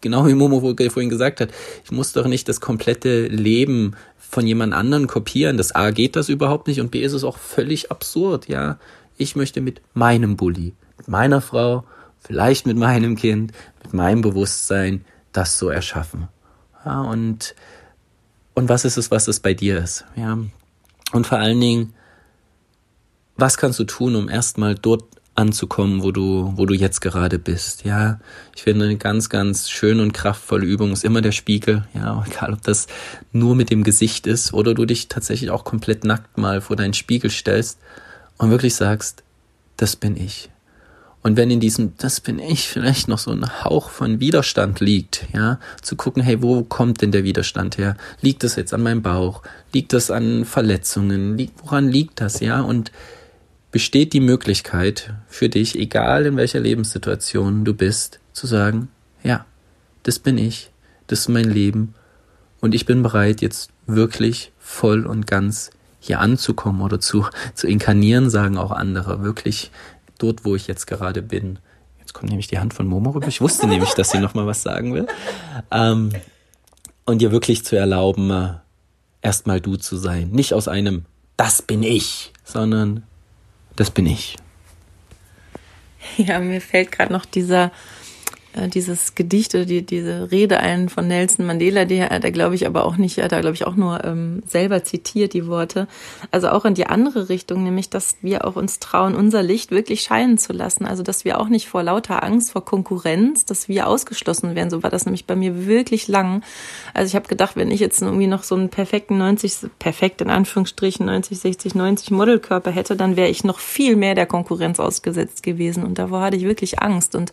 Genau 0.00 0.26
wie 0.26 0.34
Momo 0.34 0.60
vorhin 0.60 1.10
gesagt 1.10 1.40
hat, 1.40 1.50
ich 1.84 1.90
muss 1.90 2.12
doch 2.12 2.26
nicht 2.26 2.48
das 2.48 2.60
komplette 2.60 3.26
Leben 3.26 3.96
von 4.16 4.46
jemand 4.46 4.74
anderen 4.74 5.06
kopieren. 5.06 5.56
Das 5.56 5.74
A 5.74 5.90
geht 5.90 6.14
das 6.14 6.28
überhaupt 6.28 6.68
nicht 6.68 6.80
und 6.80 6.90
B 6.90 7.02
ist 7.02 7.14
es 7.14 7.24
auch 7.24 7.38
völlig 7.38 7.90
absurd, 7.90 8.48
ja. 8.48 8.78
Ich 9.16 9.34
möchte 9.34 9.60
mit 9.60 9.80
meinem 9.94 10.36
Bulli, 10.36 10.74
mit 10.98 11.08
meiner 11.08 11.40
Frau, 11.40 11.84
vielleicht 12.20 12.66
mit 12.66 12.76
meinem 12.76 13.16
Kind, 13.16 13.52
mit 13.82 13.94
meinem 13.94 14.20
Bewusstsein 14.20 15.04
das 15.32 15.58
so 15.58 15.68
erschaffen. 15.68 16.28
Ja, 16.84 17.00
und, 17.00 17.56
und 18.54 18.68
was 18.68 18.84
ist 18.84 18.98
es, 18.98 19.10
was 19.10 19.26
es 19.26 19.40
bei 19.40 19.54
dir 19.54 19.78
ist, 19.78 20.04
ja. 20.14 20.38
Und 21.12 21.26
vor 21.26 21.38
allen 21.38 21.60
Dingen, 21.60 21.94
was 23.38 23.56
kannst 23.56 23.78
du 23.78 23.84
tun, 23.84 24.16
um 24.16 24.28
erstmal 24.28 24.74
dort 24.74 25.04
anzukommen, 25.38 26.02
wo 26.02 26.10
du, 26.10 26.52
wo 26.56 26.66
du 26.66 26.74
jetzt 26.74 27.00
gerade 27.00 27.38
bist. 27.38 27.84
Ja, 27.84 28.18
ich 28.56 28.64
finde 28.64 28.86
eine 28.86 28.96
ganz, 28.96 29.28
ganz 29.28 29.70
schöne 29.70 30.02
und 30.02 30.12
kraftvolle 30.12 30.66
Übung 30.66 30.92
ist 30.92 31.04
immer 31.04 31.22
der 31.22 31.32
Spiegel. 31.32 31.86
Ja, 31.94 32.24
egal 32.26 32.52
ob 32.52 32.62
das 32.62 32.88
nur 33.32 33.54
mit 33.54 33.70
dem 33.70 33.84
Gesicht 33.84 34.26
ist 34.26 34.52
oder 34.52 34.74
du 34.74 34.84
dich 34.84 35.06
tatsächlich 35.06 35.50
auch 35.50 35.62
komplett 35.62 36.02
nackt 36.02 36.36
mal 36.36 36.60
vor 36.60 36.74
deinen 36.74 36.94
Spiegel 36.94 37.30
stellst 37.30 37.78
und 38.36 38.50
wirklich 38.50 38.74
sagst, 38.74 39.22
das 39.76 39.94
bin 39.94 40.16
ich. 40.16 40.50
Und 41.22 41.36
wenn 41.36 41.50
in 41.50 41.60
diesem, 41.60 41.92
das 41.98 42.20
bin 42.20 42.38
ich, 42.38 42.68
vielleicht 42.68 43.06
noch 43.06 43.18
so 43.18 43.30
ein 43.30 43.64
Hauch 43.64 43.90
von 43.90 44.18
Widerstand 44.18 44.80
liegt, 44.80 45.26
ja, 45.32 45.60
zu 45.82 45.94
gucken, 45.94 46.22
hey, 46.22 46.42
wo 46.42 46.62
kommt 46.62 47.02
denn 47.02 47.12
der 47.12 47.24
Widerstand 47.24 47.78
her? 47.78 47.96
Liegt 48.20 48.42
das 48.42 48.56
jetzt 48.56 48.74
an 48.74 48.82
meinem 48.82 49.02
Bauch? 49.02 49.42
Liegt 49.72 49.92
das 49.92 50.10
an 50.10 50.44
Verletzungen? 50.44 51.50
woran 51.62 51.88
liegt 51.88 52.20
das, 52.20 52.40
ja? 52.40 52.60
Und 52.60 52.92
besteht 53.70 54.12
die 54.12 54.20
Möglichkeit 54.20 55.14
für 55.26 55.48
dich, 55.48 55.78
egal 55.78 56.26
in 56.26 56.36
welcher 56.36 56.60
Lebenssituation 56.60 57.64
du 57.64 57.74
bist, 57.74 58.20
zu 58.32 58.46
sagen, 58.46 58.88
ja, 59.22 59.44
das 60.02 60.18
bin 60.18 60.38
ich, 60.38 60.70
das 61.06 61.20
ist 61.20 61.28
mein 61.28 61.50
Leben 61.50 61.94
und 62.60 62.74
ich 62.74 62.86
bin 62.86 63.02
bereit, 63.02 63.40
jetzt 63.40 63.70
wirklich 63.86 64.52
voll 64.58 65.06
und 65.06 65.26
ganz 65.26 65.70
hier 66.00 66.20
anzukommen 66.20 66.80
oder 66.80 67.00
zu, 67.00 67.26
zu 67.54 67.66
inkarnieren, 67.66 68.30
sagen 68.30 68.56
auch 68.56 68.70
andere, 68.70 69.22
wirklich 69.22 69.70
dort, 70.18 70.44
wo 70.44 70.56
ich 70.56 70.66
jetzt 70.66 70.86
gerade 70.86 71.22
bin. 71.22 71.58
Jetzt 71.98 72.14
kommt 72.14 72.30
nämlich 72.30 72.48
die 72.48 72.58
Hand 72.58 72.74
von 72.74 72.86
Momo 72.86 73.10
rüber. 73.10 73.28
Ich 73.28 73.40
wusste 73.40 73.66
nämlich, 73.66 73.90
dass 73.90 74.10
sie 74.10 74.18
nochmal 74.18 74.46
was 74.46 74.62
sagen 74.62 74.94
will. 74.94 75.06
Ähm, 75.70 76.12
und 77.04 77.20
dir 77.20 77.32
wirklich 77.32 77.64
zu 77.64 77.76
erlauben, 77.76 78.30
äh, 78.30 78.54
erstmal 79.20 79.60
du 79.60 79.76
zu 79.76 79.96
sein. 79.96 80.30
Nicht 80.30 80.54
aus 80.54 80.68
einem, 80.68 81.04
das 81.36 81.62
bin 81.62 81.82
ich, 81.82 82.32
sondern 82.44 83.02
das 83.78 83.90
bin 83.90 84.06
ich. 84.06 84.36
Ja, 86.16 86.40
mir 86.40 86.60
fällt 86.60 86.90
gerade 86.90 87.12
noch 87.12 87.24
dieser 87.24 87.70
äh, 88.58 88.68
dieses 88.68 89.14
Gedicht 89.14 89.54
oder 89.54 89.64
die, 89.64 89.82
diese 89.82 90.30
Rede 90.30 90.60
ein 90.60 90.88
von 90.88 91.06
Nelson 91.06 91.46
Mandela, 91.46 91.84
die 91.84 92.02
hat 92.02 92.24
er, 92.24 92.30
glaube 92.30 92.54
ich, 92.54 92.66
aber 92.66 92.84
auch 92.84 92.96
nicht, 92.96 93.18
hat 93.18 93.32
er, 93.32 93.40
glaube 93.40 93.54
ich, 93.54 93.66
auch 93.66 93.76
nur 93.76 94.04
ähm, 94.04 94.42
selber 94.46 94.84
zitiert, 94.84 95.32
die 95.32 95.46
Worte. 95.46 95.88
Also 96.30 96.48
auch 96.48 96.64
in 96.64 96.74
die 96.74 96.86
andere 96.86 97.28
Richtung, 97.28 97.64
nämlich, 97.64 97.90
dass 97.90 98.16
wir 98.22 98.46
auch 98.46 98.56
uns 98.56 98.78
trauen, 98.80 99.14
unser 99.14 99.42
Licht 99.42 99.70
wirklich 99.70 100.02
scheinen 100.02 100.38
zu 100.38 100.52
lassen. 100.52 100.84
Also, 100.84 101.02
dass 101.02 101.24
wir 101.24 101.40
auch 101.40 101.48
nicht 101.48 101.68
vor 101.68 101.82
lauter 101.82 102.22
Angst, 102.22 102.52
vor 102.52 102.64
Konkurrenz, 102.64 103.44
dass 103.44 103.68
wir 103.68 103.86
ausgeschlossen 103.86 104.54
werden. 104.54 104.70
So 104.70 104.82
war 104.82 104.90
das 104.90 105.06
nämlich 105.06 105.26
bei 105.26 105.36
mir 105.36 105.66
wirklich 105.66 106.08
lang. 106.08 106.42
Also 106.94 107.08
ich 107.08 107.14
habe 107.14 107.28
gedacht, 107.28 107.56
wenn 107.56 107.70
ich 107.70 107.80
jetzt 107.80 108.02
irgendwie 108.02 108.26
noch 108.26 108.42
so 108.42 108.54
einen 108.54 108.68
perfekten 108.68 109.18
90, 109.18 109.70
perfekt 109.78 110.20
in 110.20 110.30
Anführungsstrichen 110.30 111.06
90, 111.06 111.38
60, 111.38 111.74
90 111.74 112.10
Modelkörper 112.10 112.70
hätte, 112.70 112.96
dann 112.96 113.16
wäre 113.16 113.28
ich 113.28 113.44
noch 113.44 113.58
viel 113.58 113.96
mehr 113.96 114.14
der 114.14 114.26
Konkurrenz 114.26 114.80
ausgesetzt 114.80 115.42
gewesen. 115.42 115.84
Und 115.84 115.98
davor 115.98 116.22
hatte 116.22 116.36
ich 116.36 116.44
wirklich 116.44 116.80
Angst. 116.80 117.14
Und 117.14 117.32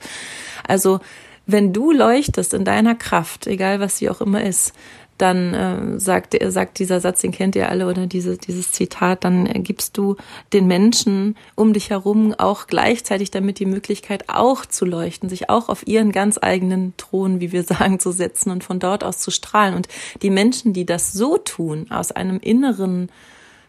also 0.68 1.00
wenn 1.46 1.74
du 1.74 1.92
leuchtest 1.92 2.54
in 2.54 2.66
deiner 2.66 2.96
Kraft, 2.96 3.48
egal 3.48 3.80
was 3.80 3.98
sie 3.98 4.10
auch 4.10 4.22
immer 4.22 4.44
ist, 4.44 4.74
dann 5.18 5.54
äh, 5.54 6.00
sagt, 6.00 6.36
sagt 6.48 6.80
dieser 6.80 7.00
Satz, 7.00 7.22
den 7.22 7.32
kennt 7.32 7.56
ihr 7.56 7.70
alle, 7.70 7.88
oder 7.88 8.06
diese, 8.06 8.38
dieses 8.38 8.74
Zitat, 8.74 9.24
dann 9.24 9.46
gibst 9.64 9.98
du 9.98 10.18
den 10.52 10.68
Menschen 10.68 11.38
um 11.56 11.72
dich 11.72 11.90
herum 11.90 12.34
auch 12.38 12.68
gleichzeitig 12.68 13.32
damit 13.32 13.60
die 13.60 13.66
Möglichkeit, 13.66 14.28
auch 14.28 14.66
zu 14.66 14.84
leuchten, 14.84 15.30
sich 15.30 15.50
auch 15.50 15.70
auf 15.70 15.88
ihren 15.88 16.12
ganz 16.12 16.38
eigenen 16.42 16.94
Thron, 16.98 17.40
wie 17.40 17.54
wir 17.54 17.64
sagen, 17.64 18.00
zu 18.00 18.12
setzen 18.12 18.52
und 18.52 18.64
von 18.64 18.80
dort 18.80 19.04
aus 19.04 19.20
zu 19.20 19.32
strahlen. 19.32 19.76
Und 19.76 19.88
die 20.22 20.30
Menschen, 20.30 20.74
die 20.74 20.86
das 20.86 21.14
so 21.14 21.38
tun, 21.38 21.88
aus 21.92 22.12
einem 22.12 22.40
inneren 22.40 23.10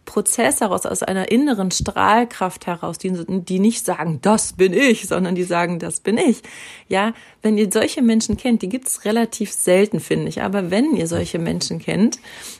Prozess 0.06 0.60
heraus, 0.60 0.86
aus 0.86 1.02
einer 1.02 1.30
inneren 1.30 1.70
Strahlkraft 1.70 2.66
heraus, 2.66 2.96
die, 2.96 3.12
die 3.28 3.58
nicht 3.58 3.84
sagen, 3.84 4.20
das 4.22 4.54
bin 4.54 4.72
ich, 4.72 5.06
sondern 5.06 5.34
die 5.34 5.44
sagen, 5.44 5.78
das 5.78 6.00
bin 6.00 6.16
ich. 6.16 6.42
Ja, 6.88 7.12
wenn 7.42 7.58
ihr 7.58 7.70
solche 7.70 8.00
Menschen 8.00 8.36
kennt, 8.36 8.62
die 8.62 8.68
gibt's 8.68 9.04
relativ 9.04 9.52
selten, 9.52 10.00
finde 10.00 10.28
ich. 10.28 10.42
Aber 10.42 10.70
wenn 10.70 10.96
ihr 10.96 11.06
solche 11.06 11.38
Menschen 11.38 11.78
kennt, 11.78 12.18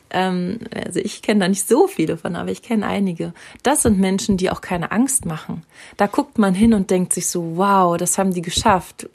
ähm, 0.09 0.59
also 0.73 0.99
ich 0.99 1.21
kenne 1.21 1.41
da 1.41 1.47
nicht 1.47 1.67
so 1.67 1.87
viele 1.87 2.17
von, 2.17 2.35
aber 2.35 2.51
ich 2.51 2.61
kenne 2.61 2.85
einige. 2.85 3.33
Das 3.63 3.81
sind 3.81 3.99
Menschen, 3.99 4.37
die 4.37 4.49
auch 4.49 4.61
keine 4.61 4.91
Angst 4.91 5.25
machen. 5.25 5.63
Da 5.97 6.07
guckt 6.07 6.37
man 6.37 6.53
hin 6.53 6.73
und 6.73 6.91
denkt 6.91 7.13
sich 7.13 7.27
so, 7.27 7.57
wow, 7.57 7.97
das 7.97 8.17
haben 8.17 8.33
die 8.33 8.41
geschafft, 8.41 9.09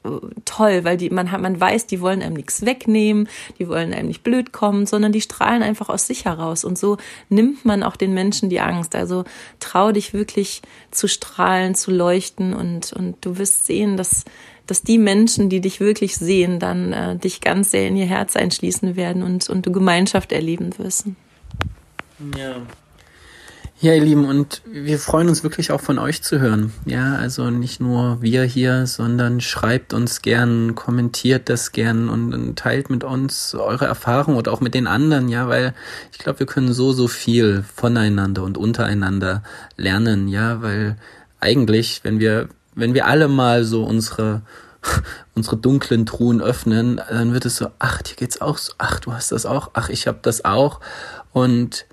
toll, 0.45 0.83
weil 0.83 0.97
die 0.97 1.09
man 1.09 1.29
man 1.41 1.59
weiß, 1.59 1.87
die 1.87 2.01
wollen 2.01 2.21
einem 2.21 2.35
nichts 2.35 2.65
wegnehmen, 2.65 3.27
die 3.59 3.67
wollen 3.67 3.93
einem 3.93 4.07
nicht 4.07 4.23
blöd 4.23 4.51
kommen, 4.51 4.85
sondern 4.85 5.11
die 5.11 5.21
strahlen 5.21 5.63
einfach 5.63 5.89
aus 5.89 6.07
sich 6.07 6.25
heraus 6.25 6.63
und 6.63 6.77
so 6.77 6.97
nimmt 7.29 7.65
man 7.65 7.83
auch 7.83 7.95
den 7.95 8.13
Menschen 8.13 8.22
die 8.31 8.59
Angst. 8.59 8.95
Also 8.95 9.23
trau 9.59 9.91
dich 9.91 10.13
wirklich 10.13 10.61
zu 10.91 11.07
strahlen, 11.07 11.75
zu 11.75 11.91
leuchten 11.91 12.53
und 12.53 12.93
und 12.93 13.23
du 13.25 13.37
wirst 13.37 13.65
sehen, 13.65 13.97
dass 13.97 14.25
dass 14.65 14.81
die 14.81 14.97
Menschen, 14.97 15.49
die 15.49 15.59
dich 15.59 15.79
wirklich 15.79 16.15
sehen, 16.15 16.59
dann 16.59 16.93
äh, 16.93 17.17
dich 17.17 17.41
ganz 17.41 17.71
sehr 17.71 17.87
in 17.87 17.97
ihr 17.97 18.05
Herz 18.05 18.35
einschließen 18.35 18.95
werden 18.95 19.21
und, 19.21 19.49
und 19.49 19.65
du 19.65 19.71
Gemeinschaft 19.71 20.31
erleben 20.31 20.77
wirst. 20.77 21.07
Ja. 22.37 22.61
Ja, 23.83 23.93
ihr 23.93 24.01
Lieben, 24.01 24.23
und 24.23 24.61
wir 24.65 24.97
freuen 24.97 25.27
uns 25.27 25.43
wirklich 25.43 25.73
auch 25.73 25.81
von 25.81 25.99
euch 25.99 26.23
zu 26.23 26.39
hören. 26.39 26.71
Ja, 26.85 27.17
also 27.17 27.49
nicht 27.49 27.81
nur 27.81 28.21
wir 28.21 28.43
hier, 28.45 28.87
sondern 28.87 29.41
schreibt 29.41 29.93
uns 29.93 30.21
gern, 30.21 30.73
kommentiert 30.73 31.49
das 31.49 31.73
gern 31.73 32.07
und, 32.07 32.33
und 32.33 32.57
teilt 32.57 32.89
mit 32.89 33.03
uns 33.03 33.53
eure 33.53 33.83
Erfahrungen 33.83 34.37
oder 34.37 34.53
auch 34.53 34.61
mit 34.61 34.73
den 34.73 34.87
anderen, 34.87 35.27
ja, 35.27 35.49
weil 35.49 35.73
ich 36.13 36.17
glaube, 36.17 36.39
wir 36.39 36.45
können 36.45 36.71
so, 36.71 36.93
so 36.93 37.09
viel 37.09 37.65
voneinander 37.75 38.43
und 38.43 38.57
untereinander 38.57 39.43
lernen, 39.75 40.29
ja, 40.29 40.61
weil 40.61 40.95
eigentlich, 41.41 42.05
wenn 42.05 42.21
wir 42.21 42.47
wenn 42.75 42.93
wir 42.93 43.05
alle 43.05 43.27
mal 43.27 43.65
so 43.65 43.83
unsere 43.83 44.43
unsere 45.35 45.57
dunklen 45.57 46.05
Truhen 46.05 46.41
öffnen, 46.41 47.01
dann 47.09 47.33
wird 47.33 47.45
es 47.45 47.57
so, 47.57 47.67
ach, 47.79 48.01
dir 48.01 48.15
geht's 48.15 48.39
auch 48.39 48.57
so, 48.57 48.71
ach, 48.77 49.01
du 49.01 49.11
hast 49.11 49.33
das 49.33 49.45
auch, 49.45 49.71
ach, 49.73 49.89
ich 49.89 50.07
habe 50.07 50.19
das 50.21 50.45
auch 50.45 50.79
und 51.33 51.85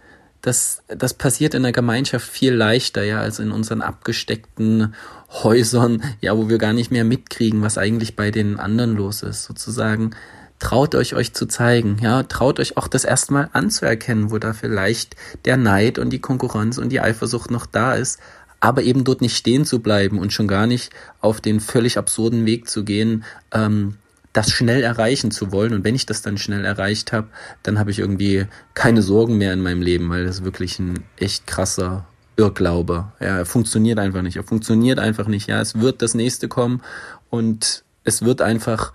das, 0.43 0.83
das 0.89 1.15
passiert 1.15 1.55
in 1.55 1.63
der 1.63 1.73
Gemeinschaft 1.73 2.27
viel 2.29 2.55
leichter, 2.55 3.03
ja, 3.03 3.21
als 3.21 3.39
in 3.39 3.51
unseren 3.51 3.83
abgesteckten 3.83 4.95
Häusern, 5.31 6.03
ja, 6.21 6.37
wo 6.37 6.49
wir 6.49 6.59
gar 6.59 6.73
nicht 6.73 6.91
mehr 6.91 7.05
mitkriegen, 7.05 7.63
was 7.63 7.79
eigentlich 7.79 8.17
bei 8.17 8.31
den 8.31 8.59
anderen 8.59 8.97
los 8.97 9.23
ist, 9.23 9.45
sozusagen. 9.45 10.11
Traut 10.59 10.95
euch, 10.95 11.15
euch 11.15 11.33
zu 11.33 11.47
zeigen, 11.47 11.99
ja, 12.03 12.23
traut 12.23 12.61
euch 12.61 12.77
auch 12.77 12.89
das 12.89 13.05
erstmal 13.05 13.49
anzuerkennen, 13.53 14.31
wo 14.31 14.39
da 14.39 14.53
vielleicht 14.53 15.17
der 15.47 15.57
Neid 15.57 15.99
und 15.99 16.11
die 16.11 16.19
Konkurrenz 16.19 16.77
und 16.77 16.91
die 16.91 17.01
Eifersucht 17.01 17.51
noch 17.51 17.65
da 17.65 17.95
ist, 17.95 18.21
aber 18.61 18.83
eben 18.83 19.05
dort 19.05 19.23
nicht 19.23 19.37
stehen 19.37 19.65
zu 19.65 19.81
bleiben 19.81 20.19
und 20.19 20.35
schon 20.35 20.49
gar 20.49 20.67
nicht 20.67 20.93
auf 21.21 21.41
den 21.41 21.61
völlig 21.61 21.97
absurden 21.97 22.45
Weg 22.45 22.69
zu 22.69 22.85
gehen, 22.85 23.25
ähm, 23.53 23.97
das 24.33 24.51
schnell 24.51 24.83
erreichen 24.83 25.31
zu 25.31 25.53
wollen. 25.53 25.75
Und 25.75 25.85
wenn 25.85 25.95
ich 25.95 26.07
das 26.07 26.23
dann 26.23 26.39
schnell 26.39 26.65
erreicht 26.65 27.13
habe, 27.13 27.29
dann 27.63 27.79
habe 27.79 27.91
ich 27.91 27.99
irgendwie 27.99 28.47
keine 28.75 29.03
Sorgen 29.03 29.39
mehr 29.39 29.53
in 29.53 29.61
meinem 29.61 29.83
Leben, 29.83 30.09
weil 30.11 30.25
das 30.25 30.45
wirklich 30.45 30.79
ein 30.79 31.05
echt 31.17 31.47
krasser 31.47 32.07
Irrglaube. 32.37 33.13
Ja, 33.21 33.39
er 33.39 33.47
funktioniert 33.47 33.99
einfach 33.99 34.23
nicht. 34.23 34.37
Er 34.37 34.45
funktioniert 34.45 34.99
einfach 34.99 35.27
nicht. 35.27 35.49
Ja, 35.49 35.61
es 35.61 35.81
wird 35.81 36.01
das 36.03 36.15
nächste 36.15 36.49
kommen 36.49 36.81
und 37.29 37.85
es 38.05 38.23
wird 38.23 38.41
einfach, 38.41 38.93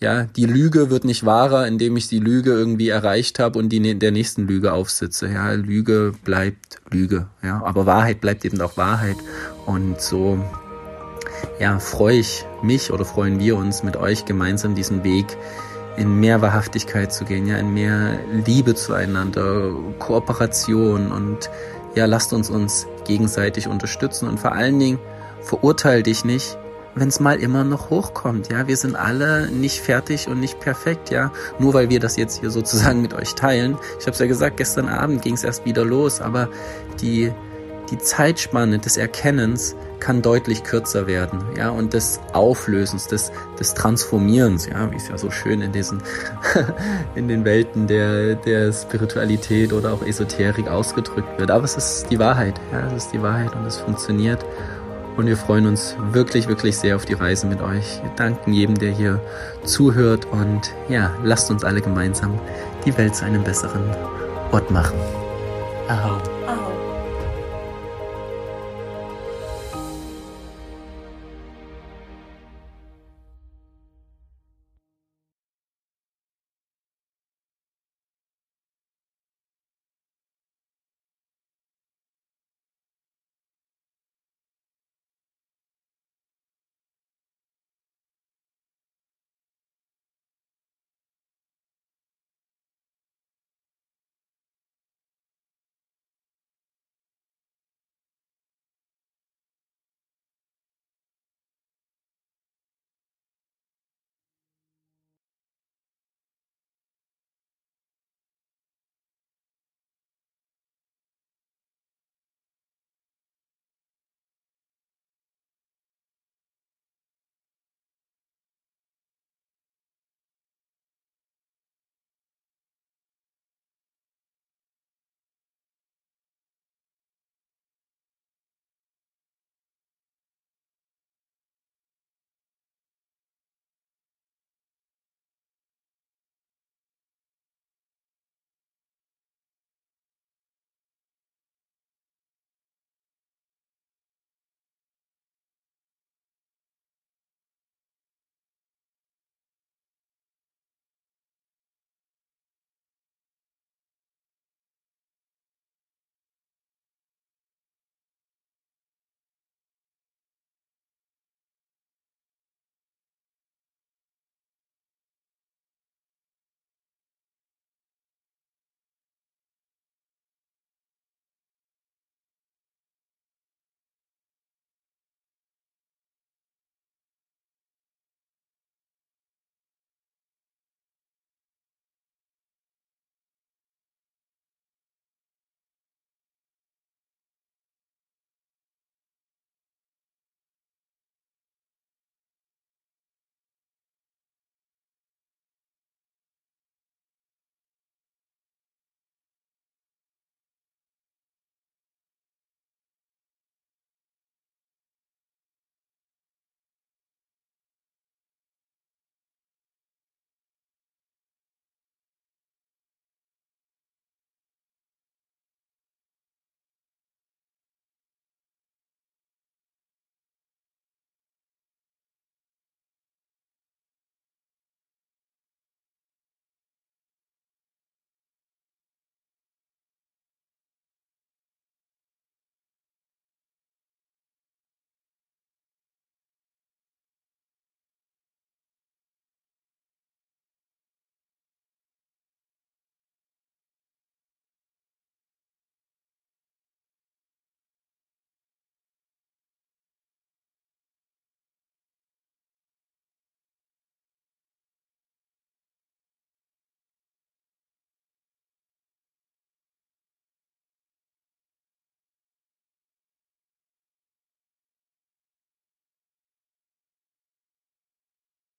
ja, 0.00 0.24
die 0.24 0.46
Lüge 0.46 0.88
wird 0.88 1.04
nicht 1.04 1.26
wahrer, 1.26 1.66
indem 1.66 1.96
ich 1.96 2.08
die 2.08 2.20
Lüge 2.20 2.52
irgendwie 2.52 2.88
erreicht 2.88 3.38
habe 3.38 3.58
und 3.58 3.70
die 3.70 3.98
der 3.98 4.12
nächsten 4.12 4.46
Lüge 4.46 4.72
aufsitze. 4.72 5.28
Ja, 5.28 5.52
Lüge 5.52 6.12
bleibt 6.24 6.78
Lüge. 6.90 7.28
Ja, 7.42 7.62
aber 7.64 7.86
Wahrheit 7.86 8.20
bleibt 8.20 8.44
eben 8.44 8.60
auch 8.60 8.76
Wahrheit. 8.76 9.16
Und 9.66 10.00
so 10.00 10.42
ja, 11.58 11.78
freue 11.78 12.18
ich 12.18 12.44
mich 12.62 12.92
oder 12.92 13.04
freuen 13.04 13.38
wir 13.38 13.56
uns 13.56 13.82
mit 13.82 13.96
euch 13.96 14.24
gemeinsam 14.24 14.74
diesen 14.74 15.04
Weg 15.04 15.36
in 15.96 16.20
mehr 16.20 16.42
Wahrhaftigkeit 16.42 17.12
zu 17.12 17.24
gehen, 17.24 17.46
ja, 17.46 17.56
in 17.56 17.72
mehr 17.72 18.18
Liebe 18.44 18.74
zueinander, 18.74 19.70
Kooperation 19.98 21.10
und 21.10 21.50
ja, 21.94 22.04
lasst 22.04 22.32
uns 22.32 22.50
uns 22.50 22.86
gegenseitig 23.04 23.68
unterstützen 23.68 24.28
und 24.28 24.38
vor 24.38 24.52
allen 24.52 24.78
Dingen 24.78 24.98
verurteil 25.40 26.02
dich 26.02 26.24
nicht, 26.24 26.58
wenn 26.94 27.08
es 27.08 27.20
mal 27.20 27.40
immer 27.40 27.64
noch 27.64 27.90
hochkommt, 27.90 28.50
ja, 28.50 28.68
wir 28.68 28.76
sind 28.76 28.96
alle 28.96 29.48
nicht 29.48 29.80
fertig 29.80 30.28
und 30.28 30.40
nicht 30.40 30.60
perfekt, 30.60 31.10
ja, 31.10 31.32
nur 31.58 31.72
weil 31.74 31.88
wir 31.88 32.00
das 32.00 32.16
jetzt 32.16 32.40
hier 32.40 32.50
sozusagen 32.50 33.00
mit 33.02 33.14
euch 33.14 33.34
teilen. 33.34 33.78
Ich 33.98 34.06
habe 34.06 34.12
es 34.12 34.18
ja 34.18 34.26
gesagt, 34.26 34.56
gestern 34.56 34.88
Abend 34.88 35.22
ging 35.22 35.34
es 35.34 35.44
erst 35.44 35.64
wieder 35.64 35.84
los, 35.84 36.20
aber 36.20 36.48
die 37.00 37.32
die 37.90 37.98
Zeitspanne 37.98 38.78
des 38.78 38.96
Erkennens 38.96 39.76
kann 40.00 40.22
deutlich 40.22 40.62
kürzer 40.64 41.06
werden, 41.06 41.40
ja, 41.56 41.70
und 41.70 41.94
des 41.94 42.20
Auflösens, 42.32 43.06
des, 43.06 43.32
des 43.58 43.74
Transformierens, 43.74 44.66
ja, 44.66 44.90
wie 44.90 44.96
es 44.96 45.08
ja 45.08 45.18
so 45.18 45.30
schön 45.30 45.62
in 45.62 45.72
diesen, 45.72 46.02
in 47.14 47.28
den 47.28 47.44
Welten 47.44 47.86
der, 47.86 48.34
der 48.34 48.72
Spiritualität 48.72 49.72
oder 49.72 49.92
auch 49.92 50.02
Esoterik 50.02 50.68
ausgedrückt 50.68 51.38
wird. 51.38 51.50
Aber 51.50 51.64
es 51.64 51.76
ist 51.76 52.06
die 52.10 52.18
Wahrheit, 52.18 52.60
ja, 52.72 52.86
es 52.88 53.04
ist 53.04 53.12
die 53.12 53.22
Wahrheit 53.22 53.54
und 53.54 53.64
es 53.66 53.76
funktioniert. 53.76 54.44
Und 55.16 55.26
wir 55.26 55.36
freuen 55.36 55.66
uns 55.66 55.96
wirklich, 56.12 56.46
wirklich 56.46 56.76
sehr 56.76 56.94
auf 56.94 57.06
die 57.06 57.14
Reise 57.14 57.46
mit 57.46 57.62
euch. 57.62 58.02
Wir 58.02 58.10
danken 58.16 58.52
jedem, 58.52 58.74
der 58.78 58.92
hier 58.92 59.20
zuhört 59.64 60.26
und 60.26 60.74
ja, 60.90 61.10
lasst 61.24 61.50
uns 61.50 61.64
alle 61.64 61.80
gemeinsam 61.80 62.38
die 62.84 62.96
Welt 62.98 63.16
zu 63.16 63.24
einem 63.24 63.42
besseren 63.42 63.82
Ort 64.52 64.70
machen. 64.70 64.98
Aho. 65.88 66.35